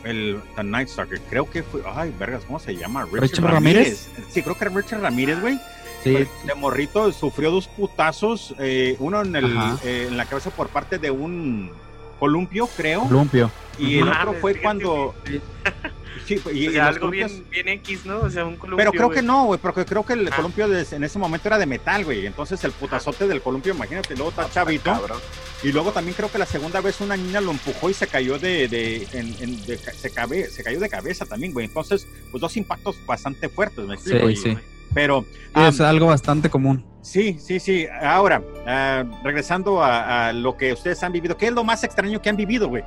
[0.05, 3.07] el The Night Stalker, creo que fue, ay, vergas, ¿cómo se llama?
[3.13, 4.09] ¿Richard Ramírez?
[4.31, 5.59] Sí, creo que era Richard Ramírez, güey.
[6.03, 6.15] Sí,
[6.47, 9.55] De morrito sufrió dos putazos, eh, uno en, el,
[9.85, 11.71] eh, en la cabeza por parte de un
[12.19, 13.07] columpio, creo.
[13.11, 13.51] lumpio.
[13.79, 15.15] Y el otro Mames, fue cuando.
[15.27, 15.41] sí.
[16.27, 18.19] Sí, y, o sea, algo columpios- bien, bien X, ¿no?
[18.21, 20.37] O sea, un columpio, Pero creo que no, güey, porque creo que el Ah.
[20.37, 22.27] columpio de- en ese momento era de metal, güey.
[22.27, 24.91] Entonces el putazote del columpio, imagínate, luego está chavito.
[24.93, 25.19] Cabrón.
[25.63, 28.39] Y luego también creo que la segunda vez una niña lo empujó y se cayó
[28.39, 31.67] de, de, en- en- de ca- se, cabe- se cayó de cabeza también, güey.
[31.67, 34.29] Entonces, pues dos impactos bastante fuertes, ¿me explico?
[34.29, 34.59] Sí, sí.
[34.95, 35.25] Pero,
[35.55, 36.85] ah, es algo bastante común.
[37.03, 37.87] sí, sí, sí.
[38.03, 42.21] Ahora, ah, regresando a, a lo que ustedes han vivido, ¿qué es lo más extraño
[42.21, 42.83] que han vivido, güey?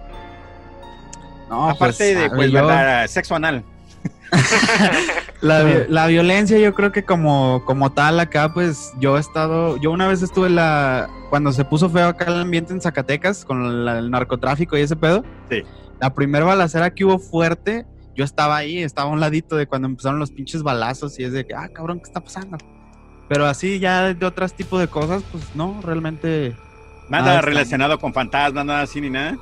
[1.53, 3.05] No, Aparte de, pues, ¿verdad?
[3.07, 3.63] Sexo anal.
[5.41, 9.91] La, la violencia yo creo que como, como tal acá, pues yo he estado, yo
[9.91, 13.83] una vez estuve en la, cuando se puso feo acá el ambiente en Zacatecas con
[13.83, 15.25] la- el narcotráfico y ese pedo.
[15.51, 15.61] Sí.
[15.99, 17.85] La primera balacera que hubo fuerte,
[18.15, 21.33] yo estaba ahí, estaba a un ladito de cuando empezaron los pinches balazos y es
[21.33, 22.57] de que, ah, cabrón, ¿qué está pasando?
[23.27, 26.55] Pero así ya de otros tipos de cosas, pues no, realmente...
[27.09, 27.41] Nada está.
[27.41, 29.37] relacionado con fantasmas, nada así ni nada.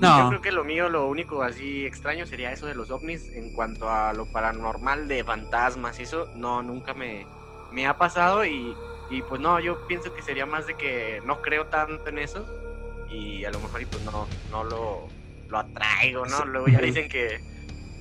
[0.00, 3.28] Yo No, creo que lo mío, lo único así extraño sería eso de los ovnis
[3.34, 7.26] en cuanto a lo paranormal de fantasmas eso, no, nunca me,
[7.70, 8.76] me ha pasado y,
[9.10, 12.44] y pues no, yo pienso que sería más de que no creo tanto en eso
[13.10, 15.08] y a lo mejor y pues no, no lo,
[15.48, 16.44] lo atraigo, ¿no?
[16.44, 17.40] Luego ya dicen que,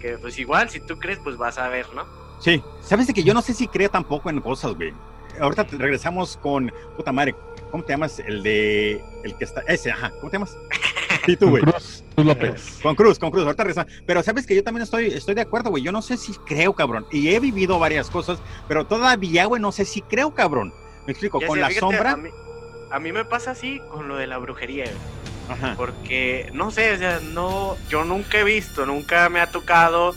[0.01, 2.05] que pues igual, si tú crees, pues vas a ver, ¿no?
[2.39, 2.61] Sí.
[2.81, 4.93] ¿Sabes de que yo no sé si creo tampoco en cosas, güey?
[5.39, 7.35] Ahorita regresamos con, puta madre,
[7.71, 8.19] ¿cómo te llamas?
[8.19, 10.57] El de, el que está, ese, ajá, ¿cómo te llamas?
[11.25, 11.63] Sí, tú, Con güey.
[11.63, 12.79] Cruz, Cruz López.
[12.81, 13.87] Con Cruz, con Cruz, ahorita regresa.
[14.05, 15.83] Pero sabes que yo también estoy, estoy de acuerdo, güey.
[15.83, 17.05] Yo no sé si creo, cabrón.
[17.11, 20.73] Y he vivido varias cosas, pero todavía, güey, no sé si creo, cabrón.
[21.05, 22.11] Me explico, Ya con sé, la fíjate, sombra.
[22.11, 22.29] A mí,
[22.91, 24.95] a mí me pasa así con lo de la brujería, güey.
[25.49, 25.73] Ajá.
[25.75, 30.13] Porque, no sé, o sea, no, yo nunca he visto, nunca me ha tocado,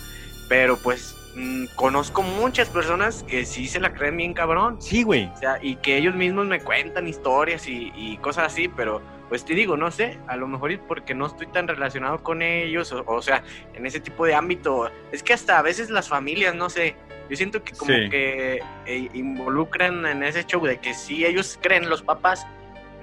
[0.48, 4.76] pero pues mm, conozco muchas personas que sí se la creen bien cabrón.
[4.80, 5.26] Sí, güey.
[5.34, 9.44] O sea, y que ellos mismos me cuentan historias y, y cosas así, pero pues
[9.44, 12.93] te digo, no sé, a lo mejor es porque no estoy tan relacionado con ellos,
[12.93, 13.43] o, o sea,
[13.74, 14.90] en ese tipo de ámbito.
[15.12, 16.97] Es que hasta a veces las familias, no sé,
[17.28, 18.09] yo siento que como Sí.
[18.09, 22.47] que eh, involucran en ese show de que si ellos creen los papás,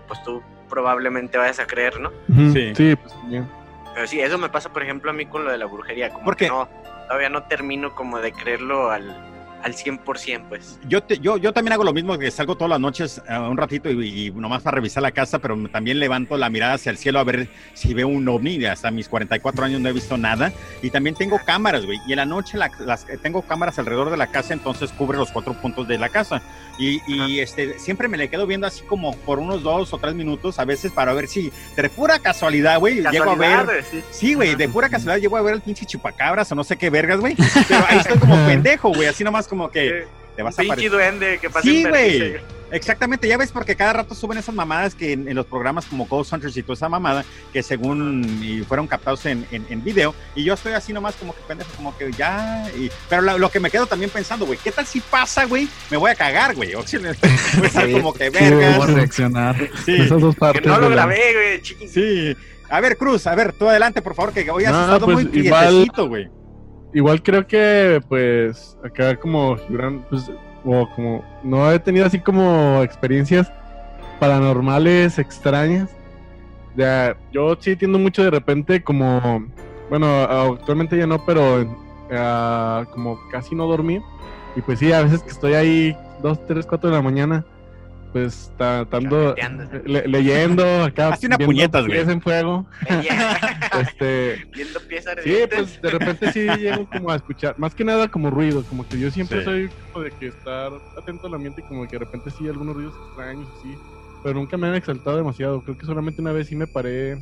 [0.08, 2.12] pues tú probablemente vayas a creer, ¿no?
[2.54, 2.74] Sí.
[2.76, 3.48] Sí, pues bien.
[3.94, 6.24] Pero sí, eso me pasa, por ejemplo, a mí con lo de la brujería, como
[6.26, 6.46] ¿Por qué?
[6.46, 6.68] que no,
[7.08, 9.16] todavía no termino como de creerlo al,
[9.64, 10.80] al 100%, pues.
[10.88, 13.58] Yo, te- yo, yo también hago lo mismo, que salgo todas las noches eh, un
[13.58, 16.98] ratito y, y nomás para revisar la casa, pero también levanto la mirada hacia el
[16.98, 18.64] cielo a ver si veo un ovni.
[18.66, 20.52] Hasta mis 44 años no he visto nada.
[20.82, 21.98] Y también tengo cámaras, güey.
[22.08, 25.18] Y en la noche la- las, eh, tengo cámaras alrededor de la casa, entonces cubre
[25.18, 26.42] los cuatro puntos de la casa.
[26.80, 30.16] Y, y, este, siempre me le quedo viendo así como por unos dos o tres
[30.16, 33.66] minutos a veces para ver si, de pura casualidad, güey, llego a ver...
[33.66, 34.34] güey, sí.
[34.34, 37.20] Güey, de pura casualidad llego a ver el pinche chupacabras o no sé qué vergas,
[37.20, 37.36] güey.
[37.68, 40.90] Pero ahí estoy como pendejo, güey, así nomás como que Eh, te vas a aparecer.
[40.92, 42.20] duende que pasa Sí, güey.
[42.20, 45.86] vergüenza, Exactamente, ya ves porque cada rato suben esas mamadas que en, en los programas
[45.86, 47.24] como Ghost Hunters y toda esa mamada,
[47.54, 51.36] que según y fueron captados en, en, en video, y yo estoy así nomás como
[51.36, 54.58] que pendejo, como que ya, y- pero lo, lo que me quedo también pensando, güey,
[54.64, 55.68] ¿qué tal si pasa, güey?
[55.92, 57.10] Me voy a cagar, güey, o sea, voy
[57.64, 59.56] a estar como que Sí, vergas, ¿Cómo reaccionar?
[59.86, 60.66] sí, Esas dos Que partes.
[60.66, 61.92] no lo grabé, güey, chiquis.
[61.92, 62.36] sí.
[62.72, 65.28] A ver, Cruz, a ver, tú adelante, por favor, que hoy has No, estado pues,
[65.30, 66.28] muy igual- quietecito, güey.
[66.94, 70.30] Igual creo que, pues, acá como Gibran, pues,
[70.64, 73.52] o como, no he tenido así como experiencias
[74.20, 75.90] paranormales extrañas.
[76.76, 79.46] Ya, yo sí tiendo mucho de repente como,
[79.90, 81.68] bueno, actualmente ya no, pero
[82.12, 84.02] ah, como casi no dormir.
[84.56, 87.46] Y pues sí, a veces que estoy ahí dos, tres, cuatro de la mañana,
[88.14, 89.36] pues ta- estando
[89.86, 91.10] le- leyendo acá.
[91.10, 92.00] Hazte una viendo puñetas, güey.
[92.00, 92.66] en fuego.
[93.82, 98.08] este, Viendo pies Sí, pues de repente sí llego como a escuchar, más que nada
[98.08, 99.46] como ruidos, como que yo siempre Sí.
[99.46, 102.76] soy como de que estar atento al ambiente y como que de repente sí algunos
[102.76, 103.76] ruidos extraños así,
[104.24, 107.18] pero nunca me han exaltado demasiado, creo que solamente una vez sí me paré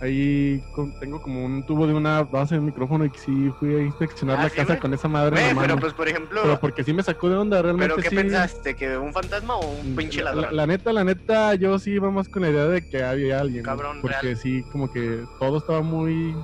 [0.00, 3.74] ahí, con- tengo como un tubo de una base de micrófono y que sí fui
[3.74, 6.60] a inspeccionar Ah, la ¿sí, casa con esa madre en pero pues, por ejemplo, Pero
[6.60, 8.16] porque sí me sacó de onda, realmente ¿pero qué sí.
[8.16, 8.74] pensaste?
[8.74, 10.44] ¿Que un fantasma o un pinche La- ladrón?
[10.56, 13.40] La, la neta, la neta, yo sí iba más con la idea de que había
[13.40, 13.62] alguien.
[13.62, 14.36] Cabrón, Porque real.
[14.36, 16.36] sí, como que todo estaba muy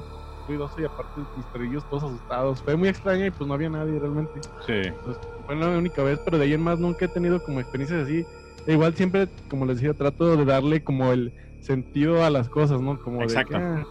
[0.47, 2.63] ruidoso y aparte mis perrillos todos asustados.
[2.65, 4.41] Fue muy extraña y pues no había nadie realmente.
[4.67, 4.73] Sí.
[4.73, 8.03] Entonces, fue la única vez, pero de ahí en más nunca he tenido como experiencias
[8.05, 8.25] así.
[8.67, 12.81] E igual siempre, como les decía, trato de darle como el sentido a las cosas,
[12.81, 12.99] ¿no?
[13.03, 13.55] Como Exacto.
[13.55, 13.85] de que, ah,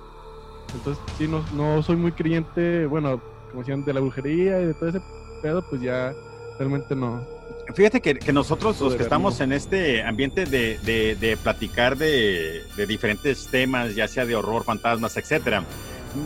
[0.73, 4.73] entonces, sí, no, no soy muy creyente, bueno, como decían, de la brujería y de
[4.75, 5.01] todo ese
[5.41, 6.13] pedo, pues ya
[6.57, 7.25] realmente no.
[7.73, 12.61] Fíjate que, que nosotros, los que estamos en este ambiente de, de- de platicar de,
[12.75, 15.63] de diferentes temas, ya sea de horror, fantasmas, etcétera,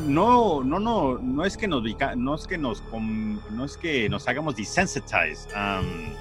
[0.08, 1.84] no, no, no, no es que nos,
[2.18, 2.84] no es que nos,
[3.52, 6.14] no es que nos hagamos desensitize, um,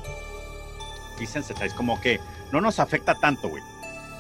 [1.77, 2.19] como que
[2.53, 3.63] no nos afecta tanto, güey.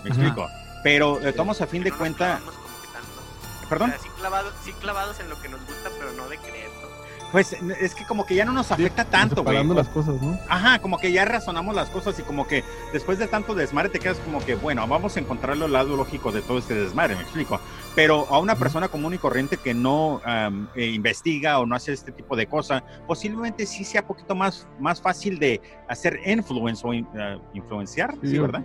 [0.04, 0.20] Me Ajá.
[0.20, 0.48] explico.
[0.82, 3.68] Pero eh, tomamos a fin de no nos cuenta, clavamos como que tanto.
[3.68, 3.90] perdón.
[3.90, 6.70] O sea, sí clavados, sí clavados en lo que nos gusta, pero no de creer,
[6.80, 6.92] ¿no?
[7.32, 9.56] Pues es que como que ya no nos afecta tanto, güey.
[9.74, 10.38] Las cosas, ¿no?
[10.50, 14.00] Ajá, como que ya razonamos las cosas y como que después de tanto desmadre te
[14.00, 17.22] quedas como que, bueno, vamos a encontrar el lado lógico de todo este desmadre, me
[17.22, 17.58] explico.
[17.94, 20.20] Pero a una persona común y corriente que no
[20.74, 24.68] eh, investiga o no hace este tipo de cosas, posiblemente sí sea un poquito más,
[24.78, 28.62] más fácil de hacer influence o in- ah, influenciar, ¿sí, Sí, verdad?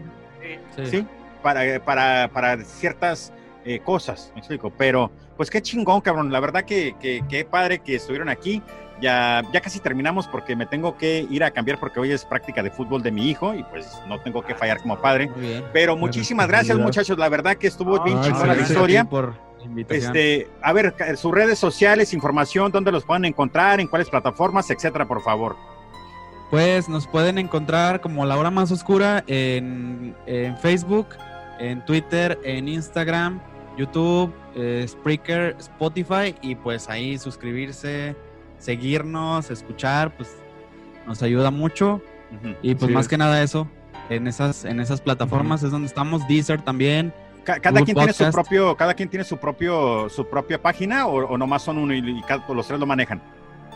[0.76, 0.86] Sí.
[0.92, 1.08] Sí,
[1.54, 3.32] para, para, para ciertas
[3.64, 4.70] eh, cosas, me explico.
[4.78, 6.32] Pero, pues qué chingón, cabrón.
[6.32, 8.62] La verdad que, que, que padre que estuvieron aquí.
[9.00, 12.64] Ya, ya casi terminamos porque me tengo que ir a cambiar porque hoy es práctica
[12.64, 15.28] de fútbol de mi hijo y pues no tengo que fallar como padre.
[15.28, 15.64] Muy bien.
[15.72, 17.16] Pero muchísimas gracias, muchachos.
[17.18, 19.04] La verdad que estuvo Ah, bien chingona la historia.
[19.06, 19.36] por.
[19.90, 25.06] Este, a ver, sus redes sociales, información, dónde los pueden encontrar, en cuáles plataformas, etcétera,
[25.08, 25.56] por favor.
[26.50, 31.08] Pues nos pueden encontrar como La Hora Más Oscura en, en Facebook,
[31.60, 33.40] en Twitter, en Instagram,
[33.78, 38.16] YouTube, eh, Spreaker, Spotify y pues ahí suscribirse,
[38.60, 40.36] seguirnos, escuchar, pues
[41.06, 42.02] nos ayuda mucho
[42.62, 43.10] y pues Sí, más es.
[43.10, 43.68] que nada eso.
[44.10, 47.14] En esas, en esas plataformas es donde estamos, Deezer también.
[47.44, 51.08] Ca- Cada Google quien tiene su propio, cada quien tiene su propio, su propia página
[51.08, 53.22] o, o nomás son uno y, y cada- los tres lo manejan.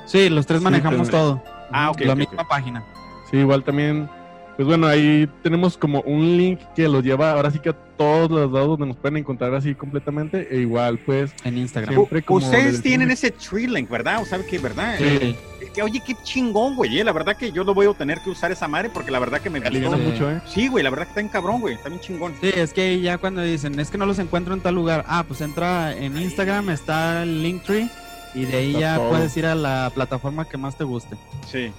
[0.05, 1.41] Sí, los tres manejamos todo.
[1.71, 2.83] Ah, ok, La misma página.
[3.29, 4.09] Sí, igual también
[4.57, 8.29] Pues bueno, ahí tenemos como un link que los lleva ahora sí que a todos
[8.29, 10.47] los lados donde nos pueden encontrar así completamente.
[10.51, 11.93] E igual, pues, En Instagram.
[11.95, 13.35] Siempre como Ustedes tienen decimos.
[13.41, 14.21] ese tree link, ¿verdad?
[14.21, 14.95] ¿O sabe qué, verdad?
[14.99, 15.35] Sí.
[15.61, 16.99] Es que, oye, qué chingón, güey.
[16.99, 19.19] eh, La verdad que yo lo voy a tener que usar esa madre porque la
[19.19, 19.73] verdad que me gustó.
[19.97, 20.01] Sí.
[20.03, 20.41] mucho, ¿eh?
[20.45, 21.75] Sí, güey, la verdad que está en cabrón, güey.
[21.75, 22.33] Está bien chingón.
[22.41, 25.23] Sí, es que ya cuando dicen, es que no los encuentro en tal lugar, ah,
[25.27, 27.89] pues entra en Instagram, está el Linktree
[28.35, 29.09] y de ahí Está ya todo.
[29.09, 31.15] puedes ir a la plataforma que más te guste.
[31.49, 31.71] Sí.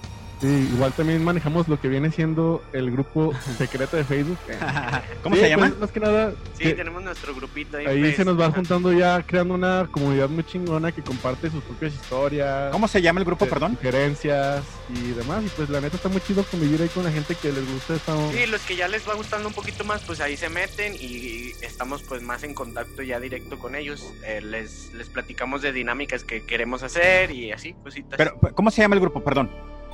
[0.43, 4.37] Sí, igual también manejamos lo que viene siendo el grupo secreto de Facebook.
[5.23, 5.67] ¿Cómo Sí, se llama?
[5.69, 7.85] pues, más que nada, Sí, que tenemos nuestro grupito ahí.
[7.85, 11.63] ahí pues, se nos va juntando ya creando una comunidad muy chingona que comparte sus
[11.63, 12.71] propias historias.
[12.73, 13.77] ¿Cómo se llama el grupo, eh, perdón?
[13.77, 15.45] Sugerencias y demás.
[15.45, 17.95] Y pues la neta está muy chido convivir ahí con la gente que les gusta
[17.95, 18.13] esta.
[18.33, 21.51] Sí, los que ya les va gustando un poquito más, pues ahí se meten y
[21.61, 24.13] estamos pues más en contacto ya directo con ellos.
[24.25, 28.17] Eh, les, les platicamos de dinámicas que queremos hacer y así, cositas.
[28.17, 29.49] Pero, ¿cómo se llama el grupo, perdón?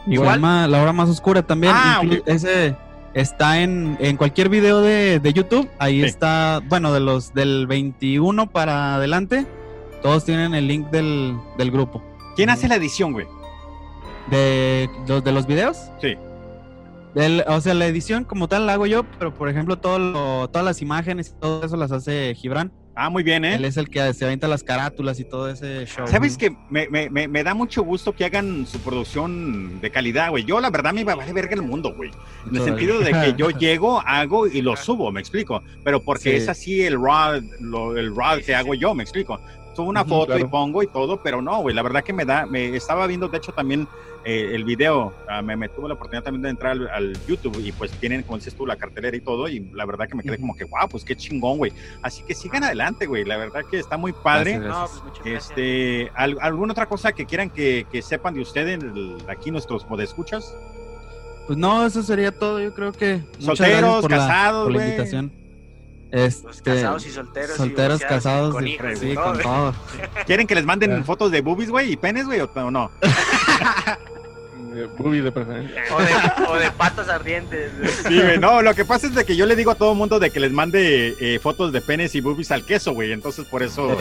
[0.06, 0.36] Se Igual.
[0.36, 1.74] llama La Hora Más Oscura también.
[1.76, 2.02] Ah.
[2.26, 2.76] Ese
[3.14, 5.70] está en, en cualquier video de, de YouTube.
[5.80, 6.06] Ahí Sí.
[6.08, 9.46] está, bueno, de los del 21 para adelante,
[10.02, 12.02] todos tienen el link del, del grupo.
[12.36, 13.28] ¿Quién hace la edición, güey?
[14.30, 15.78] ¿De los, de los videos?
[16.02, 16.16] Sí.
[17.16, 20.48] Del- o sea, la edición como tal la hago yo, pero por ejemplo, todo lo-
[20.50, 22.72] todas las imágenes y todo eso las hace Gibran.
[23.02, 23.56] Ah, muy bien, ¿eh?
[23.56, 26.06] Él es el que se avienta las carátulas y todo ese show.
[26.06, 30.32] ¿Sabes que me, me, me, me da mucho gusto que hagan su producción de calidad,
[30.32, 30.44] güey?
[30.44, 32.12] Yo, la verdad, me iba a valer verga el mundo, güey.
[32.50, 35.64] En el sentido de que yo llego, hago y lo subo, me explico.
[35.84, 36.36] Pero porque Sí.
[36.36, 39.40] es así el raw, lo- el raw que hago yo, me explico.
[39.84, 41.73] Subo una foto y pongo y todo, pero no, güey.
[41.76, 43.88] La verdad que me da, me estaba viendo, de hecho, también
[44.26, 45.14] eh, el video.
[45.30, 48.23] ah, me, me tuve la oportunidad también de entrar al, al YouTube y pues tienen,
[48.23, 49.47] como dices tú, la cartelera y todo.
[49.47, 51.72] Y la verdad que me quedé como que, wow, pues qué chingón, güey.
[52.01, 53.23] Así que sigan adelante, güey.
[53.26, 54.60] La verdad que está muy padre.
[54.60, 55.19] Gracias, no, gracias.
[55.23, 55.43] pues.
[55.49, 59.85] Este, ¿al- ¿Alguna otra cosa que quieran que, que sepan de ustedes, el- aquí nuestros
[59.85, 60.53] podescuchas?
[61.47, 62.60] Pues no, eso sería todo.
[62.60, 63.22] Yo creo que.
[63.39, 64.97] Solteros, la- casados, por la güey.
[66.11, 66.44] Invitación.
[66.48, 67.57] Los Este, casados y solteros.
[67.57, 68.99] solteros, y casados, Con y- hijos.
[68.99, 69.23] sí, todo.
[69.34, 69.73] con todo.
[70.26, 72.91] ¿Quieren que les manden fotos de boobies, güey, y penes, güey, o, o no?
[74.85, 75.84] Boobies de preferencia.
[75.91, 77.72] O de, o de patas ardientes.
[78.07, 80.19] Sí, güey, no, lo que pasa es de que yo le digo a todo mundo
[80.19, 83.11] de que les mande eh, fotos de penes y boobies al queso, güey.
[83.11, 83.95] Entonces, por eso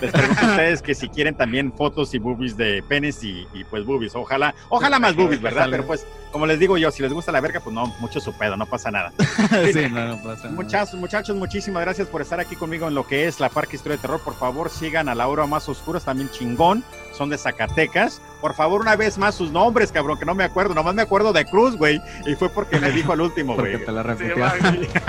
[0.00, 3.64] les pregunto a ustedes que si quieren también fotos y boobies de penes y, y,
[3.64, 4.14] pues boobies.
[4.14, 5.68] Ojalá, ojalá más boobies, ¿verdad?
[5.70, 8.32] Pero pues, como les digo yo, si les gusta la verga, pues no, mucho su
[8.32, 9.12] pedo, no pasa nada.
[9.72, 10.50] sí, no, no pasa nada.
[10.50, 13.96] Muchachos, muchachos, muchísimas gracias por estar aquí conmigo en lo que es la Parque Historia
[13.96, 14.20] de Terror.
[14.20, 16.84] Por favor, sigan a la hora más oscura, también chingón.
[17.12, 18.20] Son de Zacatecas.
[18.44, 20.74] Por favor, una vez más sus nombres, cabrón, que no me acuerdo.
[20.74, 21.98] Nomás me acuerdo de Cruz, güey.
[22.26, 23.82] Y fue porque me dijo al último, güey.
[23.82, 24.52] te la Sí, va.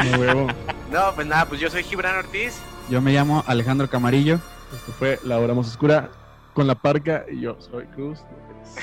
[0.05, 0.47] No huevo.
[0.89, 2.57] No, pues nada, pues yo soy Gibran Ortiz.
[2.89, 4.39] Yo me llamo Alejandro Camarillo.
[4.73, 6.11] Esto fue La Hora Más Oscura
[6.53, 8.19] con la parca y yo soy Cruz.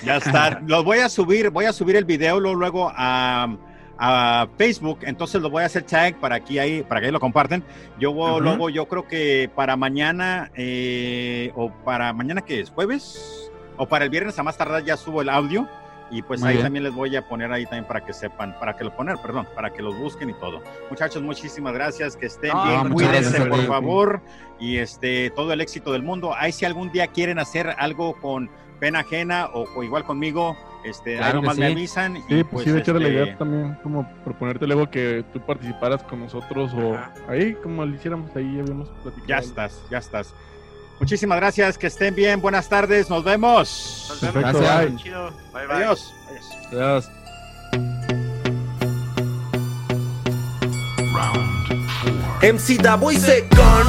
[0.04, 0.60] Ya está.
[0.66, 3.56] Los voy a subir, voy a subir el video luego, luego a,
[3.96, 4.98] a Facebook.
[5.04, 7.64] Entonces lo voy a hacer tag para aquí ahí, para que ahí lo comparten.
[7.98, 13.50] Yo luego, yo creo que para mañana, eh, o para mañana que es jueves,
[13.82, 15.68] o para el viernes a más tardar ya subo el audio.
[16.10, 16.66] Y pues Muy ahí bien.
[16.66, 19.48] también les voy a poner ahí también para que sepan, para que lo poner, perdón,
[19.54, 20.60] para que los busquen y todo.
[20.90, 24.20] Muchachos, muchísimas gracias, que estén bien, cuídense gracias por favor
[24.60, 26.34] y este todo el éxito del mundo.
[26.36, 30.54] Ahí si algún día quieren hacer algo con pena ajena o, o igual conmigo,
[30.84, 31.72] este, ahí Claro que nomás me sí.
[31.72, 32.16] avisan.
[32.18, 35.24] y, Sí, pues, sí, de hecho era la este, idea también como proponerte luego que
[35.32, 36.94] tú participaras con nosotros o
[37.26, 39.26] ahí como lo hiciéramos, ahí habíamos platicado.
[39.28, 40.34] Ya estás, ya estás.
[41.02, 44.06] Muchísimas gracias, que estén bien, buenas tardes, nos vemos.
[44.08, 44.62] Nos Perfecto, vemos.
[44.62, 44.90] Gracias.
[44.92, 45.02] bye.
[45.02, 45.30] Chido.
[45.52, 45.76] Bye, bye.
[45.78, 46.14] Adiós.
[46.70, 47.10] Adiós.
[52.40, 53.86] MC Davo y Secon,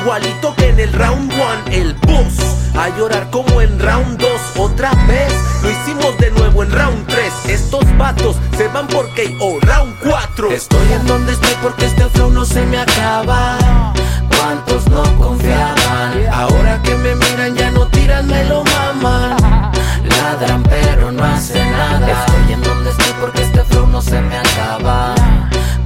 [0.00, 2.38] igualito que en el round 1, el boss.
[2.74, 5.34] A llorar como en round 2, otra vez.
[5.62, 7.44] Lo hicimos de nuevo en round 3.
[7.50, 10.50] Estos vatos se van por KO, round 4.
[10.50, 13.92] Estoy en donde estoy porque este flow no se me acaba.
[14.28, 16.26] ¿Cuántos no confiaban?
[16.32, 19.36] Ahora que me miran ya no tiran, me lo maman.
[20.04, 22.24] Ladran pero no hacen nada.
[22.24, 25.14] Estoy en donde estoy porque este flow no se me acaba.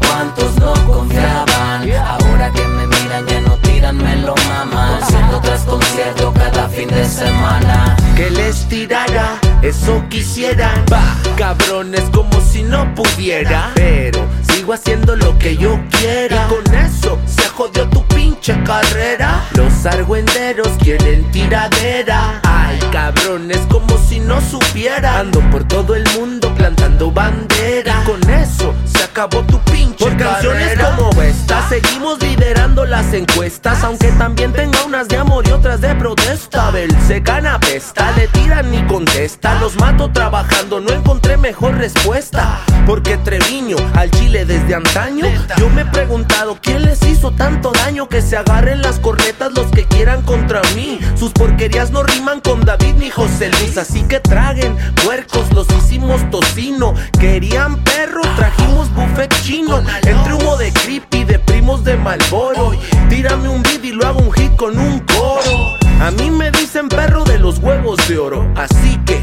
[0.06, 1.90] ¿Cuántos no confiaban?
[1.92, 5.00] Ahora que me miran ya no tiran, me lo maman.
[5.00, 7.96] Concierto tras concierto cada fin de semana.
[8.16, 10.84] Que les tirara, eso quisieran.
[10.92, 13.70] Va, cabrones, como si no pudiera.
[13.74, 14.24] Pero
[14.68, 16.46] sigo haciendo lo que yo quiera.
[16.46, 19.44] Y con eso se jodió tu pinche carrera.
[19.54, 22.40] Los argüenderos quieren tiradera.
[22.44, 25.20] Ay, cabrones, como si no supiera.
[25.20, 28.02] Ando por todo el mundo plantando bandera.
[28.02, 33.82] Y con eso se acabó tu pinche Por canciones como esta Seguimos liderando las encuestas
[33.84, 38.70] Aunque también tenga unas de amor y otras de protesta Bel se canapesta, le tiran
[38.70, 45.26] ni contesta Los mato trabajando, no encontré mejor respuesta Porque Treviño al Chile desde antaño.
[45.58, 49.66] Yo me he preguntado quién les hizo tanto daño Que se agarren las cornetas los
[49.70, 50.98] que quieran contra mí.
[51.16, 56.28] Sus porquerías no riman con David ni José Luis Así que traguen puercos, los hicimos
[56.30, 56.94] tocino.
[57.18, 59.82] Querían perro, trajimos buffet chino.
[60.02, 62.72] Entre humo de creepy, de primos de Malboro.
[63.08, 65.78] Tírame un beat y lo hago un hit con un coro.
[66.00, 69.20] A mí me dicen perro de los huevos de oro Así que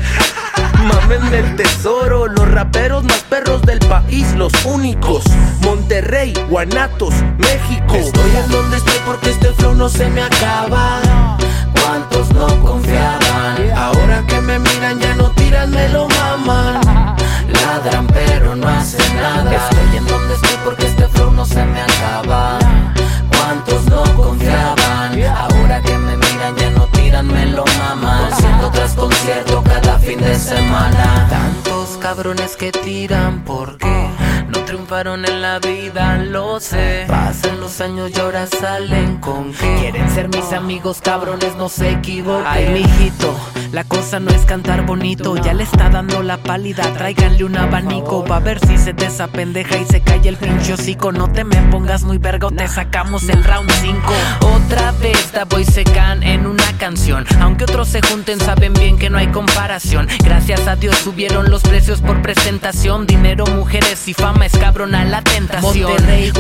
[0.86, 5.24] Mamen del tesoro, los raperos más perros del país, los únicos.
[5.62, 7.96] Monterrey, Guanatos, México.
[7.96, 11.38] Estoy en donde estoy porque este flow no se me acaba.
[11.82, 13.72] ¿Cuántos no confiaban?
[13.76, 17.16] Ahora que me miran ya no tiran, me lo maman.
[17.48, 19.52] Ladran pero no hacen nada.
[19.56, 22.60] Estoy en donde estoy porque este flow no se me acaba.
[23.30, 25.20] ¿Cuántos no confiaban?
[25.36, 28.30] Ahora que me miran ya no tiran, me lo maman.
[28.30, 29.65] Concierto tras concierto
[30.06, 31.28] fin de semana.
[31.30, 34.10] Tantos cabrones que tiran, ¿por qué?
[34.98, 37.04] En la vida, lo sé.
[37.10, 41.90] Pasan los años y ahora salen con que quieren ser mis amigos, cabrones, no se
[41.90, 42.48] equivoquen.
[42.48, 43.36] Ay, mijito,
[43.74, 45.36] la cosa no es cantar bonito.
[45.36, 48.26] Ya le está dando la pálida, tráiganle un abanico.
[48.26, 51.12] Va a ver si se desapendeja y se cae el pinche hocico.
[51.12, 54.00] No te me pongas muy verga o te sacamos el round 5.
[54.56, 57.26] Otra vez da voy secan en una canción.
[57.42, 60.08] Aunque otros se junten, saben bien que no hay comparación.
[60.24, 63.06] Gracias a Dios subieron los precios por presentación.
[63.06, 65.90] Dinero, mujeres y fama es cabrona la tentación.
[65.90, 66.32] Monterrey,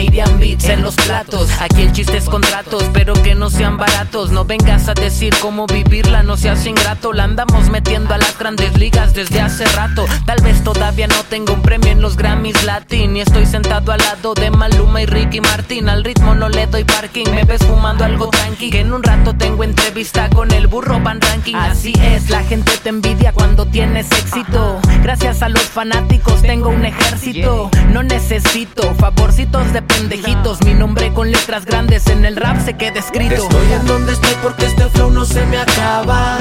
[0.00, 1.50] irían beats en los platos.
[1.60, 4.30] Aquí el chiste es contratos, pero que no sean baratos.
[4.30, 7.12] No vengas a decir cómo vivirla, no seas ingrato.
[7.12, 10.06] La andamos metiendo a las grandes ligas desde hace rato.
[10.26, 13.16] Tal vez todavía no tengo un premio en los Grammys Latin.
[13.16, 15.88] Y estoy sentado al lado de Maluma y Ricky Martin.
[15.88, 18.70] Al ritmo no le doy parking, me ves fumando algo tranqui.
[18.70, 21.54] Que en un rato tengo entrevista con el burro Van Ranking.
[21.54, 24.80] Así es, la gente te envidia cuando tienes éxito.
[25.02, 27.47] Gracias a los fanáticos tengo un ejército.
[27.92, 30.60] No necesito favorcitos de pendejitos.
[30.64, 33.34] Mi nombre con letras grandes en el rap se queda escrito.
[33.34, 36.36] Estoy en donde estoy porque este flow no se me acaba.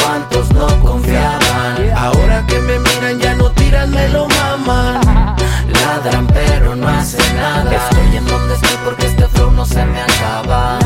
[0.00, 1.90] ¿Cuántos no confiaban?
[1.96, 5.36] Ahora que me miran ya no tiran, me lo maman.
[5.68, 7.70] Ladran pero no hacen nada.
[7.70, 10.78] Estoy en donde estoy porque este flow no se me acaba.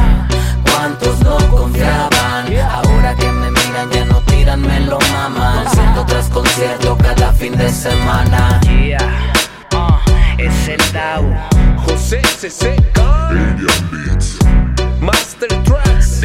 [0.71, 2.47] ¿Cuántos no confiaban?
[2.71, 5.65] Ahora que me miran ya no tiran, me lo maman.
[5.65, 8.61] Concierto tras concierto cada fin de semana.
[8.63, 9.36] Yeah,
[10.47, 11.25] José Celtao.
[11.89, 12.23] José
[13.91, 14.39] Beats.
[15.01, 16.21] Master Tracks.